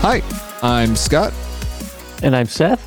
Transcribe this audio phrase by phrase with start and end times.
[0.00, 0.22] Hi,
[0.62, 1.32] I'm Scott,
[2.22, 2.80] And I'm Seth.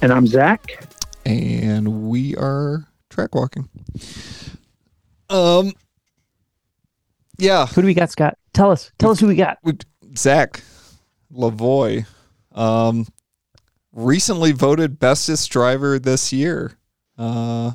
[0.00, 0.86] And I'm Zach.
[1.26, 3.68] and we are track walking.
[5.28, 5.72] Um,
[7.38, 8.38] yeah, Who do we got, Scott?
[8.54, 8.90] Tell us.
[8.98, 9.58] Tell us who we got.
[9.62, 9.76] we-
[10.16, 10.62] Zach
[11.32, 12.06] Lavoy,
[12.52, 13.06] um,
[13.92, 16.76] recently voted bestest driver this year.
[17.16, 17.72] Uh,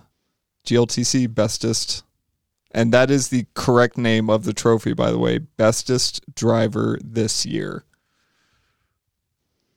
[0.65, 2.03] GLTC bestest,
[2.71, 5.37] and that is the correct name of the trophy, by the way.
[5.37, 7.85] Bestest driver this year.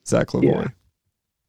[0.06, 0.64] Zach Lavoy.
[0.64, 0.68] Yeah.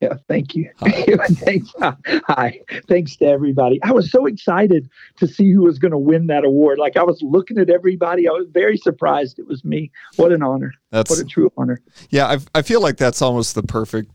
[0.01, 0.71] Yeah, thank you.
[0.79, 0.91] Hi.
[1.27, 1.73] Thanks.
[1.79, 2.59] Hi.
[2.87, 3.81] Thanks to everybody.
[3.83, 6.79] I was so excited to see who was going to win that award.
[6.79, 8.27] Like I was looking at everybody.
[8.27, 9.91] I was very surprised it was me.
[10.15, 10.73] What an honor.
[10.89, 11.81] That's What a true honor.
[12.09, 14.11] Yeah, I I feel like that's almost the perfect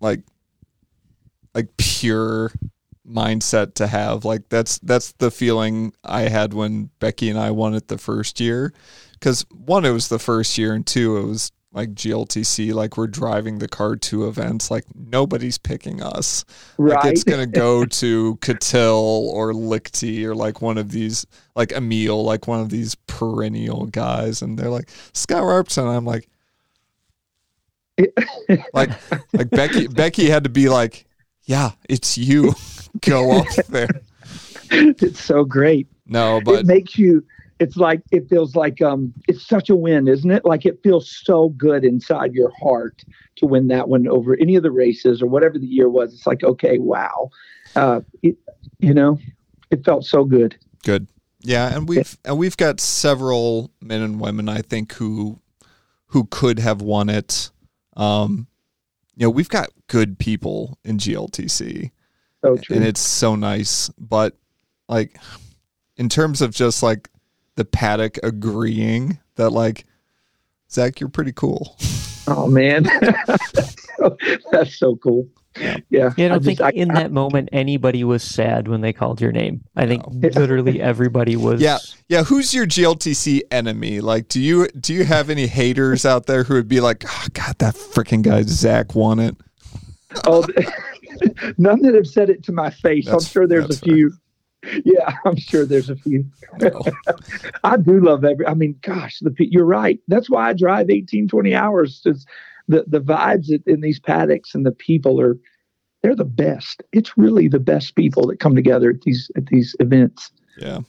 [0.00, 0.20] like
[1.56, 2.52] like pure
[3.08, 4.24] mindset to have.
[4.24, 8.40] Like that's that's the feeling I had when Becky and I won it the first
[8.40, 8.72] year
[9.20, 13.06] cuz one it was the first year and two it was like GLTC like we're
[13.06, 16.44] driving the car to events like nobody's picking us.
[16.78, 17.12] Like Right.
[17.12, 22.24] it's going to go to Cattell or Lichty or like one of these like Emil
[22.24, 26.28] like one of these perennial guys and they're like Scott Robertson I'm like
[28.72, 28.90] like
[29.32, 31.06] like Becky Becky had to be like,
[31.44, 32.54] yeah, it's you.
[33.02, 33.88] Go up there.
[34.70, 35.86] it's so great.
[36.06, 37.24] No, but it makes you
[37.58, 40.44] it's like it feels like um it's such a win, isn't it?
[40.44, 43.04] Like it feels so good inside your heart
[43.36, 46.12] to win that one over any of the races or whatever the year was.
[46.12, 47.30] It's like, okay, wow.
[47.74, 48.36] Uh it,
[48.78, 49.18] you know,
[49.70, 50.56] it felt so good.
[50.84, 51.06] good.
[51.40, 55.40] Yeah, and we've and we've got several men and women I think who
[56.08, 57.50] who could have won it.
[57.96, 58.46] Um
[59.14, 61.90] you know, we've got good people in GLTC.
[62.44, 62.76] So true.
[62.76, 63.88] and it's so nice.
[63.98, 64.36] But
[64.88, 65.18] like
[65.96, 67.08] in terms of just like
[67.56, 69.86] the paddock agreeing that like
[70.70, 71.76] Zach, you're pretty cool.
[72.28, 72.82] Oh man,
[73.26, 74.16] that's, so,
[74.50, 75.26] that's so cool.
[75.58, 75.76] Yeah.
[75.88, 79.20] Yeah, Yeah, I don't just- think in that moment anybody was sad when they called
[79.22, 79.62] your name.
[79.74, 80.28] I think No.
[80.38, 81.62] literally everybody was.
[81.62, 81.78] Yeah.
[82.08, 84.00] Yeah, who's your GLTC enemy?
[84.00, 87.26] Like, do you do you have any haters out there who would be like, oh,
[87.32, 89.34] God, that freaking guy Zach won it?
[90.26, 90.46] oh,
[91.58, 93.06] none that have said it to my face.
[93.08, 94.10] I'm sure there's a few.
[94.10, 94.18] fair.
[94.84, 96.24] Yeah, I'm sure there's a few.
[96.60, 96.82] No.
[97.64, 98.46] I do love every.
[98.46, 100.00] I mean, gosh, the you're right.
[100.08, 102.02] That's why I drive 18, 20 hours.
[102.04, 102.26] Is
[102.68, 105.36] the the vibes in- in these paddocks and the people are
[106.02, 106.82] they're the best.
[106.92, 110.30] It's really the best people that come together at these at these events.
[110.58, 110.80] Yeah.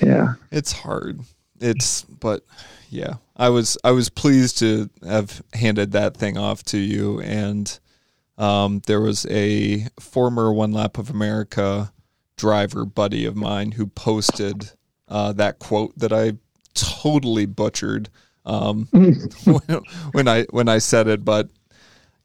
[0.00, 0.34] Yeah.
[0.50, 1.20] It's hard.
[1.60, 2.44] It's but
[2.90, 3.14] yeah.
[3.36, 7.78] I was I was pleased to have handed that thing off to you and
[8.38, 11.92] um, there was a former One Lap of America
[12.38, 14.70] driver buddy of mine who posted
[15.08, 16.32] uh, that quote that I
[16.74, 18.08] totally butchered
[18.46, 19.62] um, when,
[20.12, 21.50] when I when I said it, but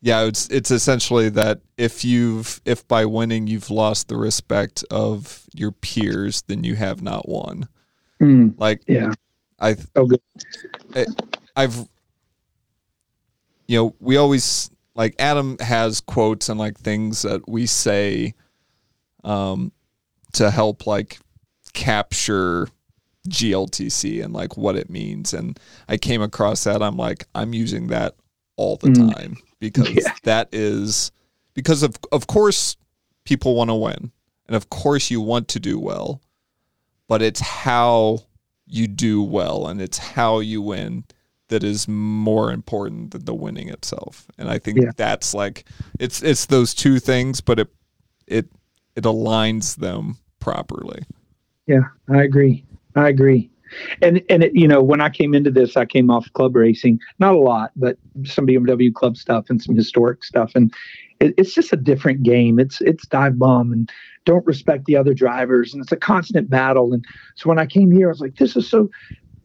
[0.02, 5.44] yeah, it's it's essentially that if you've if by winning you've lost the respect of
[5.54, 7.68] your peers, then you have not won.
[8.22, 9.12] Mm, Like yeah.
[9.60, 10.22] I Oh, good.
[11.56, 11.88] I've
[13.68, 18.34] you know, we always like Adam has quotes and like things that we say
[19.24, 19.72] um
[20.34, 21.20] to help like
[21.74, 22.68] capture
[23.30, 27.88] GLTC and like what it means and I came across that I'm like I'm using
[27.88, 28.16] that
[28.58, 29.14] all the Mm.
[29.14, 30.14] time because Yeah.
[30.24, 31.12] that is
[31.54, 32.76] because of of course
[33.24, 34.12] people want to win
[34.48, 36.22] and of course you want to do well
[37.08, 38.20] but it's how
[38.68, 41.06] you do well and it's how you win
[41.48, 44.26] that is more important than the winning itself.
[44.38, 44.92] And I think Yeah.
[44.98, 45.66] that's like
[46.00, 47.68] it's it's those two things, but it
[48.28, 48.48] it
[48.96, 51.02] it aligns them properly.
[51.68, 52.66] Yeah, I agree.
[52.96, 53.50] I agree.
[54.02, 57.00] And and it, you know, when I came into this, I came off club racing,
[57.18, 60.72] not a lot, but some BMW club stuff and some historic stuff, and
[61.20, 62.60] it, it's just a different game.
[62.60, 63.90] It's it's dive bomb and
[64.26, 66.94] don't respect the other drivers, and it's a constant battle.
[66.94, 67.04] And
[67.36, 68.90] so when I came here, I was like, this is so.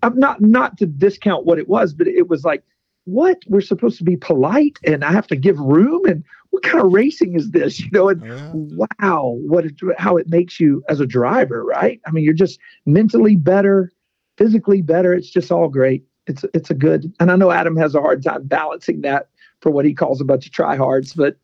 [0.03, 2.63] I'm not not to discount what it was, but it was like,
[3.05, 6.23] what we're supposed to be polite, and I have to give room, and
[6.59, 7.81] what kind of racing is this?
[7.89, 12.01] You know, and wow, what it, how it makes you as a driver, right?
[12.07, 13.93] I mean, you're just mentally better,
[14.37, 15.15] physically better.
[15.15, 16.05] It's just all great.
[16.27, 19.29] It's it's a good, and I know Adam has a hard time balancing that
[19.61, 21.37] for what he calls a bunch of tryhards, but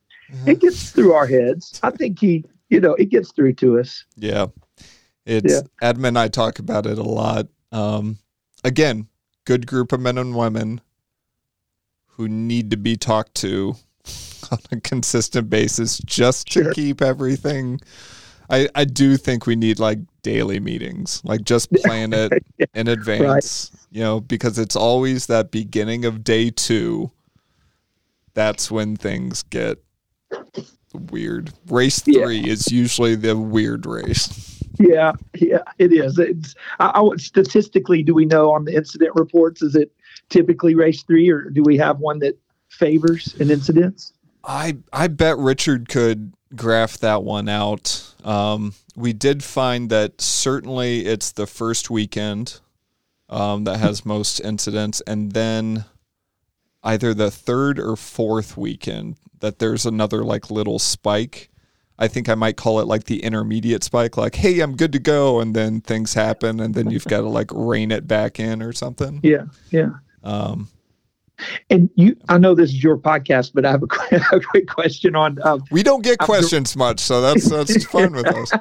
[0.46, 1.78] it gets through our heads.
[1.82, 4.04] I think he, you know, it gets through to us.
[4.16, 4.46] Yeah.
[5.24, 5.60] It's Yeah.
[5.80, 7.46] Adam and I talk about it a lot.
[7.72, 8.18] Um
[8.64, 9.08] again,
[9.44, 10.80] good group of men and women.
[12.16, 13.74] who need to be talked to
[14.52, 17.80] on a consistent basis just to keep everything.
[18.50, 22.32] I, I do think we need like daily meetings, like just plan it
[22.74, 27.10] in advance, you know, because it's always that beginning of day two.
[28.34, 29.78] That's when things get
[30.92, 31.52] weird.
[31.68, 32.24] Race Yeah.
[32.24, 34.60] three is usually the weird race.
[34.78, 36.18] Yeah, yeah, it is.
[36.18, 39.62] It's I, I, statistically, do we know on the incident reports?
[39.62, 39.92] Is it
[40.30, 42.36] typically race three, or do we have one that
[42.70, 44.13] favors an incidents?
[44.46, 48.14] I I bet Richard could graph that one out.
[48.24, 52.60] Um, we did find that certainly it's the first weekend
[53.28, 55.84] um, that has most incidents, and then
[56.82, 61.50] either the third or fourth weekend that there's another like little spike.
[61.96, 64.98] I think I might call it like the intermediate spike, like, hey, I'm good to
[64.98, 68.62] go, and then things happen, and then you've got to like rein it back in
[68.62, 69.20] or something.
[69.22, 69.90] Yeah, yeah.
[70.24, 70.68] Um,
[71.70, 74.68] And you, I know this is your podcast, but I have a, quick- a quick
[74.68, 75.38] question on.
[75.46, 78.52] Um, we don't get I've- questions much, so that's that's fun with us.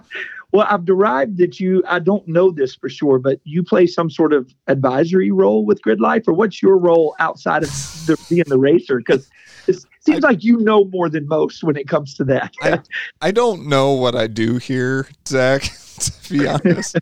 [0.51, 1.83] well, I've derived that you.
[1.87, 5.81] I don't know this for sure, but you play some sort of advisory role with
[5.81, 7.69] Grid Life, or what's your role outside of
[8.05, 8.97] the, being the racer?
[8.97, 9.29] Because
[9.67, 12.53] it seems like you know more than most when it comes to that.
[12.61, 12.79] I,
[13.21, 15.61] I don't know what I do here, Zach,
[15.99, 16.97] to be honest.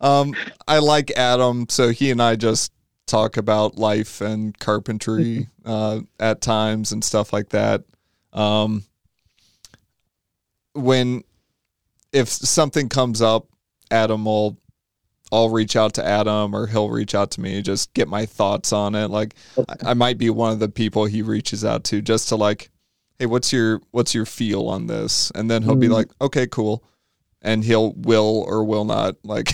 [0.00, 0.34] um,
[0.68, 2.70] I like Adam, so he and I just
[3.08, 7.82] talk about life and carpentry uh, at times and stuff like that.
[8.32, 8.84] Um,
[10.74, 11.22] when
[12.12, 13.46] if something comes up,
[13.90, 14.58] Adam will
[15.30, 18.72] I'll reach out to Adam or he'll reach out to me, just get my thoughts
[18.72, 19.08] on it.
[19.08, 19.34] Like
[19.68, 22.70] I, I might be one of the people he reaches out to just to like,
[23.18, 25.30] hey, what's your what's your feel on this?
[25.34, 25.92] And then he'll be Mm.
[25.92, 26.82] like, okay, cool.
[27.42, 29.52] And he'll will or will not like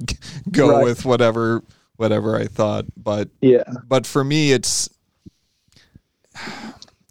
[0.50, 0.84] go Right.
[0.84, 1.62] with whatever
[1.96, 2.86] whatever I thought.
[2.96, 4.88] But yeah, but for me it's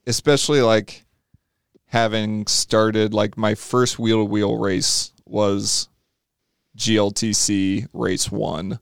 [0.07, 1.03] especially like
[1.87, 5.89] having started like my first wheel to wheel race was
[6.77, 8.79] GLTC race 1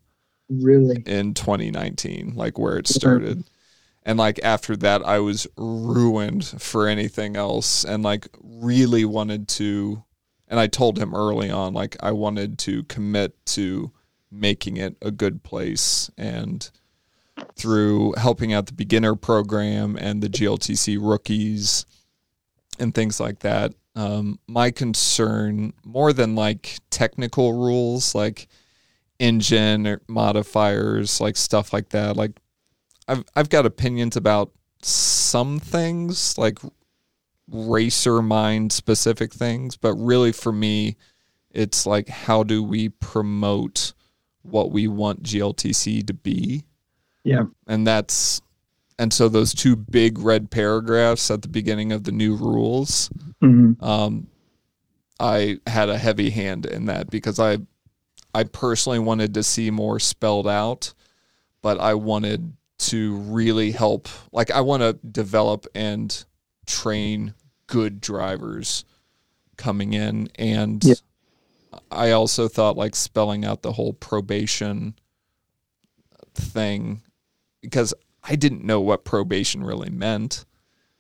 [0.50, 1.04] really.
[1.06, 2.94] in 2019 like where it mm-hmm.
[2.94, 3.44] started
[4.04, 10.04] and like after that I was ruined for anything else and like really wanted to
[10.48, 13.92] and I told him early on like I wanted to commit to
[14.34, 16.72] making it a good place and
[17.56, 21.86] through helping out the beginner program and the GLTC rookies
[22.80, 23.74] and things like that.
[23.96, 28.48] Um, my concern, more than like technical rules, like
[29.20, 32.32] engine or modifiers, like stuff like that, like
[33.08, 34.52] I've I've got opinions about
[34.82, 36.60] some things, like
[37.48, 40.96] racer mind specific things, but really for me,
[41.52, 43.94] it's like how do we promote
[44.44, 46.64] what we want GLTC to be?
[47.24, 47.44] Yeah.
[47.68, 48.42] And that's
[49.00, 53.10] and so those two big red paragraphs at the beginning of the new rules,
[53.42, 53.82] Mhm.
[53.82, 54.28] um,
[55.20, 57.58] I had a heavy hand in that because I
[58.36, 60.94] I personally wanted to see more spelled out,
[61.62, 66.24] but I wanted to really help like I want to develop and
[66.66, 67.34] train
[67.68, 68.84] good drivers
[69.58, 70.96] coming in and Yeah.
[71.92, 74.96] I also thought like spelling out the whole probation
[76.36, 77.02] thing
[77.62, 77.94] because
[78.24, 80.46] I didn't know what probation really meant.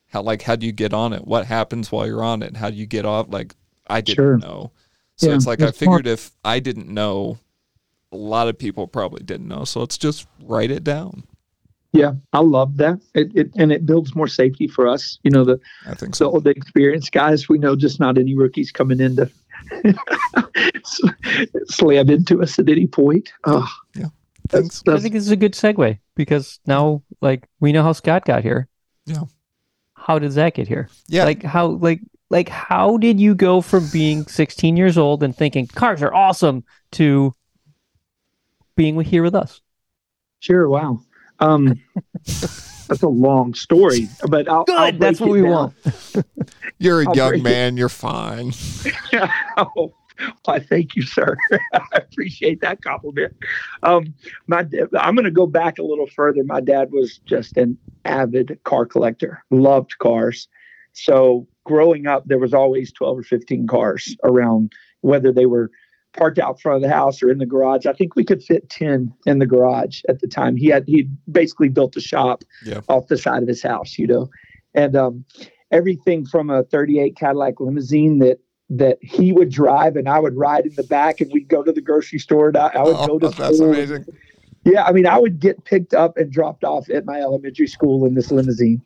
[0.07, 1.25] How like how do you get on it?
[1.25, 2.57] What happens while you're on it?
[2.57, 3.27] How do you get off?
[3.29, 3.55] Like
[3.87, 4.37] I didn't Sure.
[4.37, 4.71] know.
[5.17, 7.37] So Yeah, it's like I figured if I didn't know,
[8.11, 9.63] a lot of people probably didn't know.
[9.65, 11.23] So let's just write it down.
[11.93, 12.99] Yeah, I love that.
[13.13, 15.19] It, it and it builds more safety for us.
[15.23, 16.39] You know, the I think so so.
[16.39, 19.29] the experienced guys we know, just not any rookies coming in to
[21.65, 23.31] slam into us at any point.
[23.45, 23.67] Oh,
[24.49, 24.83] Thanks.
[24.87, 28.25] I that's, think this is a good segue because now, like, we know how Scott
[28.25, 28.67] got here.
[29.05, 29.23] Yeah.
[29.93, 30.89] How did Zach get here?
[31.07, 31.23] Yeah.
[31.25, 35.67] Like, how, like, like, how did you go from being 16 years old and thinking
[35.67, 37.33] cars are awesome to
[38.75, 39.61] being here with us?
[40.39, 40.67] sure.
[40.67, 40.99] Wow.
[41.39, 41.79] Um,
[42.87, 44.75] that's a long story, but I'll, Good.
[44.75, 45.51] I'll That's what we down.
[45.51, 45.73] want.
[46.79, 47.43] You're a I'll young break it.
[47.43, 47.77] man.
[47.77, 48.51] You're fine.
[49.57, 49.93] oh,
[50.45, 51.35] why, thank you, sir.
[51.73, 53.35] I appreciate that compliment.
[53.81, 54.13] Um,
[54.47, 54.67] my,
[54.99, 56.43] I'm going to go back a little further.
[56.43, 60.47] My dad was just an avid car collector, loved cars.
[60.93, 65.71] So growing up, there was always 12 or 15 cars around, whether they were
[66.13, 67.85] parked out front of the house or in the garage.
[67.85, 70.55] I think we could fit 10 in the garage at the time.
[70.55, 72.81] He had he basically built a shop Yeah.
[72.87, 74.29] off the side of his house, you know,
[74.73, 75.25] and um,
[75.71, 78.39] everything from a 38 Cadillac limousine that
[78.69, 81.71] that he would drive and I would ride in the back and we'd go to
[81.71, 83.69] the grocery store and I, I would Oh, go to that's school.
[83.69, 84.05] amazing.
[84.65, 88.05] Yeah, I mean, I would get picked up and dropped off at my elementary school
[88.05, 88.81] in this limousine,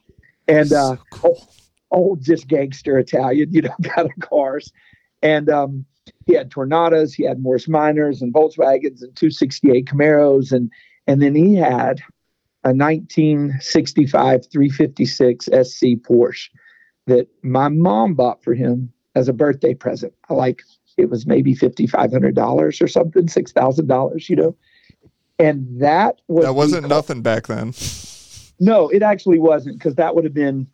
[0.48, 1.54] and uh, So cool.
[1.92, 4.74] old just gangster Italian, you know, kind of cars.
[5.22, 5.86] And um,
[6.26, 10.72] he had Tornados, he had Morris Minors and Volkswagens and 268 Camaros, and
[11.08, 12.02] and then he had
[12.64, 16.50] a 1965 356 SC Porsche
[17.06, 20.14] that my mom bought for him as a birthday present.
[20.30, 20.62] I like
[20.98, 24.56] it was maybe fifty five hundred dollars or something, six thousand dollars, you know.
[25.40, 27.74] And that was that wasn't nothing back then.
[28.60, 30.68] no, it actually wasn't because that would have been,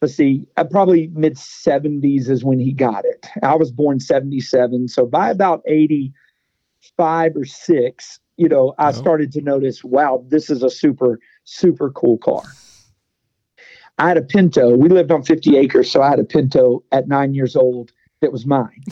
[0.00, 3.26] let's see, uh, probably mid 70s is when he got it.
[3.42, 4.88] I was born 77.
[4.88, 8.92] So by about 85 or 6, you know, I Oh.
[8.92, 12.56] started to notice, wow, this is a super, super cool car.
[13.98, 14.74] I had a Pinto.
[14.74, 15.90] We lived on 50 acres.
[15.90, 17.92] So I had a Pinto at nine years old
[18.22, 18.82] that was mine.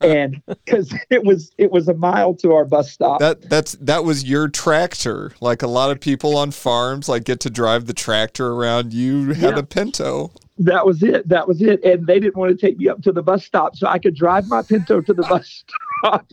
[0.00, 4.04] And because it was it was a mile to our bus stop That that's that
[4.04, 5.32] was your tractor.
[5.40, 8.92] Like a lot of people on farms like get to drive the tractor around.
[8.92, 9.58] You had Yeah.
[9.58, 10.30] a Pinto.
[10.58, 11.28] that was it.
[11.28, 11.82] That was it.
[11.84, 14.14] And they didn't want to take me up to the bus stop, so I could
[14.14, 15.64] drive my Pinto to the bus
[16.04, 16.26] stop,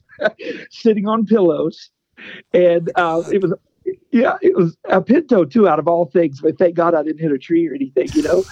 [0.70, 1.90] sitting on pillows.
[2.54, 3.54] And uh, it was,
[4.12, 6.42] yeah, it was a Pinto too, out of all things.
[6.42, 8.44] But thank God I didn't hit a tree or anything, you know.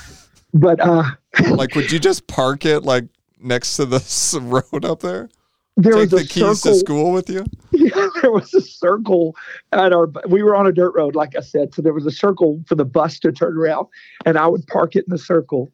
[0.54, 1.04] But uh,
[1.50, 3.04] Like would you just park it like
[3.40, 5.30] next to the road up there?
[5.78, 6.74] there Take was a the keys circle.
[6.74, 7.46] to school with you?
[7.72, 9.36] Yeah, there was a circle
[9.72, 10.08] at our.
[10.28, 12.76] We were on a dirt road, like I said, so there was a circle for
[12.76, 13.88] the bus to turn around,
[14.26, 15.72] and I would park it in the circle,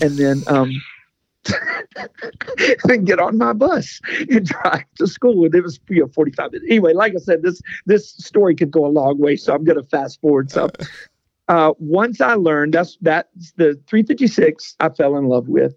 [0.00, 0.70] and then um,
[2.84, 5.44] then get on my bus and drive to school.
[5.46, 6.66] And it was you know forty five minutes.
[6.68, 9.78] Anyway, like I said, this this story could go a long way, so I'm going
[9.82, 10.70] to fast forward some.
[11.48, 15.74] Uh, once I learned that's that's the 356 I fell in love with,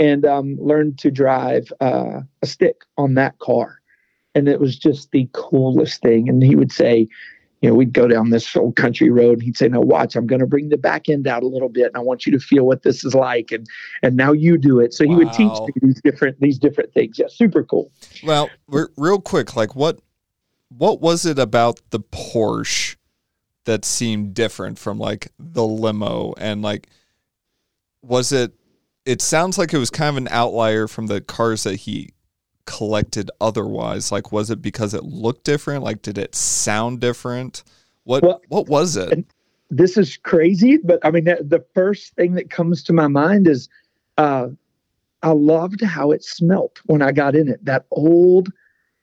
[0.00, 3.80] and um, learned to drive uh, a stick on that car
[4.34, 6.28] and it was just the coolest thing.
[6.28, 7.08] And he would say,
[7.60, 9.34] you know, we'd go down this old country road.
[9.34, 11.68] And he'd say, "No, watch, I'm going to bring the back end out a little
[11.68, 13.66] bit, and I want you to feel what this is like." And
[14.02, 14.94] and now you do it.
[14.94, 15.66] So he would teach Wow.
[15.66, 17.18] me these different these different things.
[17.18, 17.90] Yeah, super cool.
[18.24, 20.00] Well, re- real quick, like what
[20.70, 22.96] what was it about the Porsche
[23.66, 26.88] that seemed different from like the limo and like
[28.02, 28.54] was it
[29.06, 32.10] it sounds like it was kind of an outlier from the cars that he
[32.66, 37.64] collected otherwise like was it because it looked different like did it sound different
[38.04, 39.24] what Well, what was it
[39.70, 43.46] This is crazy, but I mean, the, the first thing that comes to my mind
[43.46, 43.68] is,
[44.18, 44.48] uh,
[45.22, 47.64] I loved how it smelt when I got in it.
[47.64, 48.52] That old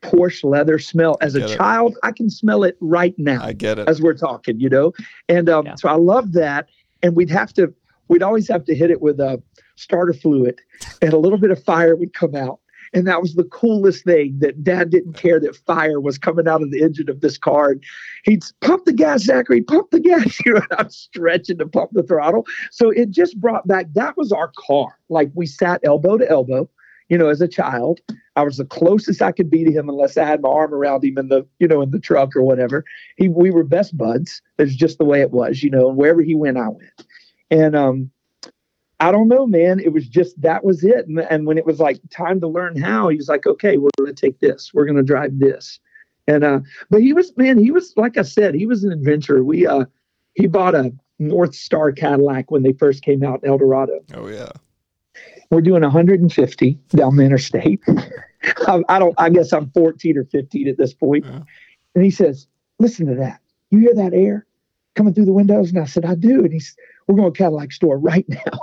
[0.02, 1.18] Porsche leather smell.
[1.22, 1.56] As a it.
[1.56, 3.42] child, I can smell it right now.
[3.42, 4.92] i get it as we're talking, you know.
[5.30, 5.76] And um, Yeah.
[5.76, 6.68] so I love that.
[7.02, 7.74] And we'd have to,
[8.10, 9.42] we'd always have to hit it with a
[9.78, 10.60] starter fluid,
[11.02, 12.60] and a little bit of fire would come out.
[12.94, 16.62] And that was the coolest thing that Dad didn't care that fire was coming out
[16.62, 17.72] of the engine of this car.
[17.72, 17.84] And
[18.24, 20.38] he'd pump the gas, Zachary, pump the gas.
[20.46, 22.46] You know, I'm stretching to pump the throttle.
[22.72, 24.98] So it just brought back that was our car.
[25.10, 26.70] Like we sat elbow to elbow.
[27.10, 28.02] You know, as a child,
[28.36, 31.06] I was the closest I could be to him, unless I had my arm around
[31.06, 32.84] him in the, you know, in the truck or whatever
[33.16, 34.42] he we were best buds.
[34.58, 35.88] That's just the way it was, you know.
[35.90, 37.06] And wherever he went, I went.
[37.50, 38.12] And um,
[39.00, 39.80] I don't know, man.
[39.80, 41.08] It was just that was it.
[41.08, 43.90] And, and when it was like time to learn how, he was like, okay, we're
[43.98, 44.72] going to take this.
[44.74, 45.80] We're going to drive this.
[46.28, 49.44] And uh, but he was man, he was like I said, he was an adventurer.
[49.44, 49.86] We uh,
[50.34, 54.00] he bought a North Star Cadillac when they first came out in Eldorado.
[54.14, 54.52] oh yeah
[55.52, 57.82] We're doing 150 down the interstate.
[58.68, 59.16] I, I don't.
[59.18, 61.26] I guess I'm 14 or 15 at this point.
[61.26, 61.42] Yeah.
[61.96, 62.48] And he says,
[62.80, 63.40] "Listen to that.
[63.70, 64.47] You hear that air
[64.98, 66.76] coming through the windows?" And I said, "I do." And he's,
[67.08, 68.60] "We're going to Cadillac store right now."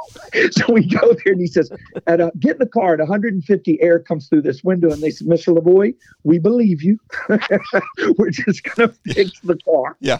[0.50, 1.70] so we go there, and he says,
[2.06, 5.10] "At uh, get in the car at 150, air comes through this window." And they
[5.10, 5.56] said, "Mr.
[5.56, 6.98] Lavoy, we believe you.
[8.18, 10.18] We're just going to fix the car." yeah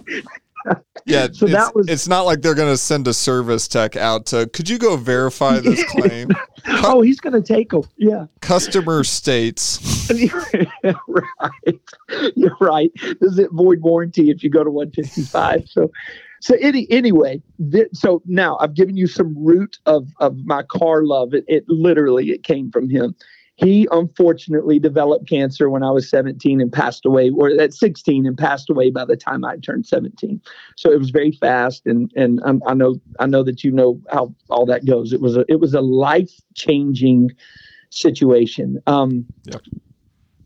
[1.32, 4.46] So it's, that was- it's not like they're gonna send a service tech out to
[4.46, 6.28] could you go verify this claim
[6.66, 7.82] Oh, he's going to take them.
[7.98, 8.24] Yeah.
[8.40, 9.78] customer states
[10.32, 11.80] right.
[12.36, 12.90] You're right.
[13.20, 15.68] Does it void warranty if you go to 155?
[15.68, 15.90] So,
[16.40, 21.04] so any, anyway, thi- so now I've given you some root of, of my car
[21.04, 21.34] love.
[21.34, 23.14] It, it literally, it came from him.
[23.56, 28.36] He unfortunately developed cancer when I was 17 and passed away, or at 16 and
[28.36, 30.40] passed away by the time I turned 17.
[30.76, 34.00] So it was very fast, and and um, I know I know that you know
[34.10, 35.12] how all that goes.
[35.12, 37.30] It was a it was a life changing
[37.90, 38.80] situation.
[38.86, 39.62] Um, Yep.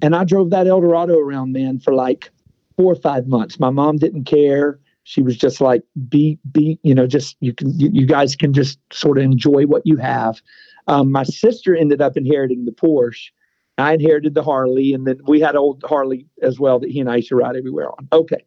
[0.00, 2.30] And I drove that Eldorado around, man, for like
[2.76, 3.58] four or five months.
[3.58, 4.78] My mom didn't care.
[5.02, 8.52] She was just like, "Be, be, you know, just you can, you, you guys can
[8.52, 10.40] just sort of enjoy what you have."
[10.88, 13.30] Um, my sister ended up inheriting the Porsche.
[13.76, 17.08] I inherited the Harley, and then we had old Harley as well that he and
[17.08, 18.08] I used to ride everywhere on.
[18.12, 18.44] Okay.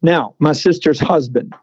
[0.00, 1.54] Now, my sister's husband.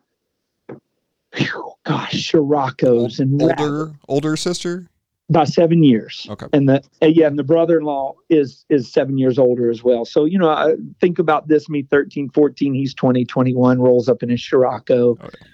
[1.36, 4.88] Whew, gosh, Scirocco's and older older sister.
[5.30, 6.27] by seven years.
[6.30, 6.46] Okay.
[6.54, 10.06] And the uh, yeah, and the brother-in-law is is seven years older as well.
[10.06, 14.22] So you know, I think about this: me 13, 14, he's 20, 21, rolls up
[14.22, 15.18] in his Scirocco.
[15.20, 15.48] Oh, yeah.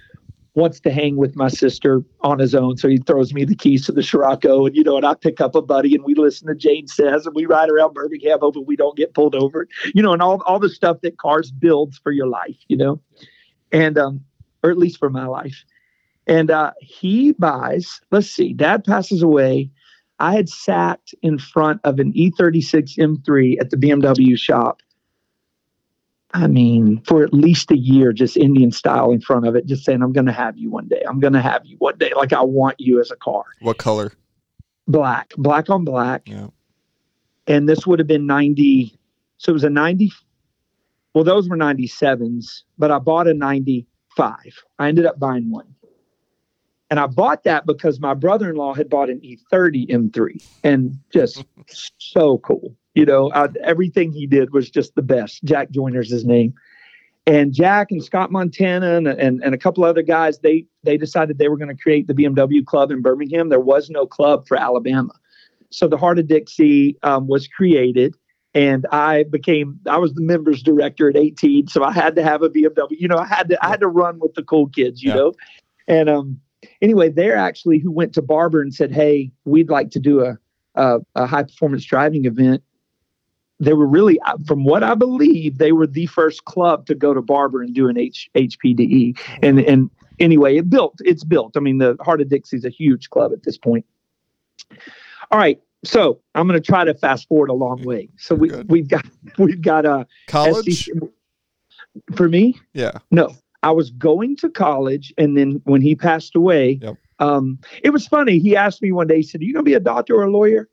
[0.56, 3.86] Wants to hang with my sister on his own, so he throws me the keys
[3.88, 6.48] to the Scirocco, and you know, and I pick up a buddy, and we listen
[6.48, 10.04] to Jane says, and we ride around Birmingham, hoping we don't get pulled over, you
[10.04, 13.02] know, and all all the stuff that cars builds for your life, you know,
[13.72, 14.24] and um,
[14.62, 15.64] or at least for my life.
[16.28, 18.00] And uh, he buys.
[18.12, 19.72] Let's see, Dad passes away.
[20.20, 24.83] I had sat in front of an E E36 M3 at the BMW shop.
[26.34, 29.86] I mean, for at least a year, just Indian style in front of it, just
[29.86, 31.04] saying, I'm going to have you one day.
[31.08, 32.12] I'm going to have you one day.
[32.16, 33.44] Like, I want you as a car.
[33.62, 34.12] What color?
[34.88, 36.28] Black, black on black.
[36.28, 36.48] Yeah.
[37.46, 38.98] And this would have been 90.
[39.38, 40.12] So it was a 90.
[41.14, 44.36] Well, those were 97s, but I bought a 95.
[44.80, 45.76] I ended up buying one.
[46.90, 50.98] And I bought that because my brother in law had bought an E30 M3 and
[51.12, 51.44] just
[51.98, 52.76] so cool.
[52.96, 55.44] You know, I, everything he did was just the best.
[55.44, 56.54] Jack Joyner's his name.
[57.26, 61.38] And Jack and Scott Montana and, and, and a couple other guys, they they decided
[61.38, 63.50] they were going to create the BMW club in Birmingham.
[63.50, 65.14] There was no club for Alabama.
[65.70, 68.16] So the Heart of Dixie um, was created
[68.54, 72.42] and I became I was the members director at 18, so I had to have
[72.44, 72.88] a BMW.
[72.92, 75.16] You know, I had to I had to run with the cool kids, you Yeah.
[75.16, 75.34] know.
[75.88, 76.40] And um
[76.82, 80.38] anyway, they're actually who went to Barber and said, "Hey, we'd like to do a
[80.76, 82.64] a, a high performance driving event."
[83.60, 87.14] They were really, uh, from what I believe, they were the first club to go
[87.14, 89.18] to Barber and do an H, HPDE.
[89.42, 90.96] And and anyway, it built.
[91.06, 91.56] It's built.
[91.56, 93.86] I mean, the Heart of Dixie is a huge club at this point.
[95.32, 98.10] All right, so I'm going to try to fast forward a long way.
[98.18, 98.70] So we Good.
[98.70, 99.06] we've got
[99.38, 100.86] we've got a College?
[100.86, 100.94] SEC
[102.16, 102.60] for me.
[102.74, 102.98] Yeah.
[103.12, 106.98] No, I was going to college, and then when he passed away, Yep.
[107.20, 108.40] um, it was funny.
[108.40, 109.18] He asked me one day.
[109.18, 110.70] He said, "Are you going to be a doctor or a lawyer?"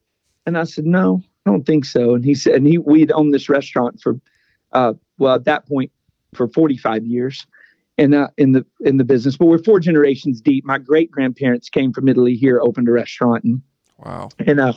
[0.47, 3.35] And I said, "No, I don't think so." And he said, "And he we'd owned
[3.35, 4.21] this restaurant for,
[4.73, 5.91] uh, well, at that point,
[6.35, 7.47] for 45 years."
[7.99, 10.65] In, uh, in the in the business, but we're four generations deep.
[10.65, 13.61] My great grandparents came from Italy here, opened a restaurant, and
[14.05, 14.31] Wow.
[14.39, 14.73] and uh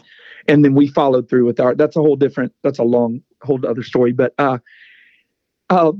[0.48, 3.66] and then we followed through with our that's a whole different that's a long whole
[3.66, 4.58] other story but uh
[5.70, 5.94] uh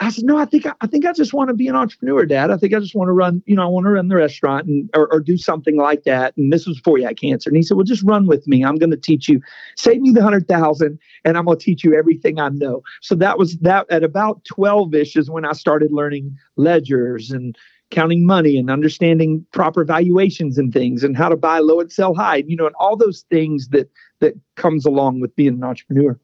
[0.00, 2.52] I said, no, I think I, think I just want to be an entrepreneur, Dad.
[2.52, 4.66] I think I just want to run, you know, I want to run the restaurant
[4.66, 6.36] and or, or do something like that.
[6.36, 7.50] And this was before he had cancer.
[7.50, 8.64] And he said, well, just run with me.
[8.64, 9.40] I'm going to teach you.
[9.76, 12.82] Save me the hundred thousand, and I'm going to teach you everything I know.
[13.00, 13.86] So that was that.
[13.90, 17.56] At about twelve ish is when I started learning ledgers and
[17.90, 22.14] counting money and understanding proper valuations and things and how to buy low and sell
[22.14, 22.44] high.
[22.46, 26.18] You know, and all those things that that comes along with being an entrepreneur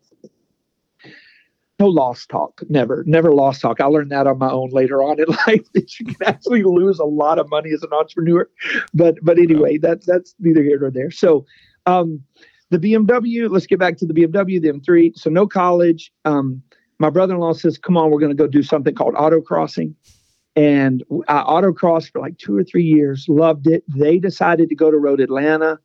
[1.78, 3.80] no lost talk never never lost talk.
[3.80, 6.98] I learned that on my own later on in life that you can actually lose
[6.98, 8.48] a lot of money as an entrepreneur.
[8.92, 11.10] But but anyway that that's neither here nor there.
[11.10, 11.44] So
[11.86, 12.22] um
[12.70, 16.12] the bmw let's get back to the bmw the m3 so no college.
[16.24, 16.62] Um
[17.00, 19.94] my brother-in-law says come on we're going to go do something called autocrossing.
[20.56, 23.82] And i autocrossed for like two or three years loved it.
[23.88, 25.80] They decided to go to road atlanta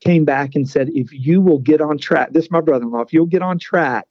[0.00, 3.14] came back and said if you will get on track this is my brother-in-law if
[3.14, 4.06] you'll get on track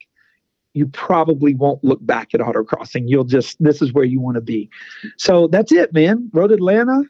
[0.75, 3.05] you probably won't look back at autocrossing.
[3.07, 4.69] You'll just this is where you want to be.
[5.17, 6.29] So that's it, man.
[6.33, 7.03] Road Atlanta,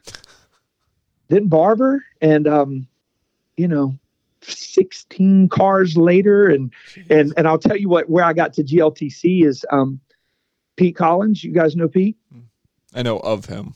[1.28, 2.86] then Barber, and um,
[3.56, 3.98] you know,
[4.42, 6.72] 16 cars later, and
[7.10, 10.00] and and I'll tell you what, where I got to GLTC is um
[10.76, 11.42] Pete Collins.
[11.42, 12.16] You guys know Pete?
[12.94, 13.74] I know of him.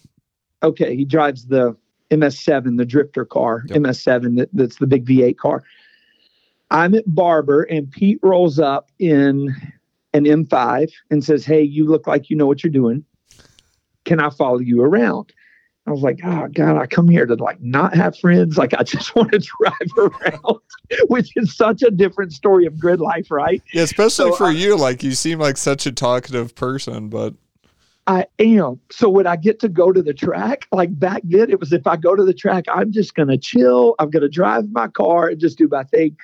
[0.62, 1.76] Okay, he drives the
[2.11, 3.79] MS7, the drifter car, Yep.
[3.79, 5.62] MS7, that, that's the big V8 car.
[6.70, 9.55] I'm at Barber, and Pete rolls up in
[10.12, 13.05] an M5 and says, Hey, you look like you know what you're doing.
[14.05, 15.33] Can I follow you around?
[15.87, 18.59] I was like, Oh, God, I come here to like not have friends.
[18.59, 20.59] Like, I just want to drive around,
[21.09, 23.62] which is such a different story of grid life, right?
[23.73, 24.77] Yeah, especially So, for uh, you.
[24.77, 27.35] Like you seem like such a talkative person, but
[28.07, 28.81] I am.
[28.90, 31.87] So when I get to go to the track, like back then, it was if
[31.87, 33.94] I go to the track, I'm just to chill.
[34.01, 36.16] I'm to drive my car and just do my thing.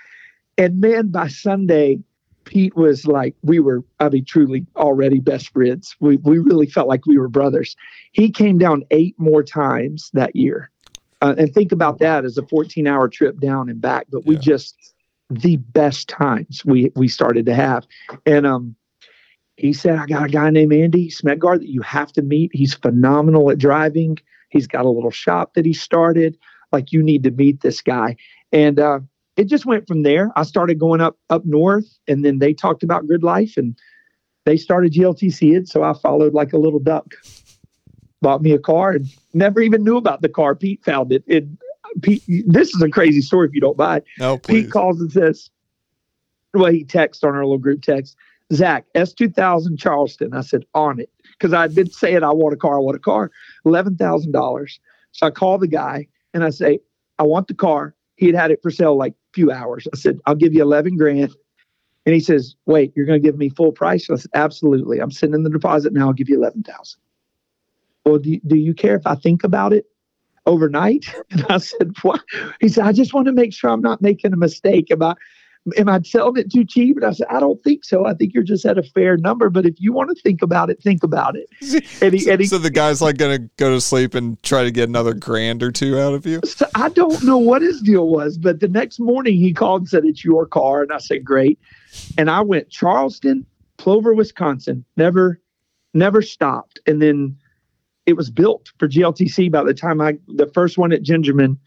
[0.59, 2.01] And man, by Sunday,
[2.47, 5.95] Pete was like, we were, I mean, truly already best friends.
[6.01, 7.77] We, we really felt like we were brothers.
[8.13, 10.71] He came down eight more times that year.
[11.21, 14.07] Uh, and think about that as a 14 hour trip down and back.
[14.11, 14.95] But we just,
[15.29, 17.87] the best times we, we started to have.
[18.25, 18.77] And, um,
[19.57, 22.51] he said, I got a guy named Andy Smedgard that you have to meet.
[22.53, 24.19] He's phenomenal at driving.
[24.51, 26.39] He's got a little shop that he started.
[26.73, 28.17] Like you need to meet this guy.
[28.53, 29.01] And uh,
[29.37, 30.33] it just went from there.
[30.37, 33.77] I started going up up north, and then they talked about good life, and
[34.45, 37.15] they started GLTC it, so I followed like a little duck.
[38.23, 40.55] Bought me a car and never even knew about the car.
[40.55, 41.23] Pete found it.
[41.27, 41.45] it
[42.01, 44.03] Pete, this is a crazy story if you don't mind.
[44.19, 44.65] No, oh, please.
[44.65, 45.51] Pete calls and says,
[46.55, 48.17] well, he texts on our little group text,
[48.53, 50.33] Zach, S2000 Charleston.
[50.35, 51.11] I said, on it.
[51.33, 53.31] Because I'd been saying, I want a car, I want a car.
[53.67, 54.79] $11,000.
[55.13, 56.81] So I call the guy and I say,
[57.19, 57.95] I want the car.
[58.17, 59.87] He had had it for sale like a few hours.
[59.93, 61.35] I said, I'll give you 11 grand.
[62.07, 64.09] And he says, wait, you're going to give me full price?
[64.09, 65.01] I said, absolutely.
[65.01, 66.07] I'm sending the deposit now.
[66.07, 67.01] I'll give you 11,000.
[68.05, 69.87] Well, do, do you care if I think about it
[70.47, 71.13] overnight?
[71.31, 72.21] And I said, what?
[72.61, 75.19] He said, I just want to make sure I'm not making a mistake about
[75.77, 76.97] am I selling it too cheap?
[76.97, 78.07] And I said, I don't think so.
[78.07, 79.51] I think you're just at a fair number.
[79.51, 81.49] But if you want to think about it, think about it.
[82.03, 84.63] And he, and he, so the guy's like going to go to sleep and try
[84.65, 86.41] to get another grand or two out of you.
[86.45, 89.89] So I don't know what his deal was, but the next morning he called and
[89.89, 91.59] said it's your car, and I said great.
[92.19, 93.47] And I went Charleston,
[93.79, 94.85] Plover, Wisconsin.
[94.97, 95.41] Never,
[95.95, 96.81] never stopped.
[96.87, 97.37] And then
[98.05, 101.59] it was built for GLTC by the time I the first one at Gingerman.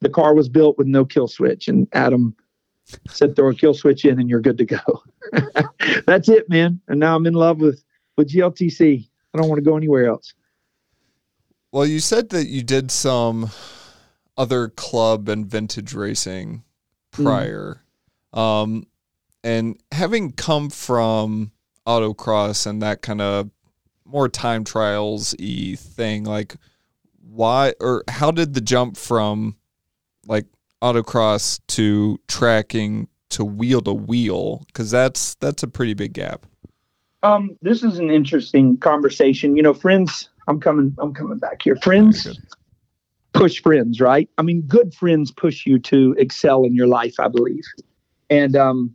[0.00, 2.34] The car was built with no kill switch, and Adam
[3.08, 5.02] said throw a kill switch in and you're good to go.
[6.06, 6.80] That's it, man.
[6.88, 7.82] And now I'm in love with
[8.16, 9.08] with GLTC.
[9.34, 10.34] I don't want to go anywhere else.
[11.72, 13.50] Well, you said that you did some
[14.36, 16.62] other club and vintage racing
[17.10, 17.82] prior.
[18.34, 18.38] Mm.
[18.38, 18.86] Um,
[19.44, 21.52] and having come from
[21.86, 23.50] autocross and that kind of
[24.04, 26.56] more time trials y thing, like
[27.20, 29.56] why or how did the jump from
[30.26, 30.46] like
[30.82, 36.46] autocross to tracking to wheel to wheel because that's that's a pretty big gap.
[37.22, 39.56] Um this is an interesting conversation.
[39.56, 41.76] You know friends i'm coming i'm coming back here.
[41.76, 42.28] Friends
[43.32, 44.28] push friends right?
[44.38, 47.64] I mean good friends push you to excel in your life i believe.
[48.30, 48.94] And um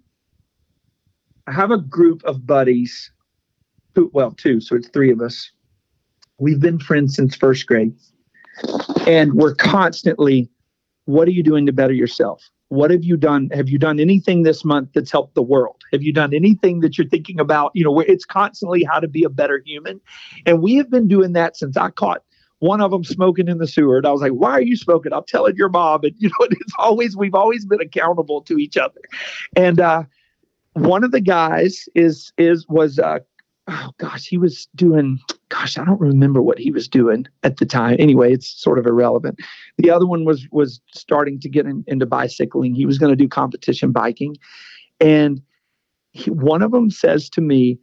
[1.47, 3.11] i have a group of buddies
[3.95, 5.51] who well two so it's three of us.
[6.39, 7.93] We've been friends since first grade.
[9.05, 10.49] And we're constantly
[11.05, 12.43] what are you doing to better yourself?
[12.69, 13.49] What have you done?
[13.51, 15.81] Have you done anything this month that's helped the world?
[15.91, 17.71] Have you done anything that you're thinking about?
[17.73, 19.99] You know, it's constantly how to be a better human.
[20.45, 22.23] And we have been doing that since I caught
[22.59, 23.97] one of them smoking in the sewer.
[23.97, 25.11] And I was like, why are you smoking?
[25.13, 26.03] I'm telling your mom.
[26.03, 29.01] And, you know, it's always, we've always been accountable to each other.
[29.55, 30.03] And, uh,
[30.73, 33.19] one of the guys is, is, was, uh,
[33.67, 35.19] oh gosh, he was doing,
[35.49, 37.95] gosh, I don't remember what he was doing at the time.
[37.99, 39.39] Anyway, it's sort of irrelevant.
[39.77, 42.73] The other one was was starting to get in, into bicycling.
[42.73, 44.37] He was going to do competition biking,
[44.99, 45.41] and
[46.11, 47.79] he, one of them says to me,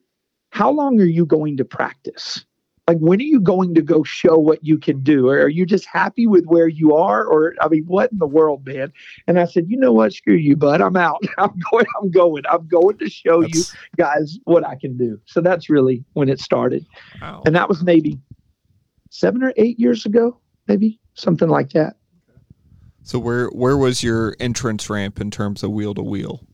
[0.51, 2.45] "How long are you going to practice?"
[2.89, 5.29] Like when are you going to go show what you can do?
[5.29, 7.25] Or are you just happy with where you are?
[7.25, 8.93] Or i mean what in the world man?
[9.27, 10.13] And i said you know what?
[10.13, 10.81] Screw you bud.
[10.81, 11.23] I'm out.
[11.39, 12.43] I'm going i'm going.
[12.51, 13.73] I'm going to show that's...
[13.73, 15.21] you guys what i can do.
[15.27, 16.87] So that's really when it started.
[17.21, 17.43] Wow.
[17.47, 18.19] and that was maybe
[19.11, 21.97] seven or eight years ago maybe something like that.
[23.03, 26.45] So where where was your entrance ramp in terms of wheel to wheel?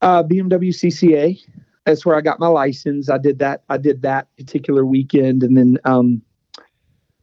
[0.00, 1.40] Uh, bmw cca
[1.84, 3.10] that's where I got my license.
[3.10, 3.62] I did that.
[3.68, 6.22] I did that particular weekend, and then um,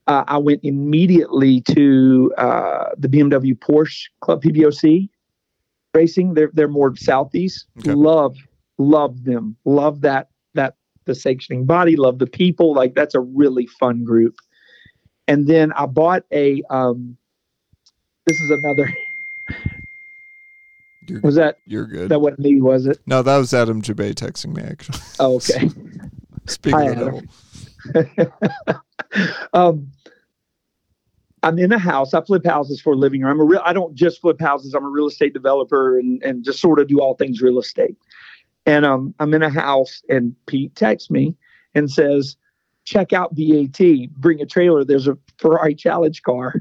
[0.08, 5.10] uh, I went immediately to uh, the BMW Porsche Club PBOC
[5.94, 6.34] racing.
[6.34, 7.66] They're they're more southeast.
[7.80, 7.94] Okay.
[7.94, 8.36] Love
[8.78, 9.56] love them.
[9.66, 11.96] Love that that the sanctioning body.
[11.96, 12.74] Love the people.
[12.74, 14.36] Like that's a really fun group.
[15.28, 16.62] And then I bought a.
[16.70, 17.18] Um,
[18.28, 18.94] this is another
[21.08, 22.10] you're, was that you're good?
[22.10, 23.00] That wasn't me, was it?
[23.06, 25.00] No, that was Adam Jabaay texting me actually.
[25.20, 25.70] Oh, okay.
[26.48, 27.24] Speaking of
[27.94, 28.82] the
[29.54, 29.92] um,
[31.44, 32.14] I'm in a house.
[32.14, 33.26] I flip houses for a living.
[33.26, 33.62] I'm a real.
[33.66, 34.74] I don't just flip houses.
[34.74, 37.98] I'm a real estate developer and and just sort of do all things real estate.
[38.66, 41.36] And um, I'm in a house, and Pete texts me
[41.74, 42.38] and says,
[42.86, 44.10] "Check out BaT.
[44.14, 44.84] Bring a trailer.
[44.84, 46.56] There's a Ferrari Challenge car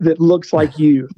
[0.00, 1.08] that looks like you."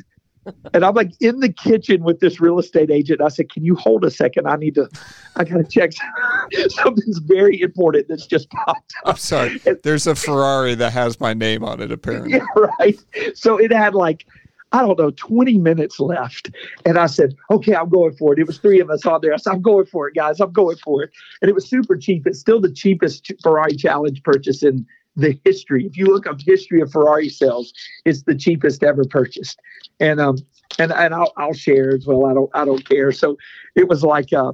[0.72, 3.20] And I'm like in the kitchen with this real estate agent.
[3.20, 4.46] I said, "Can you hold a second?
[4.46, 4.88] I need to.
[5.36, 5.92] I got to check
[6.68, 9.60] something's very important that's just popped up." I'm sorry.
[9.82, 11.92] There's a Ferrari that has my name on it.
[11.92, 12.44] Apparently, yeah,
[12.78, 12.98] right.
[13.34, 14.26] So it had like
[14.72, 16.50] I don't know, 20 minutes left.
[16.84, 18.38] And I said, okay, I'm going for it.
[18.38, 19.34] It was three of us on there.
[19.34, 20.40] I said, I'm going for it, guys.
[20.40, 21.10] I'm going for it.
[21.42, 22.24] And it was super cheap.
[22.24, 24.86] It's still the cheapest Ferrari Challenge purchase in
[25.20, 25.86] the history.
[25.86, 27.72] If you look up history of Ferrari sales,
[28.04, 29.60] it's the cheapest ever purchased.
[29.98, 30.38] And um
[30.78, 32.26] and and I'll I'll share as well.
[32.26, 33.12] I don't I don't care.
[33.12, 33.36] So
[33.74, 34.52] it was like uh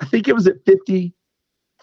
[0.00, 1.14] I think it was at fifty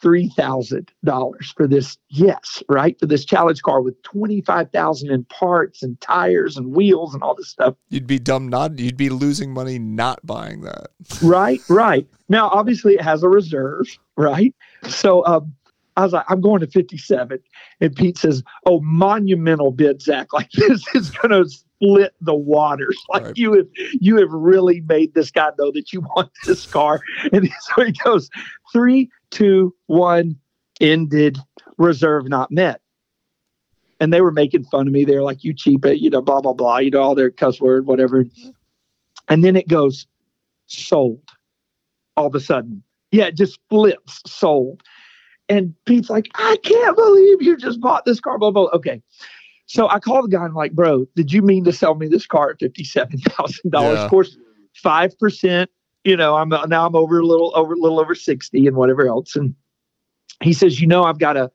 [0.01, 1.97] three thousand dollars for this.
[2.09, 6.75] Yes, right for this challenge car with twenty five thousand in parts and tires and
[6.75, 7.75] wheels and all this stuff.
[7.89, 8.79] You'd be dumb not.
[8.79, 10.87] You'd be losing money not buying that.
[11.21, 12.07] right, right.
[12.29, 13.85] Now, obviously, it has a reserve,
[14.17, 14.55] right?
[14.87, 15.53] So, um,
[15.97, 17.39] I was like, I'm going to 57.
[17.81, 20.27] And Pete says, Oh, monumental bid, Zach.
[20.33, 22.97] Like this is gonna split the waters.
[23.09, 23.37] Like Right.
[23.37, 23.67] you have
[23.99, 27.01] you have really made this guy know that you want this car.
[27.33, 28.29] And so he goes,
[28.71, 30.37] three, two, one,
[30.79, 31.37] ended,
[31.77, 32.81] reserve not met.
[33.99, 35.05] And they were making fun of me.
[35.05, 37.31] They were like, You cheap it, you know, blah, blah, blah, you know, all their
[37.31, 38.25] cuss word, whatever.
[39.27, 40.07] And then it goes,
[40.67, 41.21] sold
[42.17, 42.83] all of a sudden.
[43.11, 44.81] Yeah, it just flips, sold.
[45.51, 48.69] And Pete's like, I can't believe you just bought this car, blah, blah.
[48.69, 48.71] blah.
[48.77, 49.01] Okay.
[49.65, 52.07] So I call the guy and I'm like, bro, did you mean to sell me
[52.07, 53.59] this car at $57,000?
[53.65, 53.81] Yeah.
[53.81, 54.37] Of course,
[54.81, 55.67] 5%,
[56.05, 59.07] you know, I'm now I'm over a little over a little over 60 and whatever
[59.07, 59.35] else.
[59.35, 59.53] And
[60.41, 61.51] he says, you know, I've got a,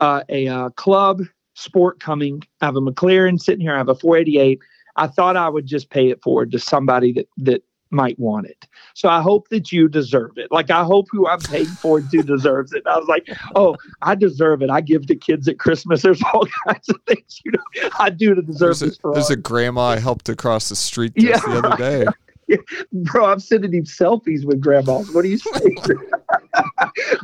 [0.00, 1.22] uh, a uh, club
[1.54, 2.42] sport coming.
[2.60, 3.74] I have a McLaren sitting here.
[3.74, 4.58] I have a 488.
[4.96, 8.66] I thought I would just pay it forward to somebody that, that might want it.
[8.94, 10.50] So I hope that you deserve it.
[10.50, 12.82] Like I hope who I'm paying for to deserves it.
[12.86, 14.70] I was like, oh, I deserve it.
[14.70, 16.02] I give to kids at Christmas.
[16.02, 18.98] There's all kinds of things you know I do to deserve There's a, this.
[18.98, 22.06] For there's a grandma I helped across the street just Yeah, the other day.
[22.92, 23.26] bro.
[23.26, 25.12] I'm sending him selfies with grandmas.
[25.12, 25.50] What do you say?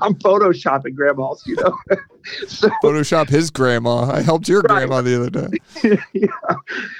[0.02, 1.42] I'm photoshopping grandmas.
[1.46, 1.78] You know.
[2.46, 4.10] so Photoshop his grandma.
[4.10, 4.86] I helped your Right.
[4.86, 5.98] grandma the other day.
[6.12, 6.26] yeah.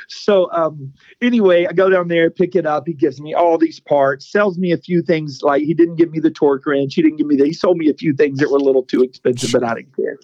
[0.08, 2.84] So um, anyway, I go down there, pick it up.
[2.86, 5.40] He gives me all these parts, sells me a few things.
[5.42, 6.94] Like he didn't give me the torque wrench.
[6.94, 7.46] He didn't give me the.
[7.46, 9.94] He sold me a few things that were a little too expensive, but I didn't
[9.96, 10.18] care.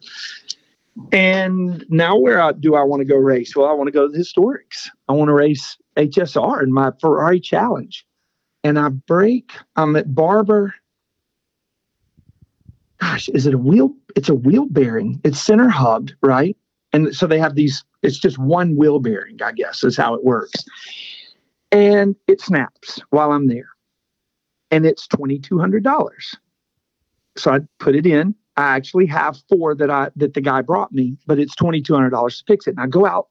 [1.13, 3.55] And now where do I want to go race?
[3.57, 4.89] Well, I want to go to the historics.
[5.09, 8.07] I want to race HSR in my Ferrari Challenge.
[8.63, 9.53] And I break.
[9.77, 10.75] I'm at Barber.
[13.01, 13.95] Gosh, is it a wheel?
[14.15, 15.21] It's a wheel bearing.
[15.25, 16.57] It's center hubbed, right?
[16.93, 20.25] and so they have these it's just one wheel bearing i guess is how it
[20.25, 20.65] works
[21.73, 23.69] and it snaps while i'm there
[24.71, 26.37] and it's $2200
[27.37, 30.93] so i put it in i actually have four that i that the guy brought
[30.93, 33.29] me but it's $2200 to fix it and i go out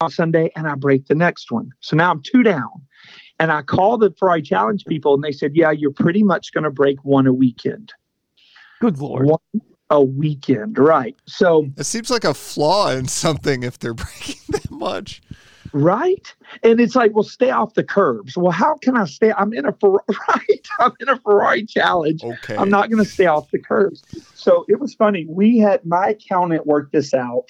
[0.00, 2.70] on sunday and i break the next one so now i'm two down
[3.38, 6.64] and i call the ferrari challenge people and they said yeah you're pretty much going
[6.64, 7.92] to break one a weekend
[8.80, 9.26] Good lord.
[9.26, 14.40] one a weekend right so It seems like a flaw in something if they're breaking
[14.48, 15.22] that much.
[15.74, 16.34] Right.
[16.62, 18.36] And it's like, well, stay off the curbs.
[18.36, 19.32] Well, how can I stay?
[19.32, 20.68] I'm in a Ferrari, right?
[20.78, 22.22] I'm in a Ferrari challenge.
[22.22, 22.56] Okay.
[22.56, 24.02] I'm not going to stay off the curbs.
[24.34, 25.24] So it was funny.
[25.28, 27.46] We had my accountant work this out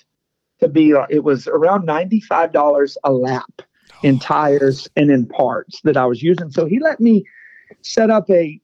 [0.62, 3.62] to be, uh, it was around $95 a lap
[4.03, 6.51] in tires and in parts that I was using.
[6.51, 7.25] So he let me
[7.83, 8.61] set up a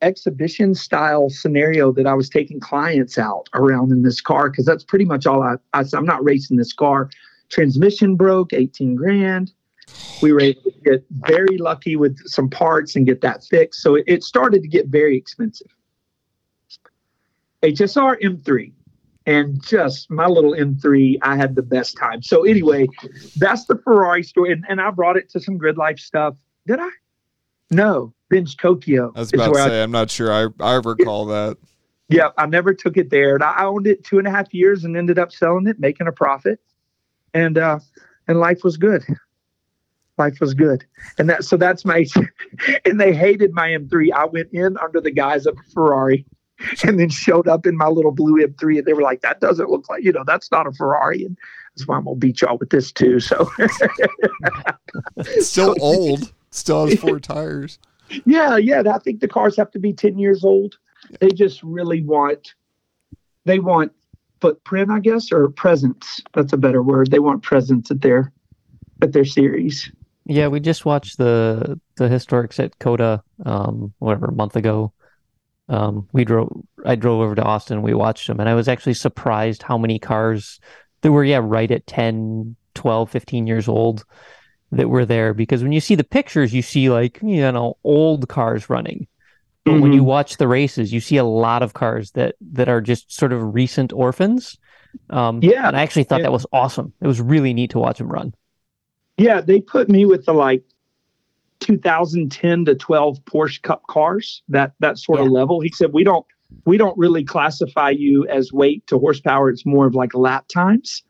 [0.00, 4.84] exhibition style scenario that I was taking clients out around in this car because that's
[4.84, 7.10] pretty much all I, I I'm not racing this car.
[7.48, 9.52] Transmission broke, 18 grand.
[10.22, 13.80] We were able to get very lucky with some parts and get that fixed.
[13.80, 15.68] So it, it started to get very expensive.
[17.62, 18.72] HSR M3
[19.28, 22.22] and just my little M3, I had the best time.
[22.22, 22.86] So anyway,
[23.36, 24.52] that's the Ferrari story.
[24.52, 26.34] And, and I brought it to some grid life stuff.
[26.66, 26.88] Did I?
[27.70, 29.12] No, Bench Tokyo.
[29.14, 31.58] I was about to where I- say, I'm not sure I, I recall that.
[32.08, 33.34] yeah, I never took it there.
[33.34, 36.06] And I owned it two and a half years and ended up selling it, making
[36.06, 36.58] a profit.
[37.34, 37.80] And uh
[38.28, 39.04] and life was good.
[40.16, 40.86] Life was good.
[41.18, 42.06] And that so that's my
[42.86, 44.10] and they hated my M3.
[44.10, 46.24] I went in under the guise of a Ferrari
[46.84, 49.70] and then showed up in my little blue M3 and they were like, that doesn't
[49.70, 51.24] look like, you know, that's not a Ferrari.
[51.24, 51.38] And
[51.74, 53.20] that's why I'm gonna beat y'all with this too.
[53.20, 53.50] So
[55.16, 56.32] It's still old.
[56.50, 57.78] Still has four tires.
[58.24, 58.82] Yeah, yeah.
[58.92, 60.78] I think the cars have to be 10 years old.
[61.20, 62.54] They just really want
[63.44, 63.92] they want
[64.40, 66.20] footprint, I guess, or presence.
[66.34, 67.10] That's a better word.
[67.10, 68.32] They want presence at their
[69.02, 69.90] at their series.
[70.26, 74.92] Yeah, we just watched the the historics at COTA, um, whatever, a month ago.
[75.68, 76.50] Um, we drove,
[76.84, 77.82] I drove over to Austin.
[77.82, 80.60] We watched them, and I was actually surprised how many cars
[81.02, 84.04] that were, yeah, right at 10, 12, 15 years old
[84.72, 85.34] that were there.
[85.34, 89.06] Because when you see the pictures, you see like, you know, old cars running.
[89.64, 92.80] But when you watch the races, you see a lot of cars that that are
[92.80, 94.56] just sort of recent orphans.
[95.10, 96.24] Um, Yeah, and I actually thought yeah.
[96.24, 96.94] that was awesome.
[97.02, 98.34] It was really neat to watch them run.
[99.18, 100.64] Yeah, they put me with the like
[101.60, 105.60] 2010 to 12 Porsche Cup cars, that that sort of level.
[105.60, 106.26] He said we don't
[106.64, 109.50] we don't really classify you as weight to horsepower.
[109.50, 111.02] It's more of like lap times.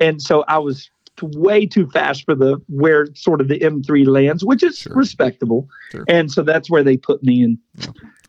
[0.00, 0.90] And so I was
[1.22, 4.94] way too fast for the where sort of the M3 lands, which is Sure.
[4.96, 5.68] respectable.
[5.92, 6.04] Sure.
[6.08, 7.58] And so that's where they put me in.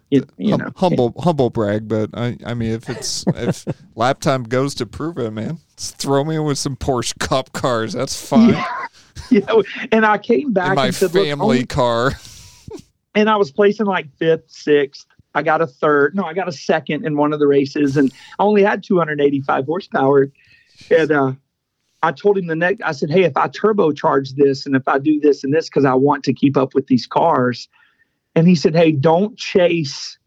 [0.10, 4.20] You, you Hum- know, humble humble brag, but I I mean if it's if lap
[4.20, 7.94] time goes to prove it, man, throw me with some Porsche Cup cars.
[7.94, 8.50] That's fine.
[8.50, 8.81] Yeah.
[9.42, 12.14] you know, and I came back In my and said, family car.
[13.16, 15.06] and I was placing like fifth, sixth.
[15.34, 16.16] I got a third.
[16.16, 19.66] No, I got a second in one of the races, and I only had 285
[19.66, 20.30] horsepower.
[20.90, 21.34] And uh,
[22.04, 22.84] I told him the next.
[22.84, 25.86] I said, "Hey, if I turbocharge this, and if I do this and this, because
[25.86, 27.70] I want to keep up with these cars,"
[28.36, 30.18] and he said, "Hey, don't chase."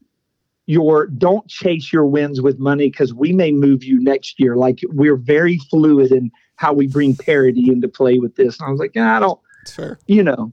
[0.66, 4.56] Your don't chase your wins with money because we may move you next year.
[4.56, 8.58] Like we're very fluid in how we bring parity into play with this.
[8.60, 9.98] And I was like, yeah, I don't, It's fair.
[10.06, 10.52] you know,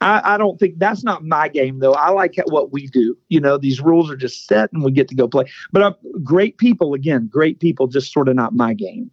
[0.00, 1.94] I, I don't think that's not my game though.
[1.94, 3.16] I like what we do.
[3.28, 5.44] You know, these rules are just set and we get to go play.
[5.70, 5.92] But uh,
[6.24, 9.10] great people, again, great people, just sort of not my game.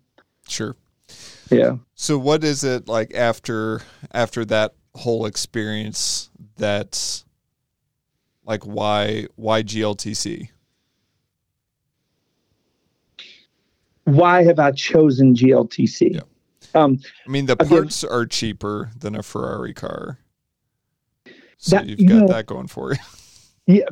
[0.47, 0.75] Sure.
[1.51, 1.77] Yeah.
[1.95, 7.23] So what is it like after after that whole experience that's
[8.43, 10.49] like why why GLTC?
[14.13, 16.15] Why have I chosen GLTC?
[16.15, 16.21] Yeah.
[16.75, 20.19] Um, I mean the Again- parts are cheaper than a Ferrari car.
[21.57, 22.99] So That- you've you got know- that going for you.
[23.67, 23.83] Yeah,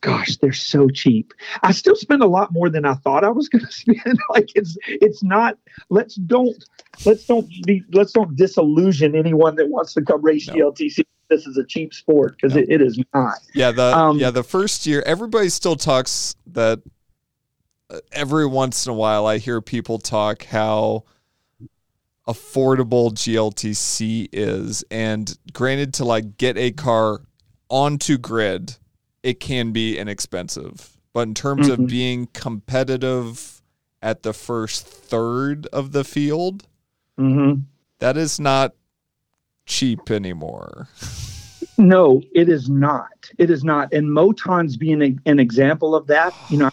[0.00, 1.34] gosh, they're so cheap.
[1.62, 4.18] I still spend a lot more than I thought I was going to spend.
[4.30, 5.58] Like it's it's not.
[5.90, 6.56] Let's don't
[7.04, 10.54] let's don't be let's don't disillusion anyone that wants to come race No.
[10.72, 11.02] GLTC.
[11.28, 12.62] This is a cheap sport because No.
[12.62, 13.34] it, it is not.
[13.54, 16.80] Yeah, the Um, yeah the first year, everybody still talks that.
[18.12, 21.04] Every once in a while, I hear people talk how
[22.26, 27.20] affordable GLTC is, and granted, to like get a car
[27.68, 28.76] onto grid,
[29.22, 30.96] it can be inexpensive.
[31.12, 31.88] But in terms of Mhm.
[31.88, 33.62] being competitive
[34.02, 36.66] at the first third of the field,
[37.18, 37.60] Mm-hmm.
[38.00, 38.74] that is not
[39.64, 40.88] cheap anymore.
[41.78, 43.30] No, it is not.
[43.38, 43.92] It is not.
[43.92, 46.34] And Moton's being a, an example of that.
[46.50, 46.70] You know,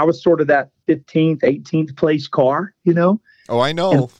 [0.00, 3.20] I was sort of that 15th, 18th place car, you know?
[3.50, 3.92] Oh, I know.
[3.92, 4.10] And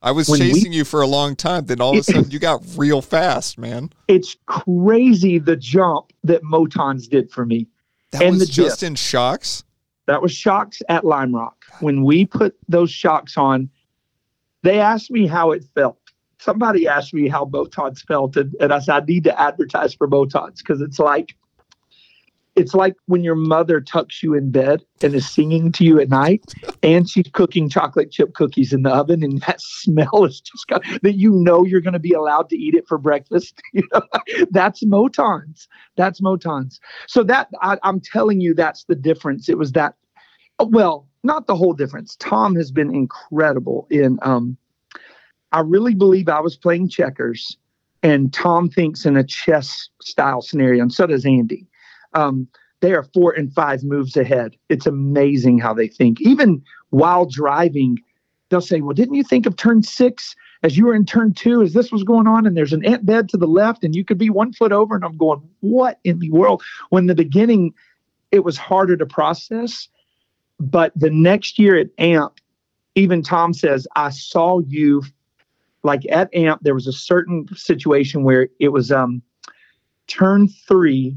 [0.00, 1.66] I was when we- chasing you for a long time.
[1.66, 3.90] Then all of a sudden, you got real fast, man.
[4.08, 7.66] It's crazy the jump that Motons did for me.
[8.12, 9.62] That And was the just in shocks.
[10.06, 11.66] That was shocks at Lime Rock.
[11.80, 13.68] When we put those shocks on,
[14.62, 15.98] they asked me how it felt.
[16.38, 20.06] Somebody asked me how Motons felt, and, and I said, I need to advertise for
[20.06, 21.36] Motons because it's like
[22.60, 26.10] it's like when your mother tucks you in bed and is singing to you at
[26.10, 26.42] night
[26.82, 30.82] and she's cooking chocolate chip cookies in the oven and that smell is just got,
[31.02, 33.60] that you know you're going to be allowed to eat it for breakfast.
[33.72, 34.02] You know
[34.50, 35.68] that's motons.
[35.96, 36.80] That's motons.
[37.06, 39.48] So that I, i'm telling you that's the difference.
[39.48, 39.94] It was that
[40.58, 42.16] well not the whole difference.
[42.16, 44.56] Tom has been incredible in um
[45.52, 47.56] i really believe i was playing checkers
[48.02, 51.66] and tom thinks in a chess style scenario and so does andy
[52.14, 52.48] um,
[52.80, 54.56] they are four and five moves ahead.
[54.68, 56.20] It's amazing how they think.
[56.20, 57.98] Even while driving,
[58.48, 61.62] they'll say, Well, didn't you think of turn six as you were in turn two,
[61.62, 62.46] as this was going on?
[62.46, 64.94] And there's an ant bed to the left, and you could be one foot over.
[64.94, 66.62] And I'm going, What in the world?
[66.88, 67.74] When the beginning,
[68.32, 69.88] it was harder to process.
[70.58, 72.38] But the next year at AMP,
[72.94, 75.02] even Tom says, I saw you
[75.82, 79.22] like at AMP, there was a certain situation where it was um
[80.06, 81.16] turn three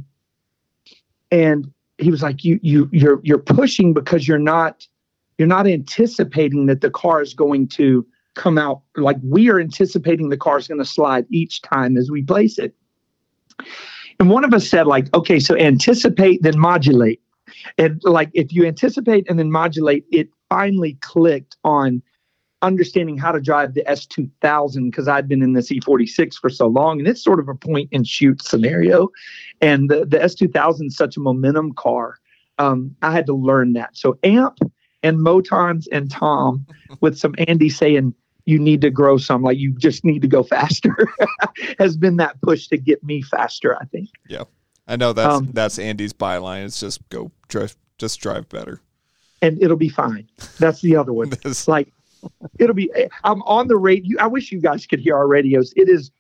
[1.34, 4.88] and he was like you you you're you're pushing because you're not
[5.38, 8.82] you're not anticipating that the car is going to come out.
[8.96, 12.60] Like we are anticipating the car is going to slide each time as we place
[12.60, 12.76] it.
[14.20, 17.20] And one of us said like okay so anticipate then modulate.
[17.80, 22.04] And like if you anticipate and then modulate it finally clicked on
[22.64, 27.00] understanding how to drive the S2000 because I'd been in the E46 for so long
[27.00, 29.10] and it's sort of a point and shoot scenario
[29.62, 32.18] and the, the S2000 is such a momentum car.
[32.58, 33.96] Um, I had to learn that.
[33.98, 34.58] So AMP
[35.04, 36.66] and Motons and Tom
[37.02, 38.14] with some Andy saying
[38.46, 40.96] you need to grow some, like you just need to go faster,
[41.80, 43.76] has been that push to get me faster.
[43.80, 44.10] I think.
[44.28, 44.44] Yeah.
[44.88, 46.66] I know that's Um, that's Andy's byline.
[46.66, 48.82] It's just go drive, just drive better.
[49.42, 50.28] and it'll be fine.
[50.60, 51.30] That's the other one.
[51.44, 51.93] This- It's like
[52.60, 52.92] it'll be.
[53.24, 54.20] I'm on the radio.
[54.22, 55.74] I wish you guys could hear our radios.
[55.76, 56.12] It is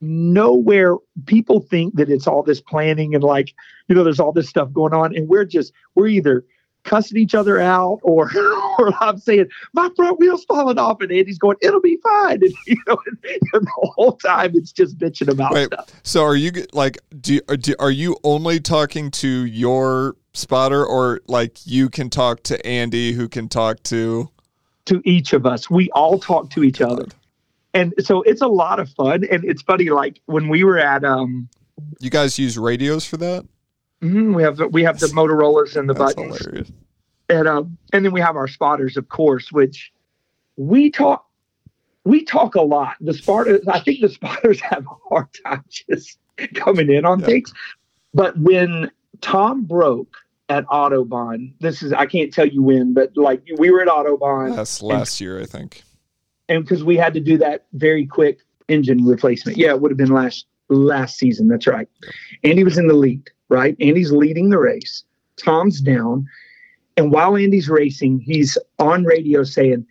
[0.00, 0.96] nowhere.
[1.26, 3.54] People think that it's all this planning and like
[3.88, 6.44] you know, there's all this stuff going on, and we're just we're either
[6.84, 8.30] cussing each other out or
[8.78, 12.52] or I'm saying my front wheel's falling off, and Andy's going, it'll be fine, and
[12.66, 15.66] you know, and, and the whole time it's just bitching about Wait.
[15.66, 15.90] stuff.
[16.02, 21.58] so are you like do, do are you only talking to your spotter or like
[21.66, 24.30] you can talk to Andy who can talk to
[24.86, 27.06] To each of us, we all talk to each other.
[27.72, 29.90] And so it's a lot of fun, and it's funny.
[29.90, 31.48] Like when we were at um,
[32.00, 33.46] You guys use radios for that?
[34.02, 36.72] Mhm, we have we have the Motorola's and the That's buttons, hilarious.
[37.28, 39.92] and um, and then we have our spotters, of course, which
[40.56, 41.24] we talk
[42.04, 42.96] we talk a lot.
[43.00, 46.18] The spotters, I think the spotters have a hard time just
[46.54, 47.26] coming in on Yeah.
[47.26, 47.54] things.
[48.12, 50.16] But when Tom broke
[50.48, 54.56] at Autobahn, this is I can't tell you when, but like we were at Autobahn,
[54.56, 55.82] Last last year, I think.
[56.48, 59.56] and because we had to do that very quick engine replacement.
[59.58, 61.48] Yeah, it would have been last last season.
[61.48, 61.88] That's right.
[62.44, 63.76] Andy was in the lead, right?
[63.80, 65.04] Andy's leading the race.
[65.36, 66.26] Tom's down,
[66.96, 69.86] and while Andy's racing, he's on radio saying,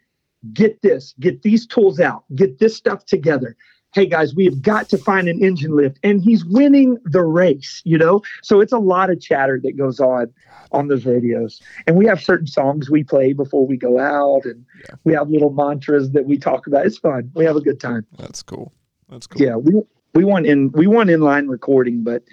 [0.54, 3.56] "Get this, get these tools out, get this stuff together."
[3.94, 7.82] Hey guys, we have got to find an engine lift, and he's winning the race.
[7.84, 10.32] You know, so it's a lot of chatter that goes on
[10.72, 14.66] on those radios, and we have certain songs we play before we go out, and
[14.88, 14.96] Yeah.
[15.04, 16.86] we have little mantras that we talk about.
[16.86, 17.32] It's fun.
[17.36, 18.06] We have a good time.
[18.18, 18.72] That's cool.
[19.10, 19.42] That's cool.
[19.42, 19.82] Yeah, we
[20.14, 22.24] we want in we want inline recording, but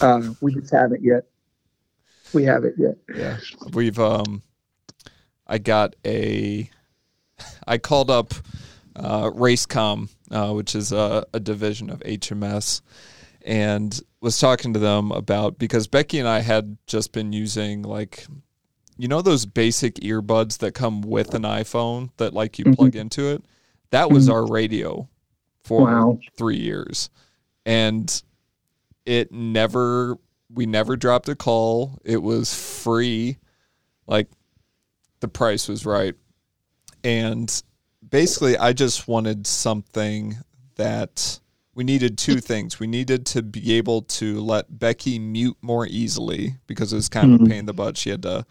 [0.00, 1.26] uh, we just haven't yet.
[2.34, 2.96] We haven't yet.
[3.14, 3.36] Yeah.
[3.72, 4.42] We've um
[5.46, 6.68] I got a
[7.68, 8.34] I called up
[8.98, 12.80] uh Racecom, uh, which is a, a division of HMS,
[13.42, 18.26] and was talking to them about because Becky and I had just been using like
[18.96, 22.74] you know those basic earbuds that come with an iPhone that like you Mhm.
[22.76, 23.44] plug into it?
[23.90, 24.32] That was Mhm.
[24.32, 25.08] our radio
[25.62, 26.18] for Wow.
[26.36, 27.08] three years.
[27.64, 28.22] And
[29.06, 30.18] it never
[30.52, 31.98] we never dropped a call.
[32.04, 33.36] It was free.
[34.06, 34.28] Like
[35.20, 36.14] the price was right.
[37.04, 37.62] And
[38.10, 40.36] basically I just wanted something
[40.76, 41.40] that
[41.74, 42.80] we needed two things.
[42.80, 47.34] We needed to be able to let Becky mute more easily because it was kind
[47.34, 47.48] of a Mhm.
[47.48, 47.96] pain in the butt.
[47.96, 48.44] She had to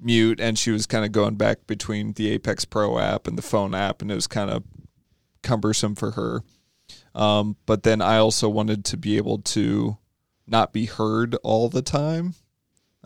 [0.00, 3.42] mute and she was kind of going back between the Apex Pro app and the
[3.42, 4.64] phone app and it was kind of
[5.42, 6.42] cumbersome for her.
[7.14, 9.96] Um, but then I also wanted to be able to
[10.46, 12.34] not be heard all the time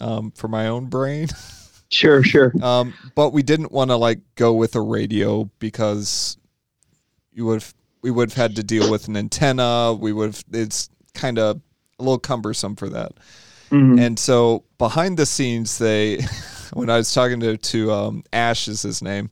[0.00, 1.28] um, for my own brain.
[1.94, 2.52] Sure, sure.
[2.60, 6.36] Um, but we didn't want to like go with a radio because
[7.32, 7.64] you would
[8.02, 9.94] we would have had to deal with an antenna.
[9.98, 11.60] We would have it's kind of
[12.00, 13.12] a little cumbersome for that.
[13.70, 14.00] Mhm.
[14.00, 16.18] And so behind the scenes, they
[16.72, 19.30] when I was talking to to um, Ash is his name,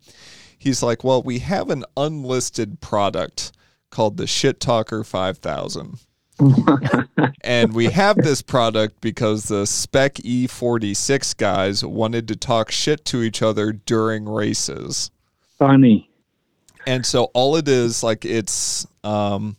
[0.56, 3.50] he's like, "Well, we have an unlisted product
[3.90, 5.98] called the Shit Talker 5000."
[7.42, 13.22] and we have this product because the Spec E46 guys wanted to talk shit to
[13.22, 15.10] each other during races.
[15.58, 16.08] Funny.
[16.86, 19.56] And so all it is, like it's um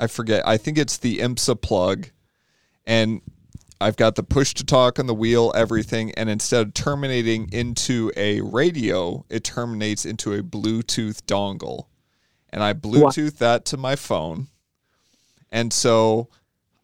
[0.00, 2.08] I forget, I think it's the IMSA plug.
[2.86, 3.20] And
[3.80, 8.10] I've got the push to talk on the wheel, everything, and instead of terminating into
[8.16, 11.86] a radio, it terminates into a Bluetooth dongle.
[12.50, 14.48] And I Bluetooth that to my phone.
[15.52, 16.28] And so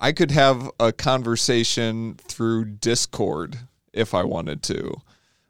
[0.01, 3.59] I could have a conversation through Discord
[3.93, 5.01] if I wanted to.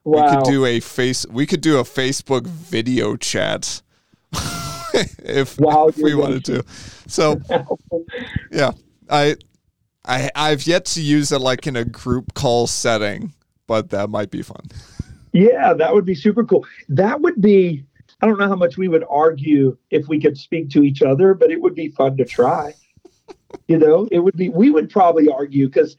[0.04, 3.82] We could do a face we could do a Facebook video chat
[4.94, 6.64] if, Wow, if we wanted to.
[7.08, 7.40] So
[8.52, 8.70] yeah.
[9.10, 9.36] I
[10.04, 13.34] I I've yet to use it like in a group call setting,
[13.66, 14.66] but that might be fun.
[15.32, 16.64] Yeah, that would be super cool.
[16.88, 17.84] That would be,
[18.22, 21.34] I don't know how much we would argue if we could speak to each other,
[21.34, 22.72] but it would be fun to try.
[23.68, 25.96] You know, it would be, we would probably argue because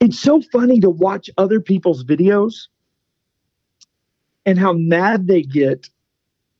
[0.00, 2.68] it's so funny to watch other people's videos
[4.46, 5.88] and how mad they get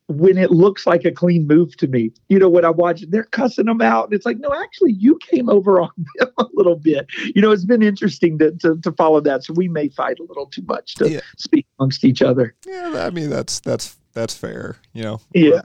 [0.09, 2.11] when it looks like a clean move to me.
[2.29, 4.05] You know, when I watch it, they're cussing them out.
[4.07, 7.07] And it's like, no, actually, you came over on them a little bit.
[7.35, 9.45] You know, it's been interesting to, to, to follow that.
[9.45, 11.21] So we may fight a little too much to Yeah.
[11.37, 12.55] speak amongst each other.
[12.67, 14.77] Yeah, I mean that's that's that's fair.
[14.95, 15.61] You know, Yeah.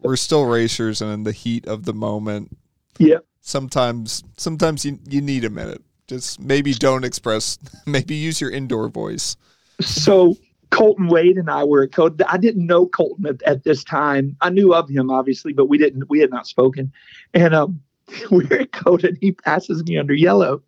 [0.00, 2.56] we're still racers, and in the heat of the moment,
[2.98, 3.18] Yeah.
[3.48, 5.82] Sometimes sometimes you you need a minute.
[6.06, 7.58] Just maybe don't express.
[7.86, 9.36] Maybe use your indoor voice.
[9.80, 10.36] So
[10.70, 12.30] Colton Wade and I were at COTA.
[12.30, 14.36] I didn't know Colton at, at this time.
[14.42, 16.10] I knew of him obviously, but we didn't.
[16.10, 16.92] We had not spoken.
[17.32, 17.80] And um,
[18.30, 20.62] we're at COTA, and he passes me under yellow,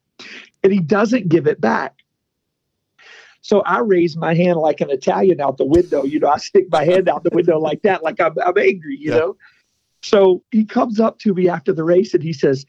[0.62, 1.96] and he doesn't give it back.
[3.42, 6.04] So I raise my hand like an Italian out the window.
[6.04, 8.96] You know, I stick my hand out the window like that, like I'm, I'm angry.
[8.98, 9.18] You Yeah.
[9.18, 9.36] know.
[10.02, 12.64] So he comes up to me after the race and he says,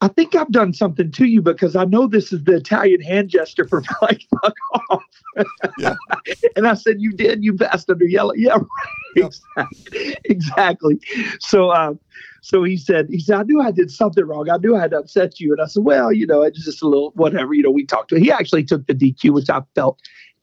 [0.00, 3.30] I think I've done something to you because I know this is the Italian hand
[3.30, 4.54] gesture for like fuck
[4.90, 5.02] off.
[5.78, 5.96] Yeah.
[6.56, 8.32] and I said, You did, you passed under yellow.
[8.34, 8.66] Yeah, right.
[9.16, 9.26] Yep.
[9.26, 10.16] Exactly.
[10.24, 11.00] exactly.
[11.40, 11.98] So um,
[12.42, 14.48] so he said, he said, I knew I did something wrong.
[14.48, 15.52] I knew I had upset you.
[15.52, 18.10] And I said, Well, you know, it's just a little whatever, you know, we talked
[18.10, 20.00] to He actually took the DQ, which I felt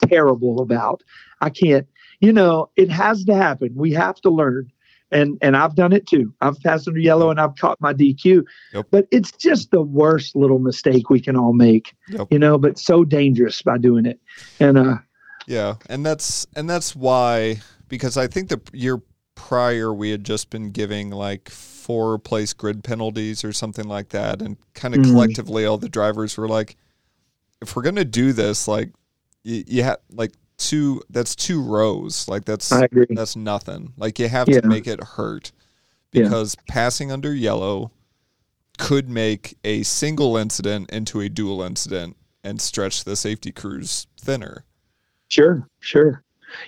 [0.07, 1.01] terrible about.
[1.41, 1.87] I can't,
[2.19, 3.73] you know, it has to happen.
[3.75, 4.71] We have to learn
[5.11, 6.33] and and I've done it too.
[6.41, 8.43] I've passed under yellow and I've caught my DQ.
[8.73, 8.87] Yep.
[8.91, 12.27] But it's just the worst little mistake we can all make, Yep.
[12.31, 12.57] you know.
[12.57, 14.19] But so dangerous by doing it,
[14.59, 14.97] and uh,
[15.47, 19.01] Yeah, and that's and that's why because I think the year
[19.35, 24.41] prior we had just been giving like four place grid penalties or something like that,
[24.41, 25.11] and kind of Mhm.
[25.11, 26.77] collectively all the drivers were like,
[27.61, 28.91] if we're gonna do this, like
[29.43, 33.05] you, you have like two that's two rows, like that's I agree.
[33.09, 33.93] that's nothing.
[33.97, 34.61] Like you have Yeah.
[34.61, 35.51] to make it hurt
[36.13, 36.23] Yeah.
[36.23, 37.91] because passing under yellow
[38.77, 44.65] could make a single incident into a dual incident and stretch the safety crews thinner.
[45.29, 46.21] Sure, sure.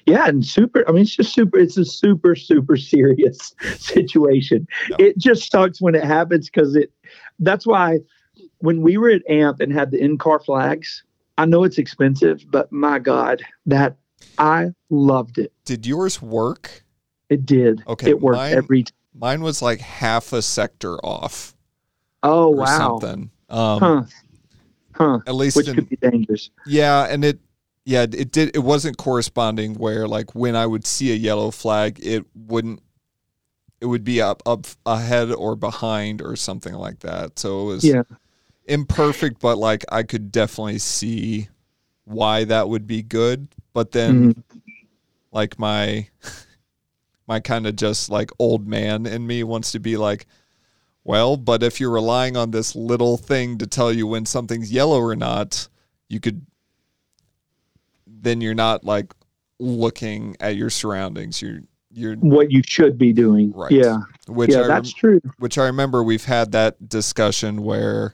[0.06, 0.84] Yeah, and super.
[0.88, 1.58] I mean, it's just super.
[1.60, 4.68] It's a super, super serious situation.
[4.90, 4.96] Yeah.
[5.00, 6.92] It just sucks when it happens because it.
[7.40, 8.00] That's why
[8.60, 11.04] when we were at AMP and had the in-car flags,
[11.38, 13.96] I know it's expensive, but my God, that
[14.38, 15.52] I loved it.
[15.66, 16.84] Did yours work?
[17.30, 17.84] It did.
[17.88, 18.84] Okay, it worked mine- every.
[18.84, 18.94] time.
[19.20, 21.56] Mine was like half a sector off
[22.24, 22.78] Oh or wow.
[23.00, 23.32] something.
[23.50, 24.04] Um, Huh.
[24.94, 25.20] Huh.
[25.28, 26.50] At least Which in, could be dangerous.
[26.66, 27.40] yeah, and it
[27.86, 32.00] yeah it did it wasn't corresponding where like when I would see a yellow flag,
[32.02, 32.82] it wouldn't
[33.80, 37.38] it would be up up ahead or behind or something like that.
[37.40, 38.04] So it was Yeah.
[38.68, 41.48] Imperfect, but like I could definitely see
[42.06, 43.48] why that would be good.
[43.74, 44.44] But then Mhm.
[45.32, 46.08] like my
[47.28, 50.26] my kind of just like old man in me wants to be like
[51.04, 55.00] well but if you're relying on this little thing to tell you when something's yellow
[55.02, 55.68] or not
[56.10, 56.46] you could
[58.06, 59.14] then you're not like
[59.60, 61.60] looking at your surroundings you're
[61.92, 63.52] you're What you should be doing.
[63.54, 63.72] Right.
[63.72, 63.98] Yeah.
[64.28, 65.32] which yeah, I that's rem- true.
[65.40, 68.14] which I remember we've had that discussion where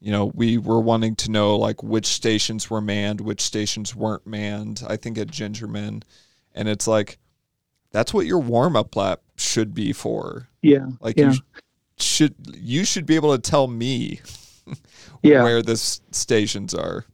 [0.00, 4.26] you know we were wanting to know like which stations were manned which stations weren't
[4.26, 6.02] manned I think at Gingerman
[6.54, 7.18] and it's like
[7.90, 10.86] that's what your warm up lap should be for Yeah.
[11.00, 11.30] like Yeah.
[11.30, 11.40] you sh-
[11.98, 14.20] should you should be able to tell me
[15.22, 15.42] Yeah.
[15.42, 17.04] where the s- stations are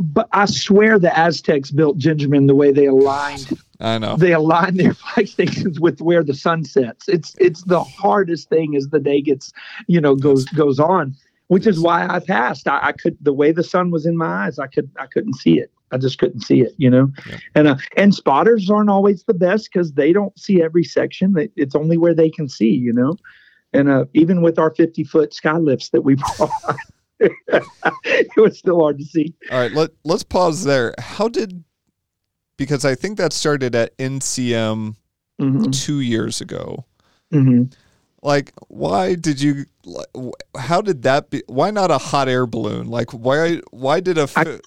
[0.00, 4.76] But I swear the Aztecs built Gingerman the way they aligned I know they align
[4.76, 7.08] their flag stations with where the sun sets.
[7.08, 9.52] It's it's the hardest thing as the day gets
[9.86, 11.14] you know goes goes on,
[11.52, 12.66] which is why I passed.
[12.66, 15.34] I, I could the way the sun was in my eyes, I could I couldn't
[15.34, 15.70] see it.
[15.90, 17.10] I just couldn't see it, you know.
[17.28, 17.36] Yeah.
[17.54, 21.34] And uh, and spotters aren't always the best because they don't see every section.
[21.56, 23.16] It's only where they can see, you know.
[23.74, 26.50] And uh, even with our fifty foot sky lifts that we brought.
[27.20, 29.32] it was still hard to see.
[29.50, 31.62] all right let let's pause there how did
[32.56, 34.96] because I think that started at NCM
[35.38, 36.84] hmm 2 years ago
[37.30, 37.64] hmm
[38.22, 39.66] like why did you
[40.56, 44.28] how did that be why not a hot air balloon like why why did a
[44.36, 44.60] I-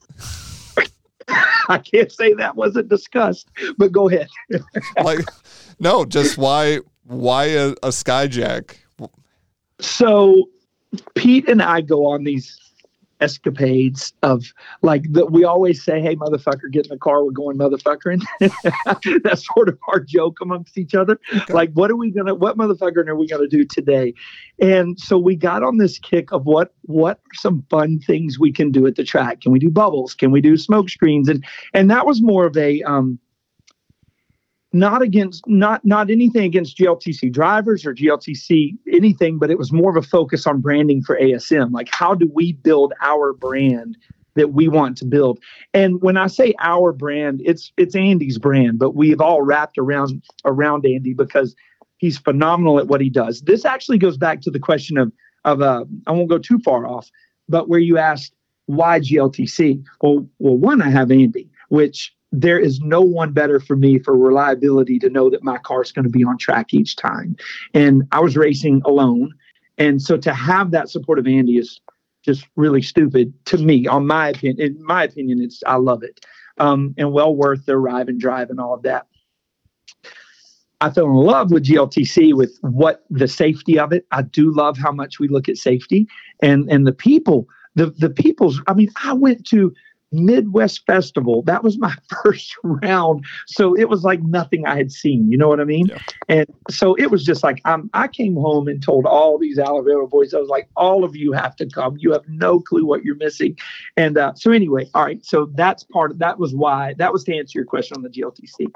[1.68, 3.50] I can't say that wasn't discussed,
[3.80, 4.28] but go ahead.
[5.04, 5.20] like
[5.80, 8.76] no just why why a, a skyjack
[9.80, 10.50] So
[11.16, 12.60] Pete and I go on these
[13.22, 17.24] escapades of like that we always say, "Hey, motherfucker, get in the car.
[17.24, 18.24] We're going motherfuckering."
[19.24, 21.20] That's sort of our joke amongst each other.
[21.50, 22.36] Like, what are we gonna?
[22.36, 24.14] What motherfuckering are we gonna do today?
[24.60, 28.52] And so we got on this kick of what what are some fun things we
[28.52, 29.42] can do at the track?
[29.42, 30.14] Can we do bubbles?
[30.14, 31.30] Can we do smoke screens?
[31.30, 31.44] And
[31.74, 33.20] and that was more of a um,
[34.76, 39.90] not against not not anything against GLTC drivers or GLTC anything, but it was more
[39.90, 41.72] of a focus on branding for ASM.
[41.72, 43.98] Like how do we build our brand
[44.36, 45.40] that we want to build?
[45.74, 50.22] And when I say our brand, it's it's Andy's brand, but we've all wrapped around
[50.44, 51.56] around Andy because
[51.98, 53.42] he's phenomenal at what he does.
[53.44, 55.12] This actually goes back to the question of
[55.46, 57.10] of uh, I won't go too far off,
[57.48, 58.34] but where you asked
[58.66, 59.84] why GLTC?
[60.02, 64.18] Well, well, one I have Andy, which there is no one better for me for
[64.18, 67.36] reliability to know that my car is going to be on track each time.
[67.74, 69.34] And I was racing alone.
[69.78, 71.80] And so to have that support of Andy is
[72.24, 74.60] just really stupid to me, on my opinion.
[74.60, 76.26] In my opinion, it's I love it.
[76.58, 79.08] Um, and well worth the arrive and drive and all of that.
[80.82, 84.06] I fell in love with GLTC with what the safety of it.
[84.12, 86.08] I do love how much we look at safety
[86.42, 87.48] and and the people.
[87.76, 88.62] The the people's.
[88.68, 89.74] I mean, I went to
[90.16, 91.42] Midwest Festival.
[91.44, 91.94] That was my
[92.24, 95.32] first round, so it was like nothing I had seen.
[95.32, 95.88] You know what I mean?
[95.88, 96.00] Yeah.
[96.30, 100.08] And so it was just like I'm, I came home and told all these Alabama
[100.08, 101.98] boys, I was like, all of you have to come.
[102.00, 103.58] You have no clue what you're missing.
[103.98, 105.24] And uh, so anyway, all right.
[105.26, 108.10] So that's part of that was why that was to answer your question on the
[108.10, 108.68] GLTC.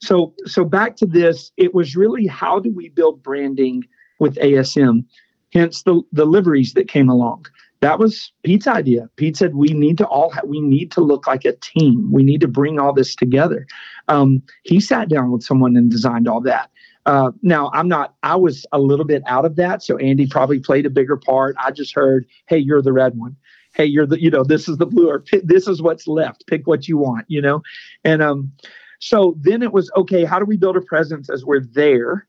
[0.00, 3.84] So so back to this, it was really how do we build branding
[4.20, 5.04] with ASM?
[5.52, 7.46] Hence the the liveries that came along
[7.80, 9.08] that was Pete's idea.
[9.16, 12.10] Pete said we need to all ha- we need to look like a team.
[12.10, 13.66] We need to bring all this together.
[14.08, 16.70] Um, he sat down with someone and designed all that.
[17.06, 18.14] Uh, now I'm not.
[18.22, 21.56] I was a little bit out of that, so Andy probably played a bigger part.
[21.58, 23.36] I just heard, "Hey, you're the red one.
[23.74, 26.46] Hey, you're the you know this is the blue or this is what's left.
[26.48, 27.62] Pick what you want." You know,
[28.04, 28.52] and um,
[28.98, 30.24] so then it was okay.
[30.24, 32.26] How do we build a presence as we're there?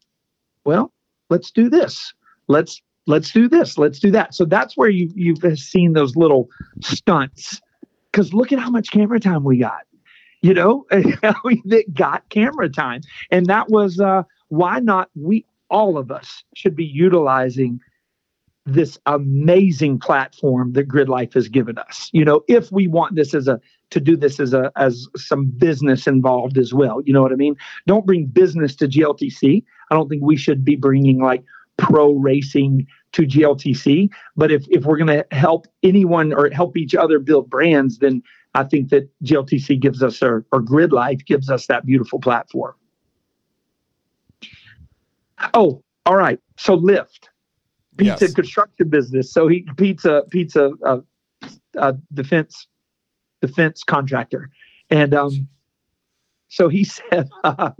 [0.63, 0.93] Well,
[1.29, 2.13] let's do this.
[2.47, 3.77] Let's let's do this.
[3.77, 4.33] Let's do that.
[4.33, 6.49] So that's where you you've seen those little
[6.81, 7.61] stunts.
[8.11, 9.83] Because look at how much camera time we got
[10.41, 13.01] you know, that got camera time.
[13.31, 17.79] And that was uh, why not we, all of us, should be utilizing
[18.65, 22.09] this amazing platform that Grid Life has given us.
[22.13, 25.47] You know, if we want this as a to do this as a as some
[25.47, 27.01] business involved as well.
[27.05, 27.55] You know what I mean?
[27.87, 29.63] Don't bring business to GLTC.
[29.89, 31.43] I don't think we should be bringing like
[31.79, 34.09] pro racing to GLTC.
[34.35, 38.21] But if if we're going to help anyone or help each other build brands, then
[38.55, 42.75] I think that GLTC gives us, or, or Grid Life gives us that beautiful platform.
[45.53, 46.39] Oh, all right.
[46.57, 47.29] So Lift,
[47.97, 48.33] pizza yes.
[48.33, 49.31] construction business.
[49.31, 50.99] So he pizza pizza uh,
[51.77, 52.67] uh, defense
[53.41, 54.49] defense contractor,
[54.89, 55.47] and um,
[56.49, 57.71] so he said, uh,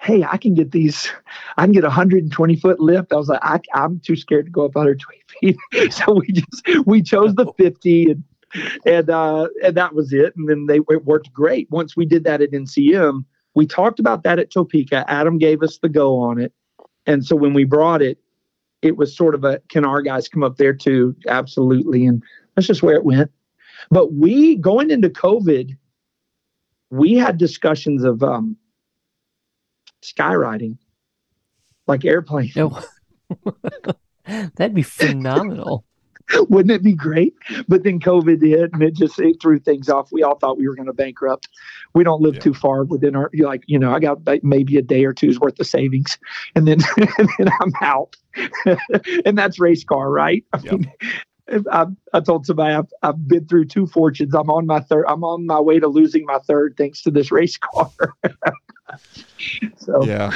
[0.00, 1.10] "Hey, I can get these.
[1.56, 4.50] I can get a 120 foot lift." I was like, I, "I'm too scared to
[4.50, 5.22] go up 120
[5.72, 8.24] feet." so we just we chose the 50 and
[8.86, 10.34] and uh, and that was it.
[10.36, 11.70] And then they it worked great.
[11.70, 13.24] Once we did that at NCM,
[13.54, 15.04] we talked about that at Topeka.
[15.08, 16.52] Adam gave us the go on it,
[17.06, 18.18] and so when we brought it,
[18.82, 21.14] it was sort of a can our guys come up there too?
[21.28, 22.22] Absolutely, and
[22.54, 23.30] that's just where it went.
[23.90, 25.76] But we going into COVID,
[26.90, 28.56] we had discussions of um,
[30.02, 30.78] skywriting,
[31.86, 32.56] like airplanes.
[32.56, 32.82] Oh.
[34.26, 35.84] That'd be phenomenal.
[36.48, 37.34] Wouldn't it be great?
[37.68, 40.12] But then COVID hit and it just it threw things off.
[40.12, 41.48] We all thought we were going to bankrupt.
[41.94, 42.40] We don't live yeah.
[42.40, 45.58] too far within our like you know I got maybe a day or two's worth
[45.58, 46.18] of savings,
[46.54, 46.78] and then
[47.18, 48.16] and then I'm out.
[49.24, 50.44] and that's race car, right?
[50.52, 50.72] I yep.
[50.72, 50.92] mean,
[51.72, 54.34] I, I, told somebody I've, I've been through two fortunes.
[54.34, 55.04] I'm on my third.
[55.08, 57.90] I'm on my way to losing my third thanks to this race car.
[59.76, 60.32] so yeah,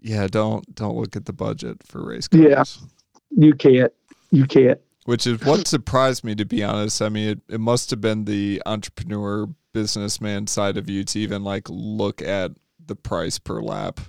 [0.00, 0.26] yeah.
[0.26, 2.42] Don't don't look at the budget for race cars.
[2.42, 2.64] Yeah,
[3.30, 3.92] you can't.
[4.30, 7.02] You can't which is what surprised me to be honest.
[7.02, 11.42] I mean, it, it must have been the entrepreneur businessman side of you to even
[11.44, 12.52] like look at
[12.84, 14.00] the price per lap.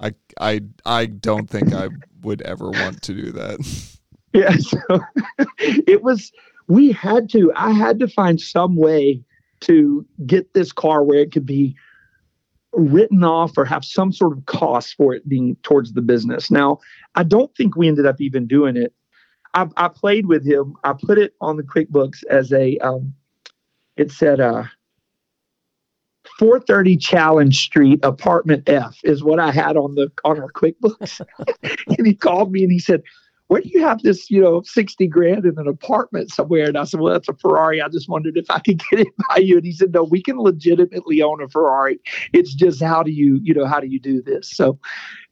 [0.00, 1.88] I I I don't think I
[2.22, 3.98] would ever want to do that.
[4.32, 4.78] Yeah, so
[5.58, 6.32] it was
[6.68, 9.22] we had to I had to find some way
[9.60, 11.76] to get this car where it could be
[12.72, 16.50] written off or have some sort of cost for it being towards the business.
[16.50, 16.78] Now,
[17.14, 18.94] I don't think we ended up even doing it
[19.54, 20.74] I, I played with him.
[20.84, 23.14] I put it on the QuickBooks as a, um,
[23.96, 24.64] it said, uh,
[26.38, 31.20] 430 Challenge Street, apartment F is what I had on the on our QuickBooks.
[31.98, 33.02] and he called me and he said,
[33.52, 36.68] Where do you have this, you know, 60 grand in an apartment somewhere?
[36.68, 37.82] And I said, Well, that's a Ferrari.
[37.82, 39.56] I just wondered if I could get it by you.
[39.56, 42.00] And he said, No, we can legitimately own a Ferrari.
[42.32, 44.50] It's just how do you, you know, how do you do this?
[44.50, 44.78] So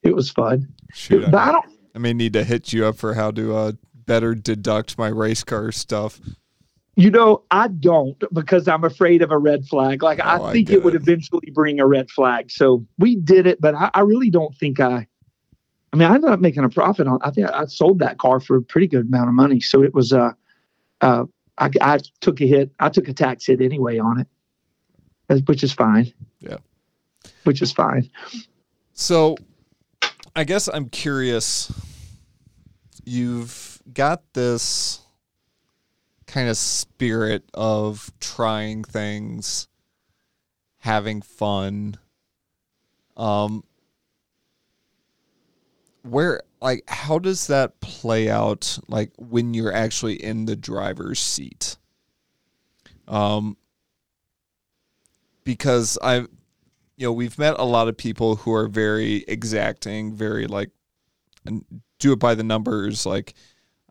[0.02, 0.68] it was fun.
[0.92, 1.64] Shoot, but I, I don't
[1.94, 3.72] I may need to hit you up for how to uh,
[4.10, 6.20] better deduct my race car stuff?
[6.96, 10.02] You know, I don't because I'm afraid of a red flag.
[10.02, 12.50] Like, oh, I think I it would eventually bring a red flag.
[12.50, 15.06] So we did it, but I, I, really don't think I.
[15.92, 17.18] I mean, I ended up making a profit on.
[17.22, 19.60] I think I sold that car for a pretty good amount of money.
[19.60, 20.12] So it was.
[20.12, 20.32] Uh,
[21.00, 21.24] uh,
[21.58, 22.70] I, I took a hit.
[22.78, 24.20] I took a tax hit anyway on
[25.28, 26.12] it, which is fine.
[26.40, 26.58] Yeah,
[27.44, 28.08] which is fine.
[28.92, 29.36] So,
[30.36, 31.72] I guess I'm curious.
[33.04, 35.00] You've got this
[36.26, 39.66] kind of spirit of trying things,
[40.78, 41.96] having fun.
[43.16, 43.64] Um,
[46.02, 51.76] where like how does that play out like when you're actually in the driver's seat?
[53.08, 53.56] Um,
[55.44, 56.28] because I've
[56.96, 60.70] you know we've met a lot of people who are very exacting, very like
[61.98, 63.34] do it by the numbers, like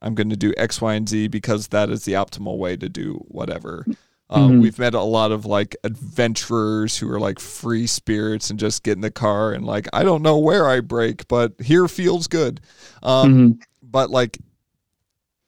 [0.02, 2.90] I'm going to do X, Y, and Z because that is the optimal way to
[2.90, 3.86] do whatever.
[4.30, 4.62] Um, mm-hmm.
[4.62, 8.94] We've met a lot of like adventurers who are like free spirits and just get
[8.94, 12.62] in the car and like, I don't know where I break, but here feels good.
[13.02, 13.60] Um, mm-hmm.
[13.82, 14.38] But like,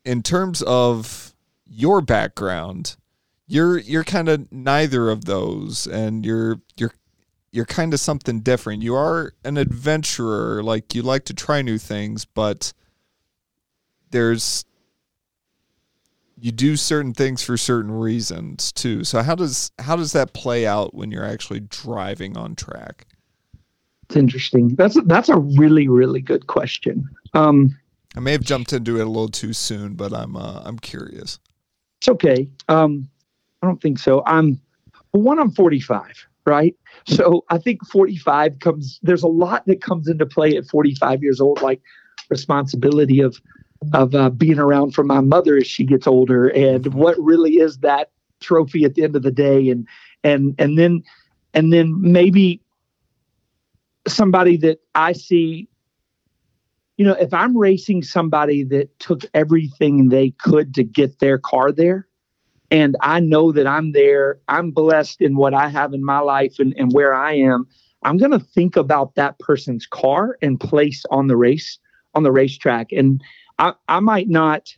[0.04, 1.36] in terms of
[1.68, 2.98] your background,
[3.46, 6.94] you're you're kind of neither of those, and you're you're
[7.52, 8.82] you're kind of something different.
[8.82, 12.74] You are an adventurer, like you like to try new things, but
[14.10, 14.66] there's
[16.42, 19.04] you do certain things for certain reasons too.
[19.04, 23.06] So how does how does that play out when you're actually driving on track?
[24.10, 24.70] It's interesting.
[24.70, 27.08] That's that's a really really good question.
[27.36, 27.78] Um,
[28.18, 31.38] I may have jumped into it a little too soon, but I'm uh, I'm curious.
[32.00, 32.50] It's okay.
[32.68, 33.08] Um,
[33.62, 34.24] I don't think so.
[34.26, 34.60] I'm
[35.12, 35.38] one.
[35.38, 36.76] I'm 45, right?
[37.06, 39.00] So I think 45 comes.
[39.04, 41.82] There's a lot that comes into play at 45 years old, like
[42.30, 43.40] responsibility of
[43.94, 47.80] of uh, being around for my mother as she gets older, and what really is
[47.80, 49.88] that trophy at the end of the day, and
[50.24, 51.04] and and then
[51.54, 52.62] and then maybe
[54.08, 55.68] somebody that I see
[56.98, 61.72] you know, if I'm racing somebody that took everything they could to get their car
[61.72, 62.08] there,
[62.70, 66.60] and I know that I'm there, I'm blessed in what I have in my life
[66.60, 67.68] and, and where I am,
[68.04, 71.80] I'm going to think about that person's car and place on the race,
[72.14, 72.92] on the racetrack.
[72.92, 73.22] And
[73.62, 74.76] I, I might not,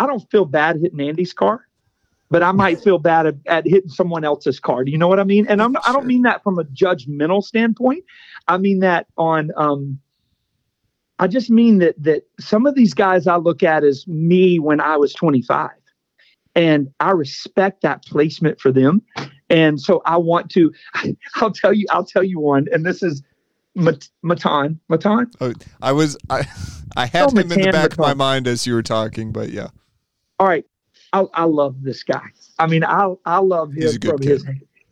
[0.00, 1.66] I don't feel bad hitting Andy's car,
[2.28, 4.84] but I might feel bad at, at hitting someone else's car.
[4.84, 5.46] Do you know what I mean?
[5.48, 8.04] And I'm, I don't mean that from a judgmental standpoint.
[8.48, 10.00] I mean that on, um,
[11.20, 14.80] I just mean that that some of these guys I look at as me when
[14.80, 15.70] I was 25.
[16.56, 19.02] And I respect that placement for them.
[19.48, 20.72] And so I want to
[21.36, 23.22] I'll tell you I'll tell you one and this is
[23.74, 24.80] Matan.
[24.88, 25.30] Matan?
[25.40, 25.52] Oh,
[25.82, 26.46] I was I
[26.96, 27.92] I had oh, him Matan, in the back Matan.
[27.92, 29.68] of my mind as you were talking, but yeah.
[30.38, 30.64] All right.
[31.12, 32.24] I, I love this guy.
[32.58, 34.28] I mean, I I love him from kid.
[34.28, 34.46] his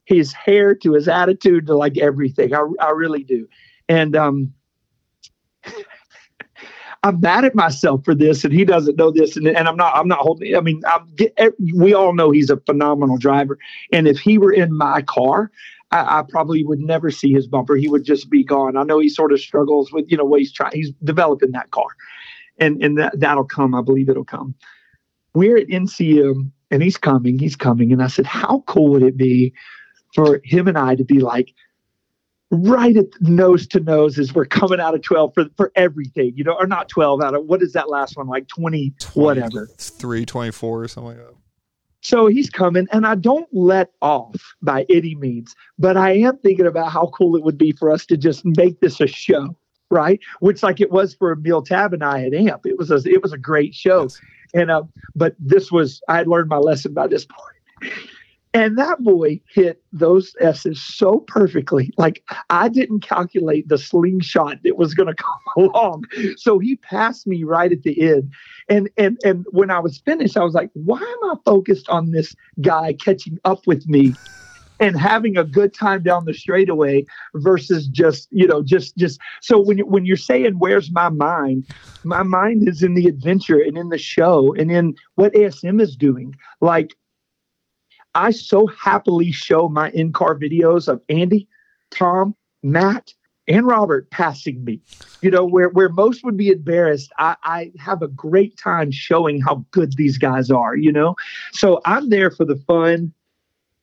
[0.05, 2.55] his hair to his attitude to like everything.
[2.55, 3.49] I I really do.
[3.89, 4.55] And um
[7.05, 9.97] I'm mad at myself for this, and he doesn't know this, and, and I'm not.
[9.97, 10.55] I'm not holding.
[10.55, 11.13] I mean, I'm,
[11.75, 13.59] we all know he's a phenomenal driver,
[13.93, 15.51] and if he were in my car,
[15.93, 17.77] I, I, probably would never see his bumper.
[17.77, 18.77] He would just be gone.
[18.77, 20.73] I know he sort of struggles with you know what he's trying.
[20.73, 21.89] He's developing that car,
[22.59, 23.75] and and that that'll come.
[23.75, 24.55] I believe it'll come.
[25.35, 27.39] We're at NCM, and he's coming.
[27.39, 29.53] He's coming, and I said, how cool would it be
[30.15, 31.55] for him and I to be like
[32.51, 36.45] right at nose to nose as we're coming out of 12 for, for everything, you
[36.45, 39.69] know, or not 12 out of what is that last one like 20, 20 whatever,
[39.79, 41.35] 3, 24 or something like that.
[42.03, 46.67] So he's coming, and I don't let off by any means, but I am thinking
[46.67, 49.57] about how cool it would be for us to just make this a show,
[49.89, 50.21] right?
[50.41, 53.23] Which, like it was for Emil Tab and I at AMP, it was a it
[53.23, 54.21] was a great show, yes.
[54.53, 54.83] and uh,
[55.15, 57.95] but this was I had learned my lesson by this point.
[58.55, 61.91] And that boy hit those S's so perfectly.
[61.97, 66.05] Like I didn't calculate the slingshot that was going to come along.
[66.37, 68.31] So he passed me right at the end.
[68.69, 72.11] And and and when I was finished, I was like, why am I focused on
[72.11, 74.15] this guy catching up with me?
[74.81, 77.05] and having a good time down the straightaway
[77.37, 81.65] versus just you know just just so when you, when you're saying where's my mind
[82.03, 85.95] my mind is in the adventure and in the show and in what asm is
[85.95, 86.97] doing like
[88.15, 91.49] I so happily show my in car videos of Andy,
[91.91, 93.15] Tom, Matt,
[93.49, 94.81] and Robert passing me.
[95.21, 99.41] You know, where, where most would be embarrassed, I, I have a great time showing
[99.41, 101.17] how good these guys are, you know?
[101.53, 103.13] So I'm there for the fun.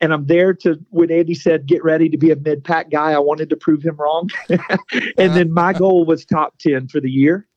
[0.01, 3.11] And I'm there to, when Andy said, get ready to be a mid pack guy,
[3.11, 4.29] I wanted to prove him wrong.
[4.49, 7.48] and then my goal was top 10 for the year.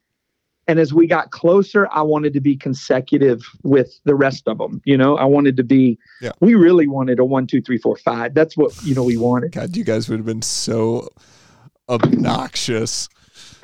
[0.69, 4.81] And as we got closer, I wanted to be consecutive with the rest of them.
[4.85, 6.31] You know, I wanted to be, yeah.
[6.41, 8.35] we really wanted a one, two, three, four, five.
[8.35, 9.53] That's what, you know, we wanted.
[9.53, 11.09] God, you guys would have been so
[11.89, 13.09] obnoxious.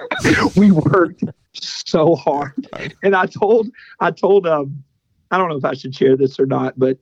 [0.56, 2.68] we worked so hard.
[3.02, 3.68] And I told,
[4.00, 4.82] I told, um,
[5.30, 6.98] I don't know if I should share this or not, but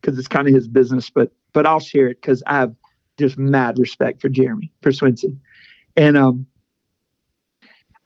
[0.00, 2.74] because it's kind of his business, but, but I'll share it because I have
[3.18, 5.38] just mad respect for Jeremy, for Swinson.
[5.96, 6.46] And, um,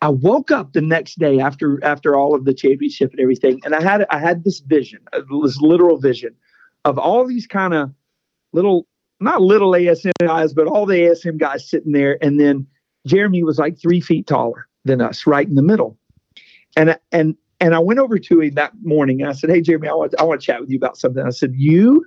[0.03, 3.73] I woke up the next day after after all of the championship and everything, and
[3.73, 6.35] I had I had this vision, uh, this literal vision,
[6.85, 7.93] of all these kind of
[8.53, 8.89] little,
[9.21, 12.67] not little ASM guys, but all the ASM guys sitting there, and then
[13.07, 15.97] Jeremy was like three feet taller than us, right in the middle,
[16.77, 19.87] and and and I went over to him that morning and I said, "Hey, Jeremy,
[19.87, 22.05] I want I want to chat with you about something." I said, "You,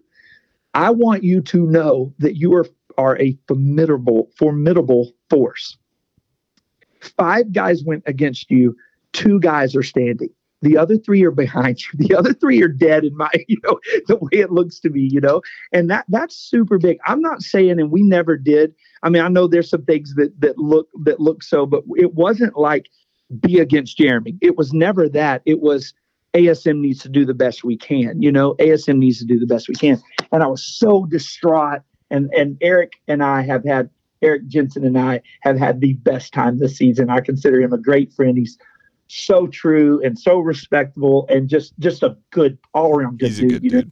[0.74, 2.68] I want you to know that you are
[2.98, 5.78] are a formidable formidable force."
[7.18, 8.76] Five guys went against you,
[9.14, 10.30] two guys are standing.
[10.62, 11.90] The other three are behind you.
[12.08, 15.02] The other three are dead in my, you know, the way it looks to me,
[15.12, 15.42] you know,
[15.72, 16.98] and that that's super big.
[17.06, 18.74] I'm not saying, and we never did.
[19.04, 22.14] I mean, I know there's some things that that look that look so, but it
[22.14, 22.88] wasn't like
[23.40, 24.38] be against Jeremy.
[24.42, 25.42] It was never that.
[25.46, 25.94] It was
[26.34, 28.22] ASM needs to do the best we can.
[28.22, 30.02] You know, ASM needs to do the best we can.
[30.32, 31.82] And I was so distraught.
[32.12, 33.90] And and Eric and I have had
[34.26, 37.10] Eric Jensen and I have had the best time this season.
[37.10, 38.38] I consider him a great friend.
[38.38, 38.58] He's
[39.08, 43.52] so true and so respectable and just just a good all around good He's dude.
[43.52, 43.92] A good dude.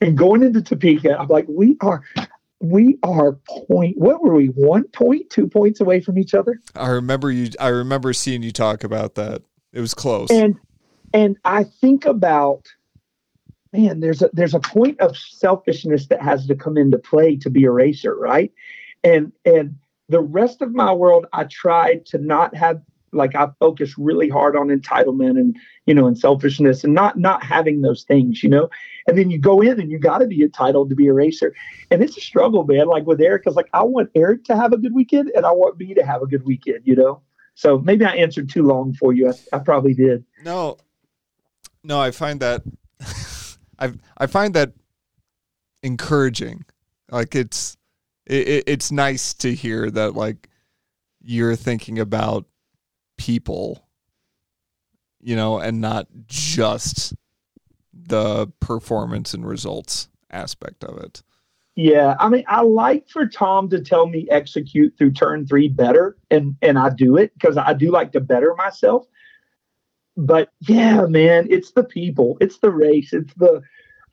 [0.00, 2.02] And going into Topeka, I'm like, we are.
[2.60, 3.32] we are
[3.68, 3.98] point.
[3.98, 4.46] What were we?
[4.46, 6.58] One point, two points away from each other.
[6.74, 7.50] I remember you.
[7.60, 9.42] I remember seeing you talk about that.
[9.72, 10.30] It was close.
[10.30, 10.56] And
[11.12, 12.66] and I think about
[13.72, 17.50] man, there's a there's a point of selfishness that has to come into play to
[17.50, 18.52] be a racer, right?
[19.02, 19.76] And and
[20.08, 22.82] the rest of my world, I tried to not have
[23.12, 27.42] like I focus really hard on entitlement and you know and selfishness and not not
[27.42, 28.68] having those things, you know.
[29.06, 31.54] And then you go in and you got to be entitled to be a racer,
[31.90, 32.86] and it's a struggle, man.
[32.86, 35.52] Like with Eric, it's like I want Eric to have a good weekend and I
[35.52, 37.22] want me to have a good weekend, you know.
[37.54, 39.28] So maybe I answered too long for you.
[39.28, 40.24] I, I probably did.
[40.44, 40.78] No,
[41.82, 42.62] no, I find that
[43.78, 44.72] I I find that
[45.82, 46.64] encouraging.
[47.10, 47.76] Like it's
[48.26, 50.48] it, it's nice to hear that like
[51.22, 52.46] you're thinking about
[53.18, 53.86] people,
[55.20, 57.14] you know, and not just
[57.92, 61.22] the performance and results aspect of it.
[61.76, 66.16] Yeah, I mean, I like for Tom to tell me execute through turn three better,
[66.30, 69.06] and and I do it because I do like to better myself.
[70.16, 73.62] But yeah, man, it's the people, it's the race, it's the.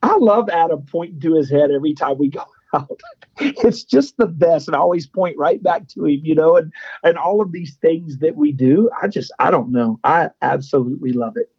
[0.02, 2.44] I love Adam pointing to his head every time we go
[2.74, 3.00] out.
[3.40, 6.72] it's just the best, and I always point right back to him, you know, and
[7.02, 8.90] and all of these things that we do.
[9.02, 11.50] I just, I don't know, I absolutely love it.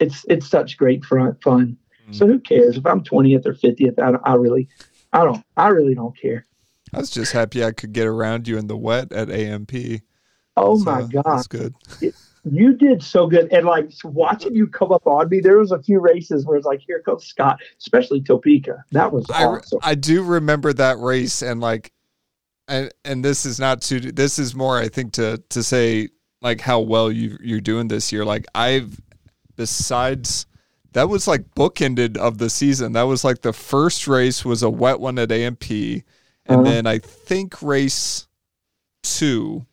[0.00, 1.36] It's it's such great fun.
[1.42, 1.76] fun.
[2.08, 2.14] Mm.
[2.14, 3.98] So who cares if I'm 20th or 50th?
[3.98, 4.68] I, I really,
[5.12, 6.46] I don't, I really don't care.
[6.92, 9.72] I was just happy I could get around you in the wet at AMP.
[10.56, 11.74] Oh so my god, that's good.
[12.00, 12.14] It,
[12.52, 13.52] you did so good.
[13.52, 16.66] And like watching you come up on me, there was a few races where it's
[16.66, 18.84] like, here comes Scott, especially Topeka.
[18.92, 19.80] That was I, awesome.
[19.82, 21.92] I do remember that race and like
[22.68, 26.10] and and this is not to this is more I think to to say
[26.42, 28.24] like how well you you're doing this year.
[28.24, 29.00] Like I've
[29.56, 30.46] besides
[30.92, 32.92] that was like bookended of the season.
[32.92, 35.70] That was like the first race was a wet one at AMP.
[35.70, 36.02] And
[36.46, 36.62] uh-huh.
[36.62, 38.26] then I think race
[39.02, 39.66] 2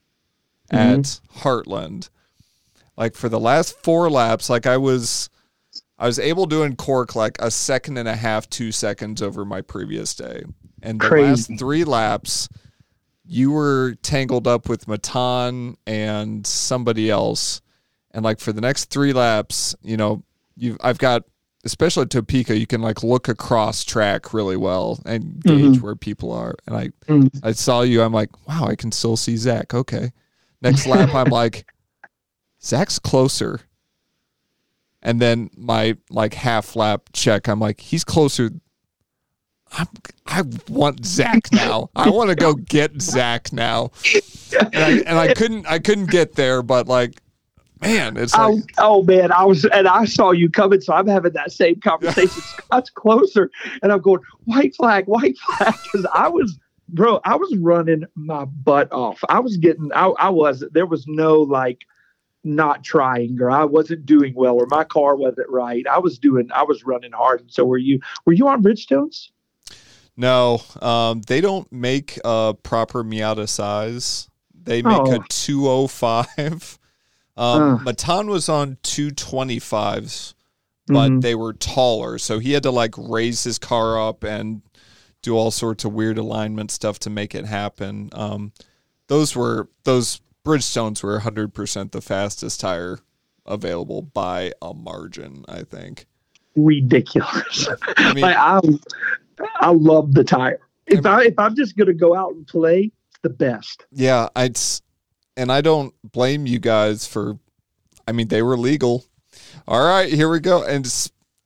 [0.71, 0.75] mm-hmm.
[0.75, 2.09] at Heartland
[2.97, 5.29] like for the last four laps, like I was
[5.97, 9.61] I was able to uncork like a second and a half, two seconds over my
[9.61, 10.43] previous day.
[10.81, 11.53] And the Crazy.
[11.53, 12.49] last three laps,
[13.25, 17.61] you were tangled up with Matan and somebody else.
[18.11, 20.23] And like for the next three laps, you know,
[20.55, 21.23] you I've got
[21.65, 25.83] especially at Topeka, you can like look across track really well and gauge mm-hmm.
[25.83, 26.55] where people are.
[26.67, 27.39] And I mm-hmm.
[27.43, 29.73] I saw you, I'm like, wow, I can still see Zach.
[29.73, 30.11] Okay.
[30.61, 31.65] Next lap, I'm like,
[32.65, 33.61] Zach's closer.
[35.01, 38.49] And then my like half lap check, I'm like, he's closer.
[39.71, 39.87] I'm,
[40.25, 41.89] I want Zach now.
[41.95, 43.91] I want to go get Zach now.
[44.51, 47.21] And I, and I couldn't I couldn't get there, but like
[47.81, 50.93] man, it's oh, like, oh, oh, man, I was and I saw you coming, so
[50.93, 52.29] I'm having that same conversation.
[52.41, 53.51] Scott's closer,
[53.81, 56.57] and I'm going white flag, white flag, because I was,
[56.89, 59.23] bro, I was running my butt off.
[59.29, 61.81] I was getting, I, I was, there was no like,
[62.45, 65.85] not trying or I wasn't doing well or my car wasn't right.
[65.87, 67.41] I was doing I was running hard.
[67.41, 69.29] And so were you were you on Bridgestones?
[70.15, 70.61] No.
[70.81, 74.29] Um, they don't make a proper Miata size.
[74.53, 75.15] They make oh.
[75.15, 76.79] a 205.
[77.37, 77.77] Um, uh.
[77.79, 80.35] Matan was on 225s,
[80.87, 81.19] but mm-hmm.
[81.19, 82.17] they were taller.
[82.17, 84.61] So he had to like raise his car up and
[85.21, 88.09] do all sorts of weird alignment stuff to make it happen.
[88.13, 88.53] Um,
[89.07, 92.99] those were those Bridgestones were 100% the fastest tire
[93.45, 96.05] available by a margin, I think.
[96.55, 97.67] Ridiculous.
[97.97, 98.61] I mean, like, I,
[99.59, 100.59] I love the tire.
[100.87, 103.87] If I, I if I'm just going to go out and play, it's the best.
[103.91, 104.57] Yeah, I'd
[105.35, 107.39] and I don't blame you guys for
[108.07, 109.05] I mean, they were legal.
[109.67, 110.63] All right, here we go.
[110.63, 110.87] And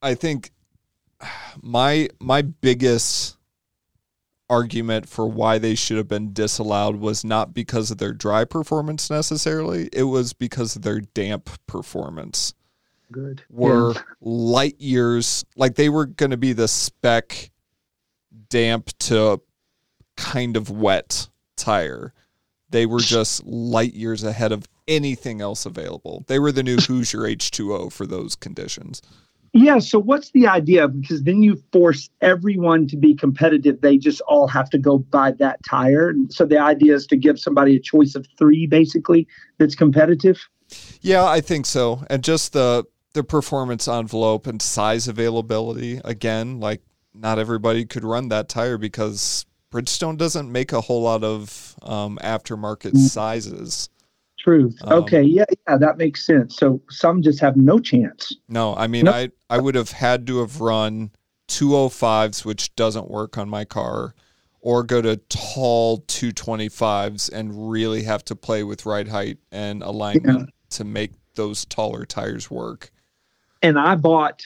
[0.01, 0.51] I think
[1.61, 3.37] my my biggest
[4.49, 9.09] argument for why they should have been disallowed was not because of their dry performance
[9.09, 9.89] necessarily.
[9.93, 12.53] It was because of their damp performance.
[13.11, 13.43] Good.
[13.49, 14.01] Were yeah.
[14.21, 17.51] light years like they were going to be the spec
[18.49, 19.41] damp to
[20.17, 22.13] kind of wet tire.
[22.69, 26.25] They were just light years ahead of anything else available.
[26.27, 29.01] They were the new Hoosier H2O for those conditions.
[29.53, 29.79] Yeah.
[29.79, 30.87] So what's the idea?
[30.87, 33.81] Because then you force everyone to be competitive.
[33.81, 36.13] They just all have to go buy that tire.
[36.29, 39.27] So the idea is to give somebody a choice of three, basically,
[39.57, 40.39] that's competitive.
[41.01, 42.03] Yeah, I think so.
[42.09, 45.99] And just the the performance envelope and size availability.
[46.05, 46.81] Again, like
[47.13, 52.19] not everybody could run that tire because Bridgestone doesn't make a whole lot of um,
[52.23, 52.97] aftermarket mm.
[52.97, 53.89] sizes.
[54.39, 54.77] Truth.
[54.85, 55.21] Um, okay.
[55.21, 55.45] Yeah.
[55.67, 55.77] Yeah.
[55.77, 56.55] That makes sense.
[56.55, 58.35] So some just have no chance.
[58.47, 59.15] No, I mean, nope.
[59.15, 61.11] I, I would have had to have run
[61.49, 64.13] 205s, which doesn't work on my car,
[64.61, 70.39] or go to tall 225s and really have to play with ride height and alignment
[70.39, 70.45] yeah.
[70.69, 72.91] to make those taller tires work.
[73.61, 74.45] And I bought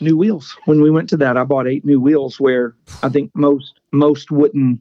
[0.00, 1.36] new wheels when we went to that.
[1.36, 4.80] I bought eight new wheels where I think most most wouldn't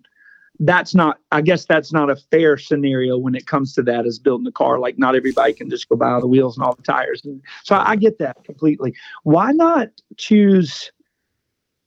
[0.65, 4.17] that's not i guess that's not a fair scenario when it comes to that as
[4.17, 4.79] building a car.
[4.79, 7.21] Like not everybody can just go buy all the wheels and all the tires.
[7.25, 8.93] And so i get that completely.
[9.23, 10.91] Why not choose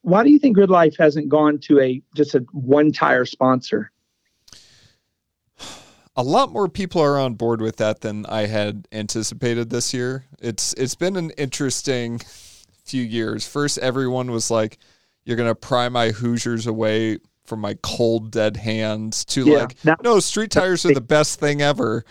[0.01, 3.91] why do you think grid life hasn't gone to a just a one tire sponsor?
[6.15, 10.25] A lot more people are on board with that than i had anticipated this year.
[10.39, 12.19] It's it's been an interesting
[12.85, 13.47] few years.
[13.47, 14.77] First everyone was like
[15.25, 17.17] you're going to pry my hoosiers away
[17.47, 21.39] from my cold dead hands to yeah, like that, no street tires are the best
[21.39, 22.05] thing ever.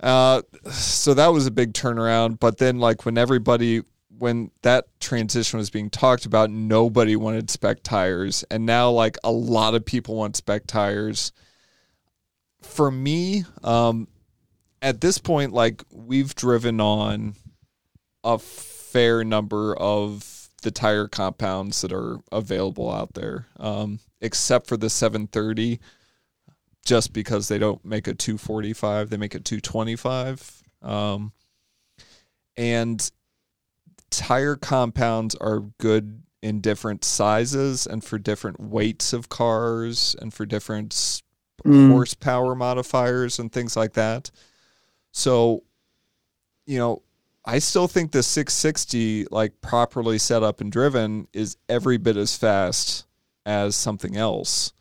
[0.00, 3.80] Uh, so that was a big turnaround but then like when everybody
[4.18, 8.44] when that transition was being talked about nobody wanted spec tires.
[8.50, 11.32] And now like a lot of people want spec tires.
[12.62, 14.08] For me um
[14.80, 17.34] at this point like we've driven on
[18.22, 20.33] a fair number of
[20.64, 25.78] the tire compounds that are available out there um except for the 730
[26.84, 31.32] just because they don't make a 245 they make a 225 um,
[32.56, 33.10] and
[34.10, 40.46] tire compounds are good in different sizes and for different weights of cars and for
[40.46, 41.22] different
[41.64, 41.90] mm.
[41.90, 44.30] horsepower modifiers and things like that
[45.10, 45.62] so
[46.66, 47.02] you know
[47.44, 52.36] I still think the 660 like properly set up and driven is every bit as
[52.36, 53.06] fast
[53.44, 54.72] as something else.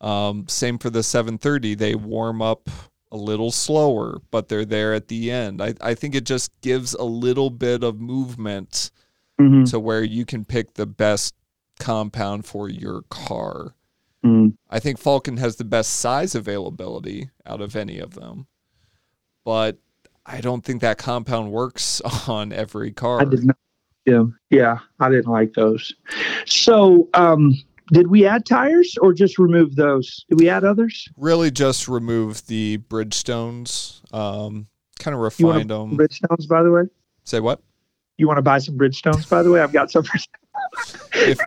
[0.00, 1.74] Um, same for the 730.
[1.74, 2.68] They warm up
[3.10, 5.62] a little slower, but they're there at the end.
[5.62, 8.90] I, I think it just gives a little bit of movement
[9.40, 9.64] mm-hmm.
[9.64, 11.34] to where you can pick the best
[11.80, 13.74] compound for your car.
[14.24, 14.50] Mm-hmm.
[14.70, 18.46] I think Falken has the best size availability out of any of them,
[19.44, 19.78] but
[20.26, 23.20] I don't think that compound works on every car.
[23.20, 23.56] I did not
[24.06, 25.94] yeah, yeah, I didn't like those.
[26.44, 27.54] So, um,
[27.92, 30.26] did we add tires or just remove those?
[30.28, 31.08] Did we add others?
[31.16, 34.02] Really, just remove the Bridgestones.
[34.14, 34.66] Um,
[34.98, 35.96] kind of refined them.
[35.96, 36.82] Bridgestones, by the way.
[37.24, 37.62] Say what?
[38.18, 39.60] You want to buy some Bridgestones, by the way?
[39.60, 40.04] I've got some.
[41.14, 41.38] if,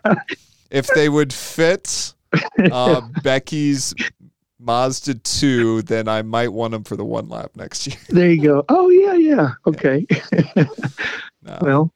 [0.70, 2.12] if they would fit
[2.72, 3.94] uh, Becky's
[4.60, 7.96] Mazda 2, then I might want them for the one lap next year.
[8.08, 8.64] There you go.
[8.68, 9.50] Oh, yeah, yeah.
[9.66, 10.06] Okay.
[11.42, 11.58] no.
[11.60, 11.94] Well,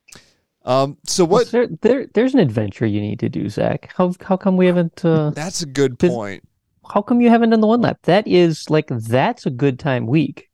[0.65, 1.51] um, so what?
[1.51, 3.93] There, there, there's an adventure you need to do, Zach.
[3.97, 5.05] How how come we haven't?
[5.05, 6.45] Uh, that's a good point.
[6.93, 7.99] How come you haven't done the one lap?
[8.03, 10.49] That is like that's a good time week.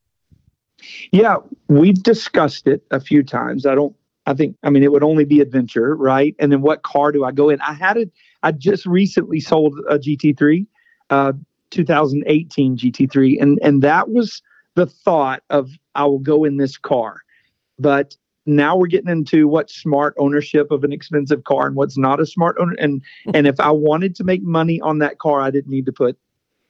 [1.12, 1.36] Yeah,
[1.68, 3.66] we've discussed it a few times.
[3.66, 3.94] I don't.
[4.24, 4.56] I think.
[4.62, 6.34] I mean, it would only be adventure, right?
[6.38, 7.60] And then what car do I go in?
[7.60, 8.10] I had it.
[8.42, 10.66] I just recently sold a GT3,
[11.10, 11.32] uh,
[11.70, 14.42] 2018 GT3, and and that was
[14.74, 17.22] the thought of I will go in this car,
[17.78, 18.16] but
[18.48, 22.26] now we're getting into what smart ownership of an expensive car and what's not a
[22.26, 22.74] smart owner.
[22.78, 23.02] And
[23.34, 26.18] and if I wanted to make money on that car, I didn't need to put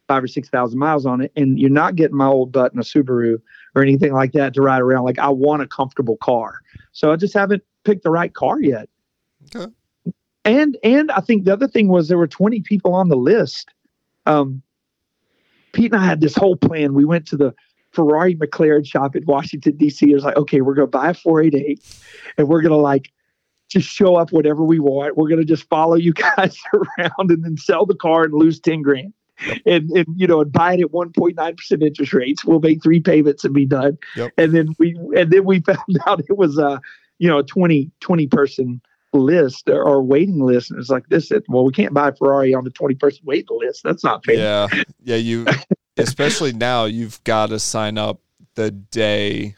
[0.07, 1.31] five or six thousand miles on it.
[1.35, 3.41] And you're not getting my old butt in a Subaru
[3.75, 5.05] or anything like that to ride around.
[5.05, 6.59] Like I want a comfortable car.
[6.91, 8.89] So I just haven't picked the right car yet.
[9.55, 9.71] Okay.
[10.43, 13.69] And and I think the other thing was there were 20 people on the list.
[14.25, 14.61] Um,
[15.73, 16.93] Pete and I had this whole plan.
[16.93, 17.53] We went to the
[17.91, 20.11] Ferrari McLaren shop in Washington, D.C.
[20.11, 21.81] It was like, okay, we're going to buy a 488
[22.37, 23.11] and we're going to like
[23.69, 25.15] just show up whatever we want.
[25.17, 28.59] We're going to just follow you guys around and then sell the car and lose
[28.59, 29.13] 10 grand.
[29.65, 33.45] And, and you know and buy it at 1.9% interest rates we'll make three payments
[33.45, 34.33] and be done yep.
[34.37, 36.81] and then we and then we found out it was a
[37.19, 38.81] you know a 20 20 person
[39.11, 42.63] list or, waiting list and it's like this well we can't buy a ferrari on
[42.63, 44.67] the 20 person waiting list that's not fair yeah
[45.03, 45.47] yeah you
[45.97, 48.19] especially now you've got to sign up
[48.53, 49.55] the day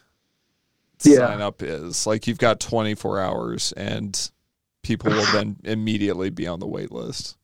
[1.04, 1.28] yeah.
[1.28, 2.06] sign up is.
[2.06, 4.30] Like you've got 24 hours and
[4.82, 7.36] people will then immediately be on the wait list.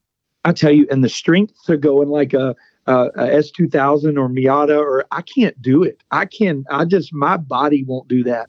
[0.44, 2.54] I tell you, and the strength to go in like a
[2.86, 6.00] S two thousand or Miata, or I can't do it.
[6.11, 8.48] I can, I just, my body won't do that.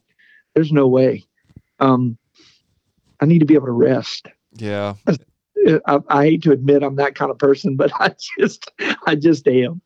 [0.54, 1.26] There's no way.
[1.80, 2.18] Um,
[3.20, 4.28] I need to be able to rest.
[4.56, 4.96] Yeah.
[5.86, 8.72] I, I hate to admit I'm that kind of person, but I just,
[9.06, 9.82] I just am.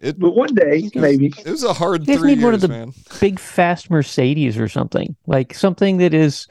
[0.00, 2.44] It, but one day, it was, maybe it was a hard you three need years,
[2.44, 2.92] one of the man.
[3.20, 6.46] big fast Mercedes or something like something that is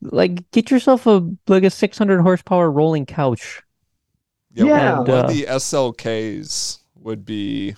[0.00, 3.62] like get yourself a like a 600 horsepower rolling couch.
[4.52, 4.98] Yeah, yeah.
[4.98, 7.76] And, uh, the SLKs would be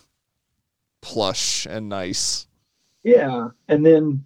[1.03, 2.47] plush and nice.
[3.03, 4.24] Yeah, and then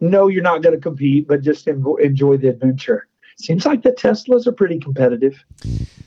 [0.00, 3.06] no, you're not going to compete, but just enjoy the adventure.
[3.38, 5.42] Seems like the Teslas are pretty competitive.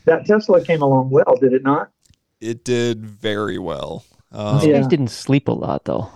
[0.06, 1.92] That Tesla came along well, did it not?
[2.40, 4.06] It did very well.
[4.32, 6.12] Um, These guys didn't sleep a lot, though.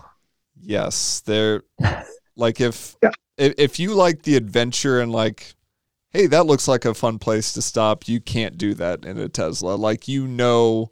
[0.62, 1.64] Yes, they're
[2.36, 3.12] like if, yeah.
[3.38, 5.56] if if you like the adventure and like,
[6.12, 8.08] hey, that looks like a fun place to stop.
[8.08, 9.76] You can't do that in a Tesla.
[9.76, 10.92] Like you know,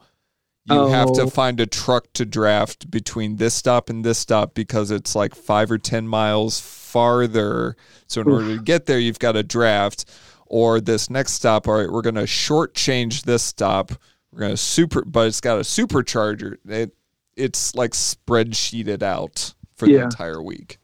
[0.67, 0.87] you oh.
[0.87, 1.29] have to oh.
[1.29, 5.69] find a truck to draft between this stop and this stop because it's like five
[5.69, 7.75] or ten miles farther.
[8.07, 8.33] So in Oof.
[8.33, 10.05] order to get there, you've got to draft.
[10.47, 13.91] Or this next stop, all right, we're going to shortchange this stop.
[14.31, 16.57] We're going to super, but it's got a supercharger.
[16.67, 16.95] It,
[17.35, 19.97] it's like spreadsheeted out for yeah.
[19.97, 20.77] the entire week.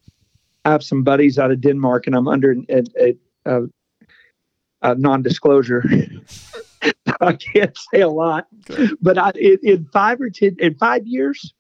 [0.66, 3.16] I have some buddies out of Denmark, and I'm under a, a,
[3.46, 3.62] a,
[4.82, 5.84] a non-disclosure.
[7.22, 8.92] I can't say a lot, okay.
[9.02, 11.54] but I, in, in, five or ten, in five years,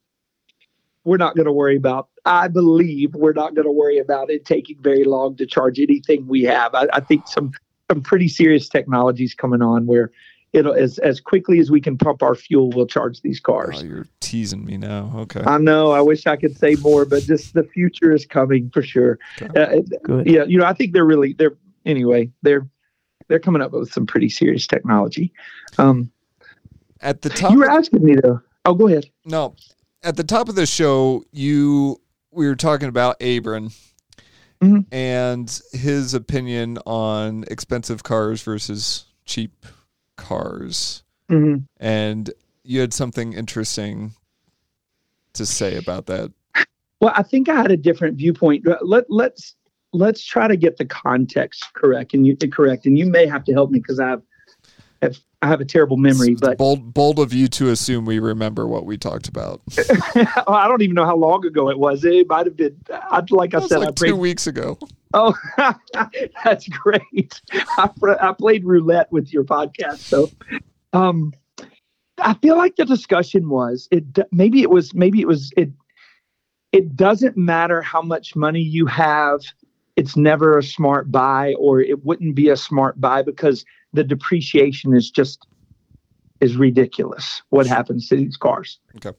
[1.03, 2.09] we're not going to worry about.
[2.25, 6.27] I believe we're not going to worry about it taking very long to charge anything
[6.27, 6.73] we have.
[6.75, 7.51] I, I think some
[7.89, 10.11] some pretty serious technologies coming on where
[10.53, 13.79] it'll as as quickly as we can pump our fuel, we'll charge these cars.
[13.79, 15.11] Oh, you're teasing me now.
[15.15, 15.41] Okay.
[15.45, 15.91] I know.
[15.91, 19.19] I wish I could say more, but just the future is coming for sure.
[19.41, 19.59] Okay.
[19.59, 20.27] Uh, Good.
[20.27, 22.29] Yeah, you know, I think they're really they're anyway.
[22.41, 22.67] They're
[23.31, 25.31] they're coming up with some pretty serious technology.
[25.77, 26.11] Um,
[26.99, 28.41] at the top, you were asking me though.
[28.65, 29.09] Oh, go ahead.
[29.25, 29.55] No,
[30.03, 32.01] at the top of the show, you
[32.31, 33.73] we were talking about Abron.
[34.61, 34.93] Mm-hmm.
[34.93, 39.65] And his opinion on expensive cars versus cheap
[40.17, 41.01] cars.
[41.31, 41.63] Mm-hmm.
[41.79, 42.29] And
[42.63, 44.11] you had something interesting
[45.33, 46.31] to say about that.
[46.99, 48.67] Well, I think I had a different viewpoint.
[48.83, 49.55] Let let's
[49.93, 52.85] let's try to get the context correct and you correct.
[52.85, 54.17] And you may have to help me because I
[55.01, 56.33] have, I have a terrible memory.
[56.33, 59.61] It's but bold bold of you to assume we remember what we talked about.
[59.77, 62.05] I don't even know how long ago it was.
[62.05, 62.77] It might have been.
[62.91, 64.77] I, like I said, like I two weeks ago.
[65.13, 65.35] Oh,
[66.43, 67.41] that's great.
[67.77, 67.89] I,
[68.19, 70.29] I played roulette with your podcast, so
[70.93, 71.33] um,
[72.19, 74.05] I feel like the discussion was it.
[74.31, 74.93] Maybe it was.
[74.93, 75.51] Maybe it was.
[75.57, 75.71] It.
[76.71, 79.41] It doesn't matter how much money you have.
[80.01, 84.95] It's never a smart buy, or it wouldn't be a smart buy because the depreciation
[84.95, 85.45] is just
[86.39, 87.43] is ridiculous.
[87.49, 88.79] What happens to these cars?
[88.95, 89.15] Okay.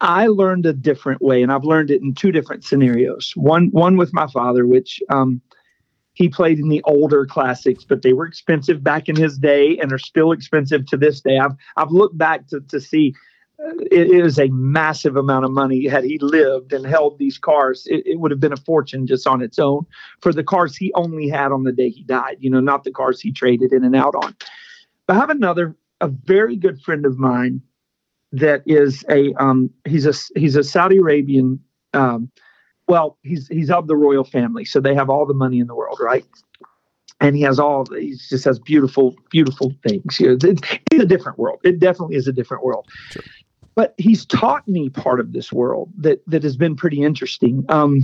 [0.00, 3.34] I learned a different way, and I've learned it in two different scenarios.
[3.36, 5.42] One one with my father, which um,
[6.14, 9.92] he played in the older classics, but they were expensive back in his day and
[9.92, 11.36] are still expensive to this day.
[11.36, 13.12] I've I've looked back to to see
[13.58, 15.86] it is a massive amount of money.
[15.86, 19.26] Had he lived and held these cars, it, it would have been a fortune just
[19.26, 19.84] on its own
[20.20, 22.36] for the cars he only had on the day he died.
[22.38, 24.36] You know, not the cars he traded in and out on.
[25.06, 27.62] But I have another, a very good friend of mine
[28.32, 31.60] that is a um, he's a he's a Saudi Arabian.
[31.94, 32.30] Um,
[32.86, 35.74] well, he's he's of the royal family, so they have all the money in the
[35.74, 36.24] world, right?
[37.20, 40.20] And he has all he just has beautiful, beautiful things.
[40.20, 41.58] You know, it's, it's a different world.
[41.64, 42.86] It definitely is a different world.
[43.10, 43.24] Sure.
[43.78, 47.64] But he's taught me part of this world that that has been pretty interesting.
[47.68, 48.00] Um,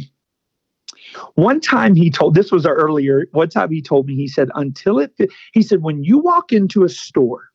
[1.35, 3.27] one time he told this was earlier.
[3.33, 5.13] One time he told me he said until it
[5.53, 7.49] he said when you walk into a store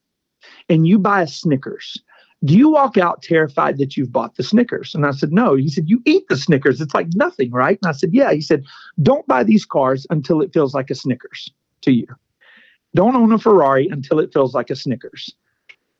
[0.67, 1.97] and you buy a Snickers
[2.43, 4.93] do you walk out terrified that you've bought the Snickers?
[4.93, 5.55] And I said, No.
[5.55, 6.81] He said, You eat the Snickers.
[6.81, 7.79] It's like nothing, right?
[7.81, 8.33] And I said, Yeah.
[8.33, 8.65] He said,
[9.01, 11.49] Don't buy these cars until it feels like a Snickers
[11.83, 12.07] to you.
[12.95, 15.33] Don't own a Ferrari until it feels like a Snickers.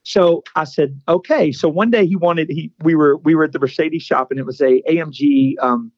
[0.10, 1.51] So I said, okay.
[1.51, 4.39] So one day he wanted he we were we were at the Mercedes shop and
[4.39, 5.91] it was a AMG um,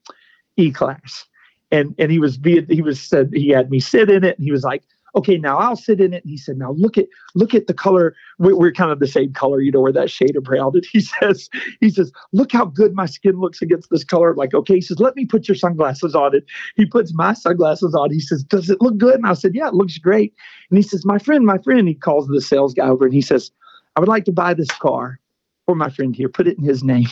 [0.58, 1.26] E class,
[1.72, 4.52] and and he was he was said he had me sit in it and he
[4.52, 4.84] was like,
[5.16, 6.26] okay, now I'll sit in it.
[6.26, 8.14] And he said, now look at look at the color.
[8.38, 10.72] We're, we're kind of the same color, you know, where that shade of brown.
[10.74, 11.50] And he says,
[11.80, 14.32] he says, look how good my skin looks against this color.
[14.32, 16.44] I'm like, okay, he says, let me put your sunglasses on it.
[16.76, 18.12] He puts my sunglasses on.
[18.12, 19.16] He says, does it look good?
[19.16, 20.34] And I said, yeah, it looks great.
[20.70, 21.88] And he says, my friend, my friend.
[21.88, 23.52] He calls the sales guy over and he says,
[23.96, 25.20] I would like to buy this car
[25.66, 26.30] for my friend here.
[26.30, 27.08] Put it in his name.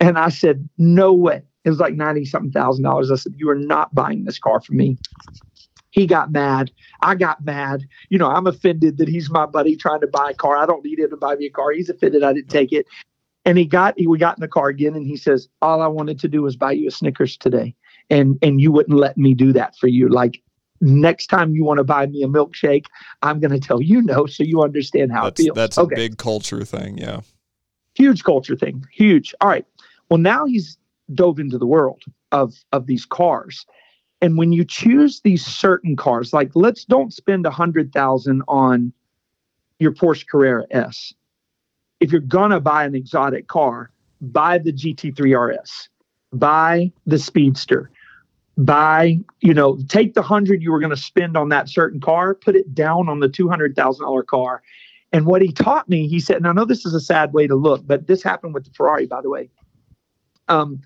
[0.00, 1.42] And I said, no way.
[1.64, 3.10] It was like 90 something thousand dollars.
[3.10, 4.96] I said, you are not buying this car for me.
[5.90, 6.70] He got mad.
[7.02, 7.86] I got mad.
[8.08, 10.56] You know, I'm offended that he's my buddy trying to buy a car.
[10.56, 11.72] I don't need him to buy me a car.
[11.72, 12.86] He's offended I didn't take it.
[13.44, 15.88] And he got he, we got in the car again and he says, All I
[15.88, 17.74] wanted to do was buy you a Snickers today.
[18.08, 20.08] And and you wouldn't let me do that for you.
[20.08, 20.40] Like
[20.80, 22.86] next time you want to buy me a milkshake,
[23.22, 25.54] I'm gonna tell you no so you understand how that's, it feels.
[25.56, 25.94] That's okay.
[25.94, 27.20] a big culture thing, yeah.
[27.94, 28.86] Huge culture thing.
[28.92, 29.34] Huge.
[29.40, 29.66] All right.
[30.08, 30.78] Well now he's
[31.12, 32.02] dove into the world
[32.32, 33.66] of of these cars
[34.20, 38.92] and when you choose these certain cars, like let's don't spend a hundred thousand on
[39.78, 41.14] your Porsche Carrera S.
[42.00, 43.90] If you're gonna buy an exotic car,
[44.20, 45.88] buy the GT3 RS,
[46.32, 47.90] buy the Speedster,
[48.64, 52.34] buy, you know, take the hundred you were going to spend on that certain car,
[52.34, 54.62] put it down on the two hundred thousand dollar car.
[55.12, 57.46] And what he taught me, he said, and I know this is a sad way
[57.46, 59.50] to look, but this happened with the Ferrari, by the way.
[60.48, 60.80] Um,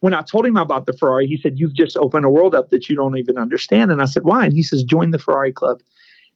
[0.00, 2.70] when I told him about the Ferrari, he said, You've just opened a world up
[2.70, 3.90] that you don't even understand.
[3.90, 4.44] And I said, Why?
[4.44, 5.80] And he says, Join the Ferrari Club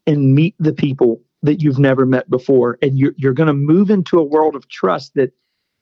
[0.06, 2.78] and meet the people that you've never met before.
[2.82, 5.32] And you're, you're going to move into a world of trust that,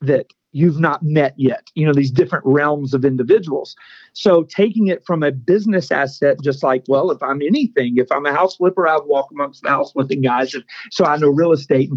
[0.01, 3.75] that you've not met yet, you know, these different realms of individuals.
[4.13, 8.25] So taking it from a business asset, just like, well, if I'm anything, if I'm
[8.25, 10.53] a house flipper, I walk amongst the house flipping guys.
[10.53, 11.89] And so I know real estate.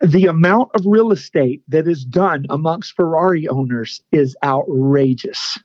[0.00, 5.58] And the amount of real estate that is done amongst Ferrari owners is outrageous.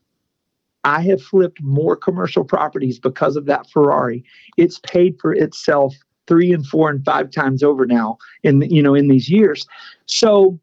[0.86, 4.24] I have flipped more commercial properties because of that Ferrari.
[4.58, 5.96] It's paid for itself
[6.28, 9.68] three and four and five times over now in you know in these years.
[10.06, 10.60] So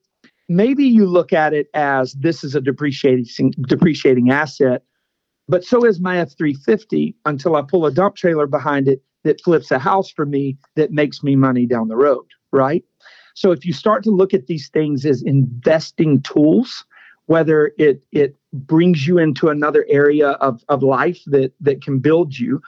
[0.50, 4.82] maybe you look at it as this is a depreciating depreciating asset,
[5.48, 9.70] but so is my F350 until I pull a dump trailer behind it that flips
[9.70, 12.84] a house for me that makes me money down the road, right?
[13.34, 16.84] So if you start to look at these things as investing tools,
[17.26, 22.36] whether it it brings you into another area of, of life that that can build
[22.36, 22.60] you,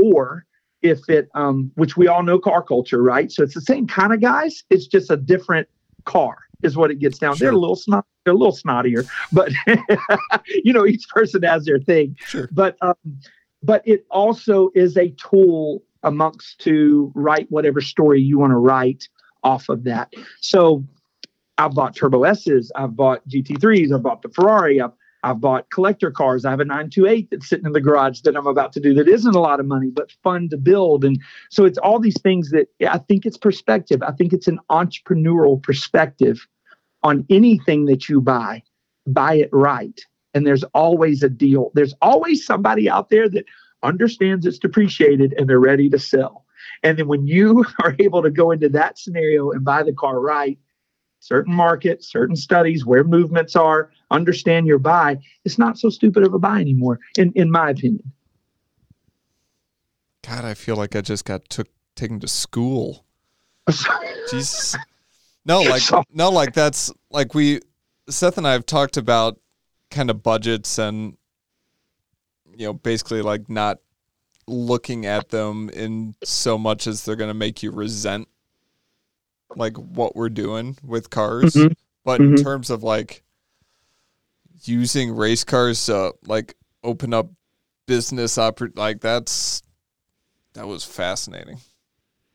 [0.00, 0.44] or
[0.82, 3.32] if it um, which we all know car culture, right?
[3.32, 5.68] So it's the same kind of guys, it's just a different
[6.04, 7.36] car is what it gets down.
[7.36, 7.46] Sure.
[7.46, 9.52] They're a little snot, they're a little snottier, but
[10.64, 12.16] you know, each person has their thing.
[12.20, 12.48] Sure.
[12.52, 12.94] But um,
[13.62, 19.08] but it also is a tool amongst to write whatever story you want to write
[19.42, 20.12] off of that.
[20.40, 20.84] So
[21.58, 26.10] I've bought Turbo S's, I've bought GT3s, I've bought the Ferrari, I've I've bought collector
[26.10, 26.44] cars.
[26.44, 29.08] I have a 928 that's sitting in the garage that I'm about to do that
[29.08, 31.04] isn't a lot of money, but fun to build.
[31.04, 31.20] And
[31.50, 34.02] so it's all these things that I think it's perspective.
[34.02, 36.46] I think it's an entrepreneurial perspective
[37.02, 38.62] on anything that you buy.
[39.06, 39.98] Buy it right.
[40.34, 41.70] And there's always a deal.
[41.74, 43.44] There's always somebody out there that
[43.82, 46.44] understands it's depreciated and they're ready to sell.
[46.82, 50.20] And then when you are able to go into that scenario and buy the car
[50.20, 50.58] right,
[51.20, 56.34] certain markets, certain studies, where movements are, understand your buy, it's not so stupid of
[56.34, 58.12] a buy anymore, in, in my opinion.
[60.26, 63.04] God, I feel like I just got took taken to school.
[64.30, 64.76] Jesus.
[65.44, 65.82] No, like
[66.12, 67.60] no, like that's like we
[68.08, 69.38] Seth and I have talked about
[69.90, 71.16] kind of budgets and
[72.56, 73.78] you know, basically like not
[74.46, 78.28] looking at them in so much as they're going to make you resent
[79.56, 81.54] like what we're doing with cars.
[81.54, 81.72] Mm-hmm.
[82.04, 82.36] But mm-hmm.
[82.36, 83.22] in terms of like
[84.64, 87.30] using race cars to like open up
[87.86, 89.62] business oper- like that's
[90.54, 91.58] that was fascinating.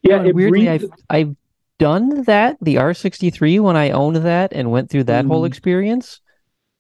[0.02, 1.36] Yeah, weirdly I've I've
[1.78, 5.28] done that the R63 when I owned that and went through that mm.
[5.30, 6.22] whole experience.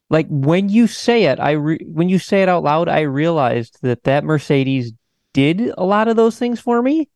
[0.09, 3.79] Like when you say it, I re- when you say it out loud, I realized
[3.81, 4.93] that that Mercedes
[5.33, 7.09] did a lot of those things for me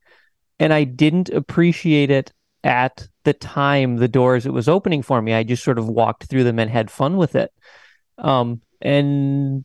[0.60, 2.34] and I didn't appreciate it
[2.64, 5.36] at the time the doors it was opening for me.
[5.36, 7.54] I just sort of walked through them and had fun with it.
[8.18, 9.64] Um, and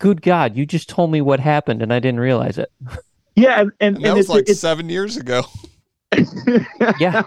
[0.00, 2.72] good God, you just told me what happened and I didn't realize it.
[3.36, 5.42] Yeah, and, and, and that and was like seven years ago.
[7.00, 7.24] yeah,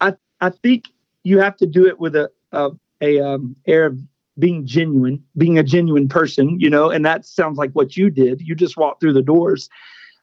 [0.00, 0.86] I I think
[1.22, 2.70] you have to do it with a a,
[3.00, 4.00] a um, air of
[4.40, 8.40] being genuine, being a genuine person, you know, and that sounds like what you did.
[8.40, 9.70] You just walked through the doors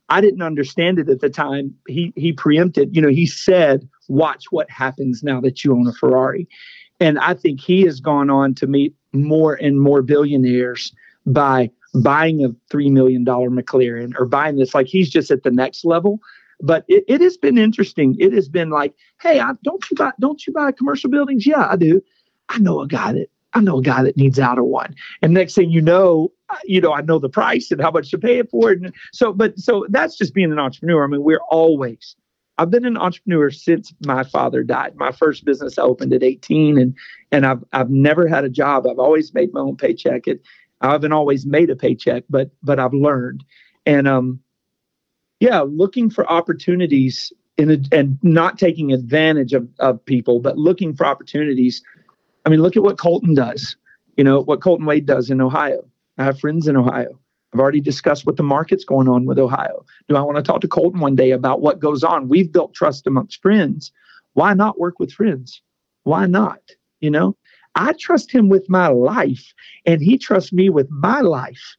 [0.10, 1.74] I didn't understand it at the time.
[1.88, 5.94] He he preempted, you know, he said, "Watch what happens now that you own a
[5.94, 6.48] Ferrari."
[7.00, 10.94] And I think he has gone on to meet more and more billionaires
[11.26, 14.74] by buying a $3 million McLaren or buying this.
[14.74, 16.20] Like he's just at the next level.
[16.62, 18.16] But it, it has been interesting.
[18.18, 21.46] It has been like, hey, I, don't you buy don't you buy commercial buildings?
[21.46, 22.02] Yeah, I do.
[22.48, 24.94] I know a guy that I know a guy that needs out of one.
[25.22, 26.32] And next thing you know,
[26.66, 28.72] you know, I know the price and how much to pay it for.
[28.72, 31.06] And so, but so that's just being an entrepreneur.
[31.06, 32.18] I mean, we're always,
[32.58, 34.98] I've been an entrepreneur since my father died.
[34.98, 36.96] My first business I opened at 18 and,
[37.32, 38.86] and I've, I've never had a job.
[38.86, 40.28] I've always made my own paycheck.
[40.28, 40.42] It,
[40.82, 43.46] I haven't always made a paycheck, but, but I've learned.
[43.86, 44.42] And, um,
[45.40, 50.94] yeah, looking for opportunities in a, and not taking advantage of, of people, but looking
[50.94, 51.82] for opportunities
[52.46, 53.76] I mean, look at what Colton does.
[54.18, 55.84] You know, what Colton Wade does in Ohio.
[56.18, 57.20] I have friends in Ohio.
[57.54, 59.86] I've already discussed what the market's going on with Ohio.
[60.08, 62.28] Do I want to talk to Colton one day about what goes on?
[62.28, 63.92] We've built trust amongst friends.
[64.34, 65.62] Why not work with friends?
[66.04, 66.62] Why not?
[67.00, 67.38] You know,
[67.76, 69.54] I trust him with my life
[69.86, 71.78] and he trusts me with my life.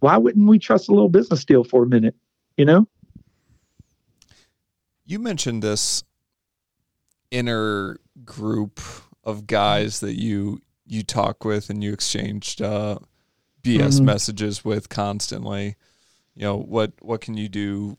[0.00, 2.14] Why wouldn't we trust a little business deal for a minute?
[2.56, 2.88] You know?
[5.04, 6.04] You mentioned this
[7.30, 8.80] inner group
[9.28, 12.98] of guys that you you talk with and you exchanged uh,
[13.62, 14.04] BS Mhm.
[14.04, 15.76] messages with constantly.
[16.34, 17.98] You know, what what can you do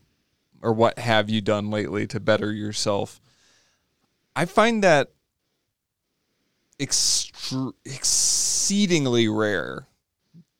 [0.60, 3.20] or what have you done lately to better yourself?
[4.34, 5.10] I find that
[6.78, 9.86] extre- exceedingly rare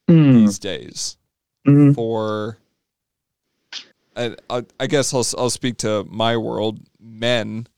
[0.09, 1.17] Mm, these days
[1.67, 1.95] mhm.
[1.95, 2.59] for
[4.17, 7.69] I, I, I guess I'll, I'll speak to my world men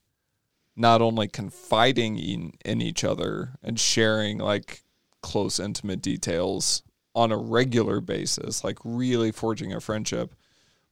[0.75, 4.83] not only confiding in, in each other and sharing like
[5.21, 6.83] close intimate details
[7.15, 10.33] on a regular basis like really forging a friendship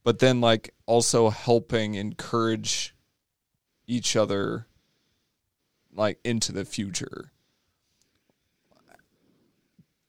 [0.03, 2.95] but then like also helping encourage
[3.87, 4.67] each other
[5.93, 7.31] like into the future.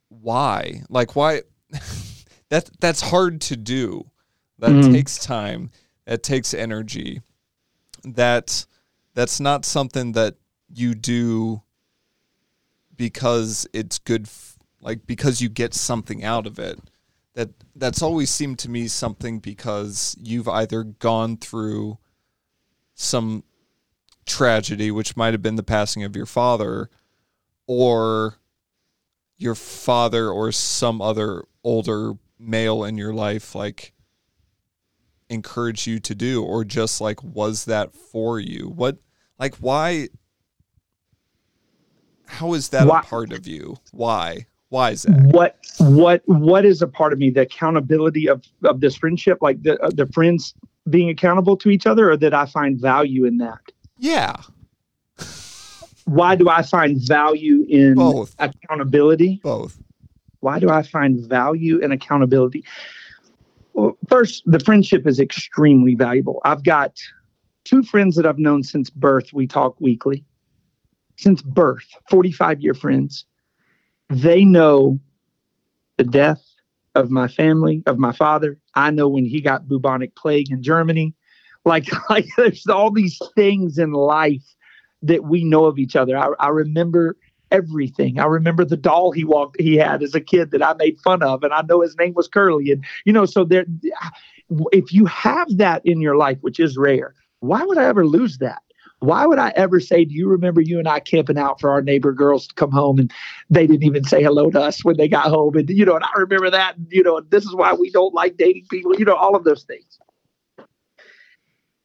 [0.09, 0.82] Why?
[0.89, 1.43] Like why?
[2.49, 4.11] That that's hard to do.
[4.59, 4.93] That Mhm.
[4.93, 5.70] takes time.
[6.05, 7.23] That takes energy.
[8.05, 8.66] That
[9.15, 10.37] that's not something that
[10.69, 11.63] you do
[12.97, 16.79] because it's good f- like because you get something out of it.
[17.35, 21.99] That that's always seemed to me something because you've either gone through
[22.95, 23.45] some
[24.27, 26.91] tragedy which might have been the passing of your father
[27.67, 28.37] or
[29.37, 33.93] your father or some other older male in your life like
[35.33, 38.69] encouraged you to do or just like was that for you?
[38.69, 38.99] What
[39.39, 40.09] like why
[42.27, 43.77] how is that Why- a part of you?
[43.93, 44.47] Why?
[44.69, 45.21] Why is that?
[45.35, 47.29] What what what is a part of me?
[47.31, 49.39] The accountability of of this friendship?
[49.43, 50.55] Like the uh, the friends
[50.89, 53.61] being accountable to each other or that i find value in that?
[53.99, 54.35] Yeah.
[56.07, 58.35] Why do i find value in Both.
[58.39, 59.41] accountability?
[59.43, 59.79] Both.
[60.41, 62.65] Why do i find value in accountability
[64.09, 66.40] first the friendship is extremely valuable.
[66.44, 66.97] I've got
[67.65, 69.32] two friends that i've known since birth.
[69.32, 70.24] We talk weekly.
[71.16, 73.24] Since birth 45 year friends.
[74.09, 74.99] They know
[75.97, 76.43] the death
[76.94, 78.59] of my family of my father.
[78.74, 81.15] I know when he got bubonic plague in germany.
[81.65, 84.44] Like like there's all these things in life
[85.03, 86.16] that we know of each other.
[86.16, 87.16] I, I remember
[87.53, 88.19] everything.
[88.19, 91.23] I remember the doll he walked he had as a kid that I made fun
[91.23, 92.73] of, and I know his name was Curly.
[92.73, 93.66] And you know, so there,
[94.73, 98.39] if you have that in your life, which is rare, why would I ever lose
[98.39, 98.62] that?
[99.03, 101.83] Why would I ever say, Do you remember you and I camping out for our
[101.83, 103.12] neighbor girls to come home and
[103.51, 105.57] they didn't even say hello to us when they got home?
[105.57, 108.15] And, you know, and I remember that, and, you know, this is why we don't
[108.15, 109.99] like dating people, you know, all of those things.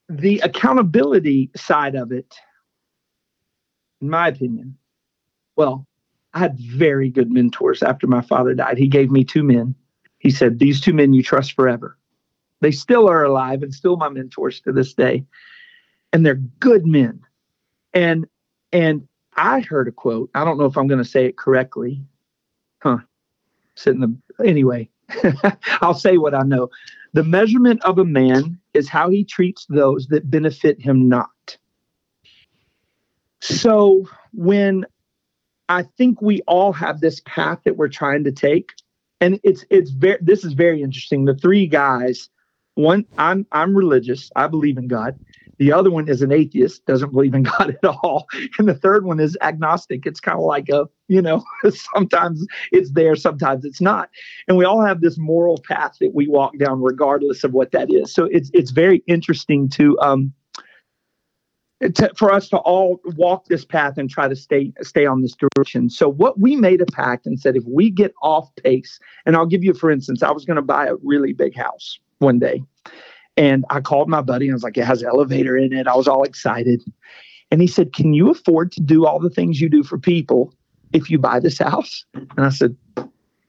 [0.10, 2.36] The accountability side of it,
[4.00, 4.78] in my opinion,
[5.58, 5.86] well,
[6.34, 8.78] I had very good mentors after my father died.
[8.78, 9.76] He gave me two men.
[10.20, 11.98] He said, These two men you trust forever.
[12.62, 15.26] They still are alive and still my mentors to this day.
[16.14, 17.22] And they're good men.
[17.94, 18.28] And
[18.72, 20.30] and I heard a quote.
[20.34, 22.04] I don't know if I'm going to say it correctly.
[22.82, 23.00] Huh.
[23.76, 24.90] Sitting the anyway.
[25.82, 26.70] I'll say what I know.
[27.14, 31.58] The measurement of a man is how he treats those that benefit him not.
[33.40, 34.86] So when
[35.70, 38.72] I think we all have this path that we're trying to take.
[39.20, 41.26] And it's it's very this is very interesting.
[41.26, 42.30] The three guys,
[42.76, 44.30] one I'm I'm religious.
[44.36, 45.18] I believe in God.
[45.60, 48.28] The other one is an atheist, doesn't believe in God at all.
[48.60, 50.06] And the third one is agnostic.
[50.06, 51.44] It's kind of like a, you know,
[51.94, 54.10] sometimes it's there, sometimes it's not.
[54.48, 57.92] And we all have this moral path that we walk down regardless of what that
[57.92, 58.14] is.
[58.14, 60.34] So it's it's very interesting to um
[61.82, 65.36] to, for us to all walk this path and try to stay stay on this
[65.36, 65.90] direction.
[65.90, 69.46] So what we made a pact and said if we get off pace, and I'll
[69.46, 72.64] give you for instance, I was going to buy a really big house one day.
[73.36, 75.88] And I called my buddy and I was like, it has an elevator in it.
[75.88, 76.84] I was all excited.
[77.52, 80.54] And he said, Can you afford to do all the things you do for people
[80.94, 82.06] if you buy this house?
[82.14, 82.76] And I said,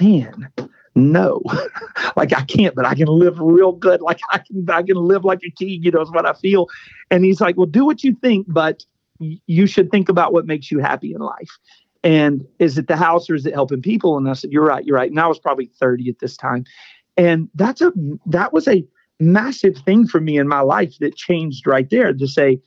[0.01, 0.49] Man,
[0.95, 1.43] no.
[2.17, 4.01] like I can't, but I can live real good.
[4.01, 6.67] Like I can I can live like a king, you know, is what I feel.
[7.11, 8.85] And he's like, Well, do what you think, but
[9.19, 11.59] you should think about what makes you happy in life.
[12.05, 14.17] And is it the house or is it helping people?
[14.17, 15.11] And I said, You're right, you're right.
[15.11, 16.65] And I was probably 30 at this time.
[17.17, 17.93] And that's a
[18.27, 18.85] that was a
[19.21, 22.61] massive thing for me in my life that changed right there to say,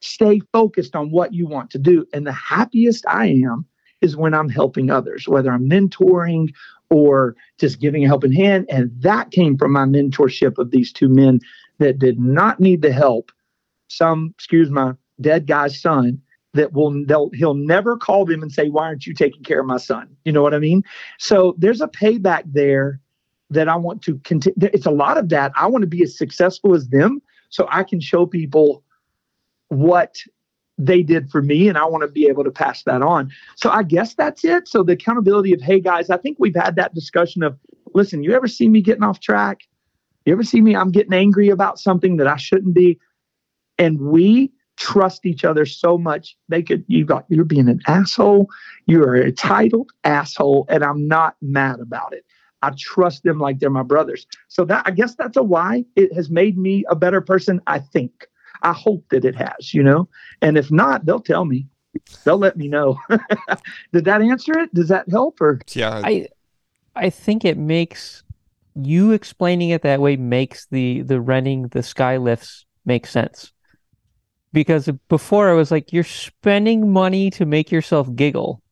[0.00, 2.06] stay focused on what you want to do.
[2.12, 3.66] And the happiest I am
[4.00, 6.50] is when I'm helping others, whether I'm mentoring
[6.90, 8.66] or just giving a helping hand.
[8.68, 11.40] And that came from my mentorship of these two men
[11.78, 13.30] that did not need the help.
[13.88, 16.20] Some, excuse my dead guy's son,
[16.54, 19.66] that will they'll he'll never call them and say, Why aren't you taking care of
[19.66, 20.08] my son?
[20.24, 20.82] You know what I mean?
[21.18, 23.00] So there's a payback there
[23.50, 24.70] that I want to continue.
[24.72, 25.52] It's a lot of that.
[25.56, 28.82] I want to be as successful as them so I can show people
[29.68, 30.18] what
[30.78, 33.30] they did for me and I want to be able to pass that on.
[33.56, 34.68] So I guess that's it.
[34.68, 37.58] So the accountability of, hey guys, I think we've had that discussion of
[37.94, 39.62] listen, you ever see me getting off track?
[40.24, 40.76] You ever see me?
[40.76, 42.98] I'm getting angry about something that I shouldn't be.
[43.78, 46.36] And we trust each other so much.
[46.48, 48.48] They could, you got, you're being an asshole.
[48.86, 50.66] You're a titled asshole.
[50.68, 52.24] And I'm not mad about it.
[52.62, 54.26] I trust them like they're my brothers.
[54.48, 57.60] So that, I guess that's a why it has made me a better person.
[57.66, 58.26] I think.
[58.62, 60.08] I hope that it has, you know,
[60.42, 61.66] and if not, they'll tell me.
[62.24, 62.98] They'll let me know.
[63.92, 64.72] Did that answer it?
[64.74, 65.60] Does that help or?
[65.72, 66.00] Yeah.
[66.04, 66.28] I
[66.94, 68.22] I think it makes
[68.74, 73.52] you explaining it that way makes the the renting the sky lifts make sense.
[74.52, 78.62] Because before I was like, you're spending money to make yourself giggle.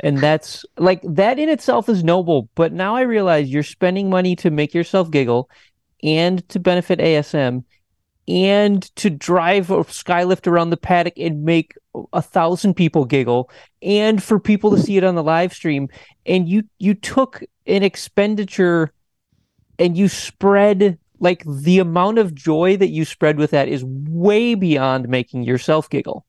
[0.00, 2.48] And that's like that in itself is noble.
[2.54, 5.48] But now I realize you're spending money to make yourself giggle
[6.02, 7.64] and to benefit ASM
[8.26, 11.74] and to drive a skylift around the paddock and make
[12.12, 13.50] a thousand people giggle
[13.82, 15.88] and for people to see it on the live stream.
[16.24, 18.92] And you you took an expenditure
[19.78, 24.54] and you spread like the amount of joy that you spread with that is way
[24.54, 26.24] beyond making yourself giggle.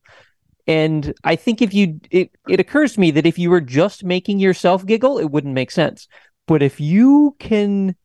[0.67, 4.03] And i think if you it, it occurs to me that if you were just
[4.03, 6.07] making yourself giggle it wouldn't make sense.
[6.47, 7.95] But if you can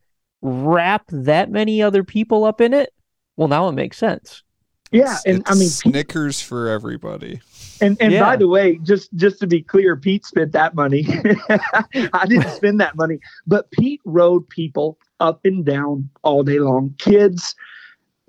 [0.43, 2.91] wrap that many other people up in it
[3.41, 4.43] well, now it makes sense.
[4.93, 7.41] Yeah, It's- and it's I mean, Snickers for everybody.
[7.81, 8.23] and and Yeah.
[8.23, 11.07] by the way, just just to be clear, Pete spent that money.
[12.13, 16.95] I didn't spend that money, but Pete rode people up and down all day long.
[16.99, 17.55] Kids,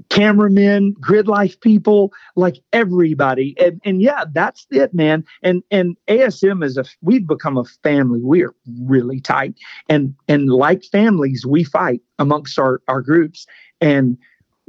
[0.10, 3.56] cameramen, grid life people, like everybody.
[3.60, 5.24] And and yeah, that's it, man.
[5.44, 8.22] And and ASM is a we've become a family.
[8.24, 9.56] We are really tight.
[9.90, 13.46] And and like families, we fight amongst our, our groups.
[13.82, 14.18] And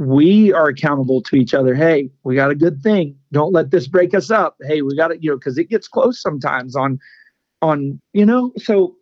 [0.03, 1.75] we are accountable to each other.
[1.75, 3.17] Hey, we got a good thing.
[3.31, 4.57] Don't let this break us up.
[4.63, 6.99] Hey, we got it, you know, because it gets close sometimes on,
[7.61, 8.97] on, you know, so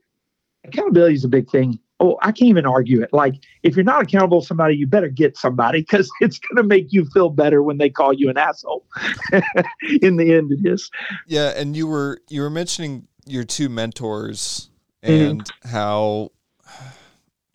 [0.64, 1.78] accountability is a big thing.
[2.00, 3.10] Oh, I can't even argue it.
[3.12, 6.62] Like, if you're not accountable to somebody, you better get somebody because it's going to
[6.62, 8.86] make you feel better when they call you an asshole.
[10.02, 10.90] In the end, it is.
[11.26, 14.70] Yeah, and you were you were mentioning your two mentors
[15.02, 15.30] Mhm.
[15.30, 16.30] and how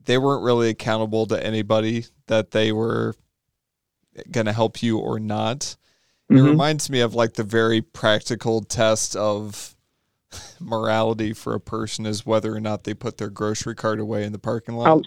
[0.03, 3.15] they weren't really accountable to anybody that they were
[4.31, 5.75] going to help you or not.
[6.29, 6.45] It Mhm.
[6.49, 9.75] reminds me of like the very practical test of
[10.59, 14.31] morality for a person is whether or not they put their grocery cart away in
[14.31, 15.01] the parking lot I'll-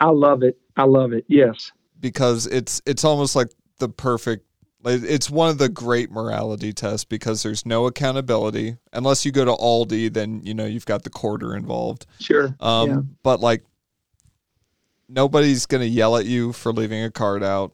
[0.00, 0.58] I love it.
[0.76, 1.24] I love it.
[1.28, 1.70] Yes.
[2.00, 3.48] because it's it's almost like
[3.78, 4.44] the perfect
[4.84, 9.52] it's one of the great morality tests because there's no accountability unless you go to
[9.52, 12.56] Aldi then you know you've got the quarter involved Sure.
[12.58, 13.00] um Yeah.
[13.22, 13.62] but like
[15.08, 17.72] nobody's going to yell at you for leaving a card out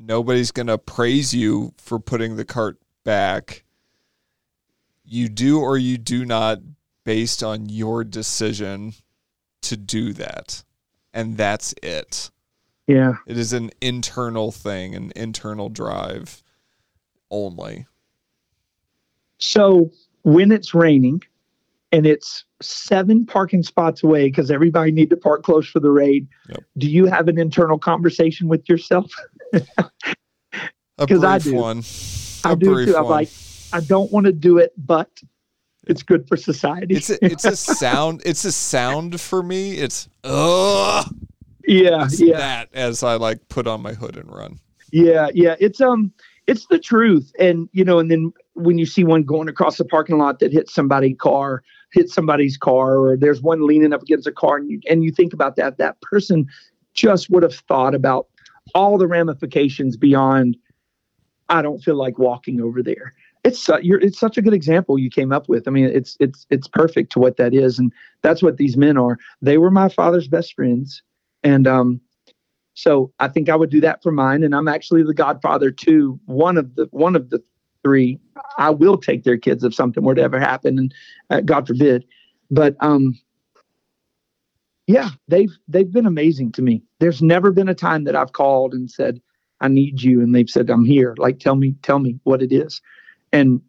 [0.00, 3.64] nobody's going to praise you for putting the cart back
[5.04, 6.58] you do or you do not
[7.04, 8.92] based on your decision
[9.60, 10.62] to do that
[11.12, 12.30] and that's it
[12.86, 13.14] Yeah.
[13.26, 16.42] it is an internal thing, an internal drive
[17.30, 17.86] only.
[19.38, 19.90] So
[20.22, 21.22] when it's raining
[21.92, 26.28] and it's seven parking spots away because everybody need to park close for the raid,
[26.48, 26.64] Yep.
[26.78, 29.10] do you have an internal conversation with yourself?
[29.52, 29.60] A
[31.06, 31.54] 'Cause I do.
[31.54, 31.82] one.
[32.44, 32.96] I A do too.
[32.96, 33.28] I'm like,
[33.72, 35.10] I don't want to do it, but
[35.86, 36.94] it's good for society.
[36.96, 38.22] it's a, it's a sound.
[38.24, 39.74] It's a sound for me.
[39.78, 41.06] It's ugh.
[41.66, 42.36] yeah, It's yeah.
[42.36, 44.58] that as I like put on my hood and run.
[44.92, 45.56] Yeah, yeah.
[45.60, 46.12] It's um
[46.46, 47.32] it's the truth.
[47.38, 50.52] And you know, and then when you see one going across the parking lot that
[50.52, 51.62] hits somebody's car,
[51.92, 55.12] hits somebody's car, or there's one leaning up against a car, and you and you
[55.12, 56.46] think about that, that person
[56.92, 58.26] just would have thought about
[58.74, 60.56] all the ramifications beyond
[61.50, 63.14] I don't feel like walking over there.
[63.42, 65.66] It's you're, it's such a good example you came up with.
[65.66, 67.92] I mean, it's it's it's perfect to what that is, and
[68.22, 69.18] that's what these men are.
[69.42, 71.02] They were my father's best friends,
[71.42, 72.00] and um,
[72.74, 74.44] so I think I would do that for mine.
[74.44, 77.42] And I'm actually the godfather to one of the one of the
[77.82, 78.18] three.
[78.58, 80.94] I will take their kids if something were to ever happen, and
[81.30, 82.04] uh, God forbid.
[82.50, 83.18] But um,
[84.90, 86.82] yeah, they've they've been amazing to me.
[86.98, 89.20] There's never been a time that I've called and said,
[89.60, 92.52] "I need you," and they've said, "I'm here." Like, tell me, tell me what it
[92.52, 92.80] is.
[93.32, 93.60] And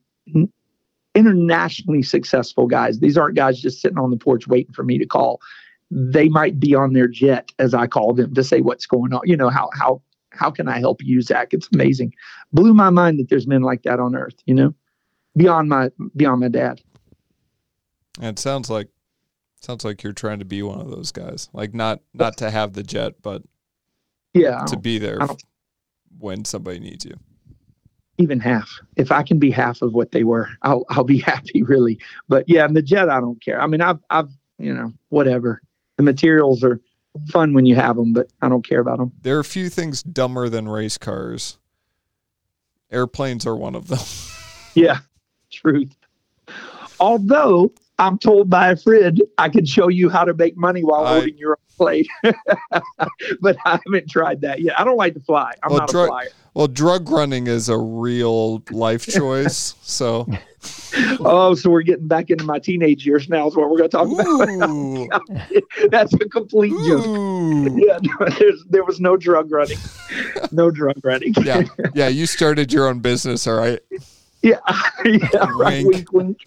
[1.14, 3.00] internationally successful guys.
[3.00, 5.42] These aren't guys just sitting on the porch waiting for me to call
[5.92, 9.22] they might be on their jet as I call them to say what's going on.
[9.26, 11.50] You know, how how how can I help you, Zach?
[11.54, 12.14] It's amazing.
[12.54, 14.74] Blew my mind that there's men like that on earth, you know?
[15.36, 16.82] Beyond my beyond my dad.
[18.20, 18.88] And it sounds like
[19.62, 21.50] sounds like you're trying to be one of those guys.
[21.54, 23.44] Like not not to have the jet, but
[24.34, 24.66] Yeah.
[24.66, 25.20] to be there
[26.20, 27.16] when somebody needs you.
[28.18, 28.70] even half.
[28.98, 32.00] If I can be half of what they were, I'll I'll be happy really.
[32.28, 33.62] But yeah, and the jet I don't care.
[33.62, 35.62] I mean I've I've you know, whatever.
[35.98, 36.80] The materials are
[37.30, 39.12] fun when you have them, but I don't care about them.
[39.24, 41.58] There are a few things dumber than race cars.
[42.92, 44.00] Airplanes are one of them.
[44.74, 45.00] Yeah,
[45.52, 45.94] truth.
[47.00, 51.06] Although I'm told by a friend I can show you how to make money while
[51.06, 52.06] I- owning your own plane,
[53.42, 54.80] but I haven't tried that yet.
[54.80, 55.54] I don't like to fly.
[55.64, 56.28] I'm Well, not dr- a flyer.
[56.54, 59.76] Well, drug running is a real life choice.
[59.82, 60.28] So,
[61.22, 63.48] Oh, so we're getting back into my teenage years now.
[63.48, 65.62] Is what we're going to talk about.
[65.92, 67.06] That's a complete joke.
[67.78, 68.28] Yeah, no,
[68.70, 69.78] there was no drug running.
[70.52, 71.34] No drug running.
[71.44, 71.64] Yeah,
[71.96, 72.10] yeah.
[72.10, 73.80] You started your own business, all right.
[74.42, 74.58] Yeah,
[75.06, 75.86] yeah, right.
[75.86, 76.12] Wink.
[76.12, 76.38] Wink.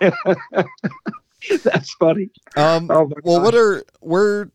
[1.62, 2.30] That's funny.
[2.56, 3.44] Um, Oh well, God.
[3.44, 4.50] what are where?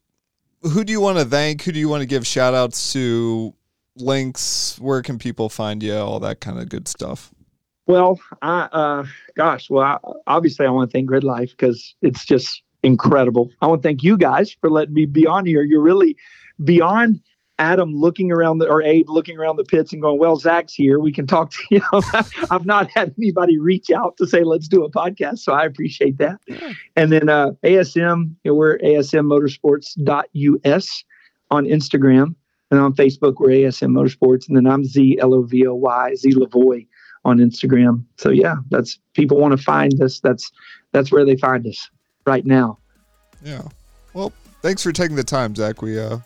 [0.64, 1.62] Who do you want to thank?
[1.64, 3.54] Who do you want to give shout outs to?
[3.96, 4.78] Links?
[4.80, 5.96] Where can people find you?
[5.96, 7.32] All that kind of good stuff.
[7.86, 9.06] Well, I, uh,
[9.36, 9.98] gosh, well, I,
[10.28, 13.50] obviously, I want to thank Grid Life because it's just incredible.
[13.62, 15.64] I want to thank you guys for letting me be on here.
[15.64, 16.16] You're really
[16.64, 17.20] beyond
[17.60, 21.00] Adam looking around the or Abe looking around the pits and going, "Well, Zach's here.
[21.00, 21.84] We can talk to you."
[22.50, 26.18] I've not had anybody reach out to say, "Let's do a podcast," so I appreciate
[26.18, 26.40] that.
[26.48, 26.74] Yeah.
[26.96, 31.04] And then uh, ASM, you know, we're asmmotorsports.us
[31.52, 32.34] on Instagram.
[32.72, 34.48] And on Facebook, we're ASM Motorsports.
[34.48, 36.86] And then I'm Z L O V O Y, Z Lavoy
[37.26, 38.04] on Instagram.
[38.18, 40.20] So yeah, that's people want to find us.
[40.20, 40.52] That's
[40.92, 41.90] that's where they find us
[42.26, 42.78] right now.
[43.44, 43.64] Yeah.
[44.14, 44.32] Well,
[44.62, 45.82] thanks for taking the time, Zach.
[45.82, 46.20] We uh,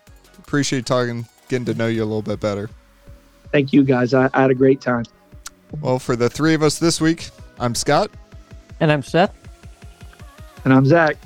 [0.45, 2.69] appreciate talking, getting to know you a little bit better.
[3.51, 4.13] Thank you guys.
[4.13, 5.05] I, I had a great time.
[5.81, 7.29] Well, for the three of us this week,
[7.59, 8.11] I'm Scott.
[8.79, 9.33] And I'm Seth.
[10.65, 11.17] And I'm Zach.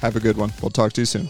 [0.00, 0.52] Have a good one.
[0.60, 1.28] We'll talk to you soon.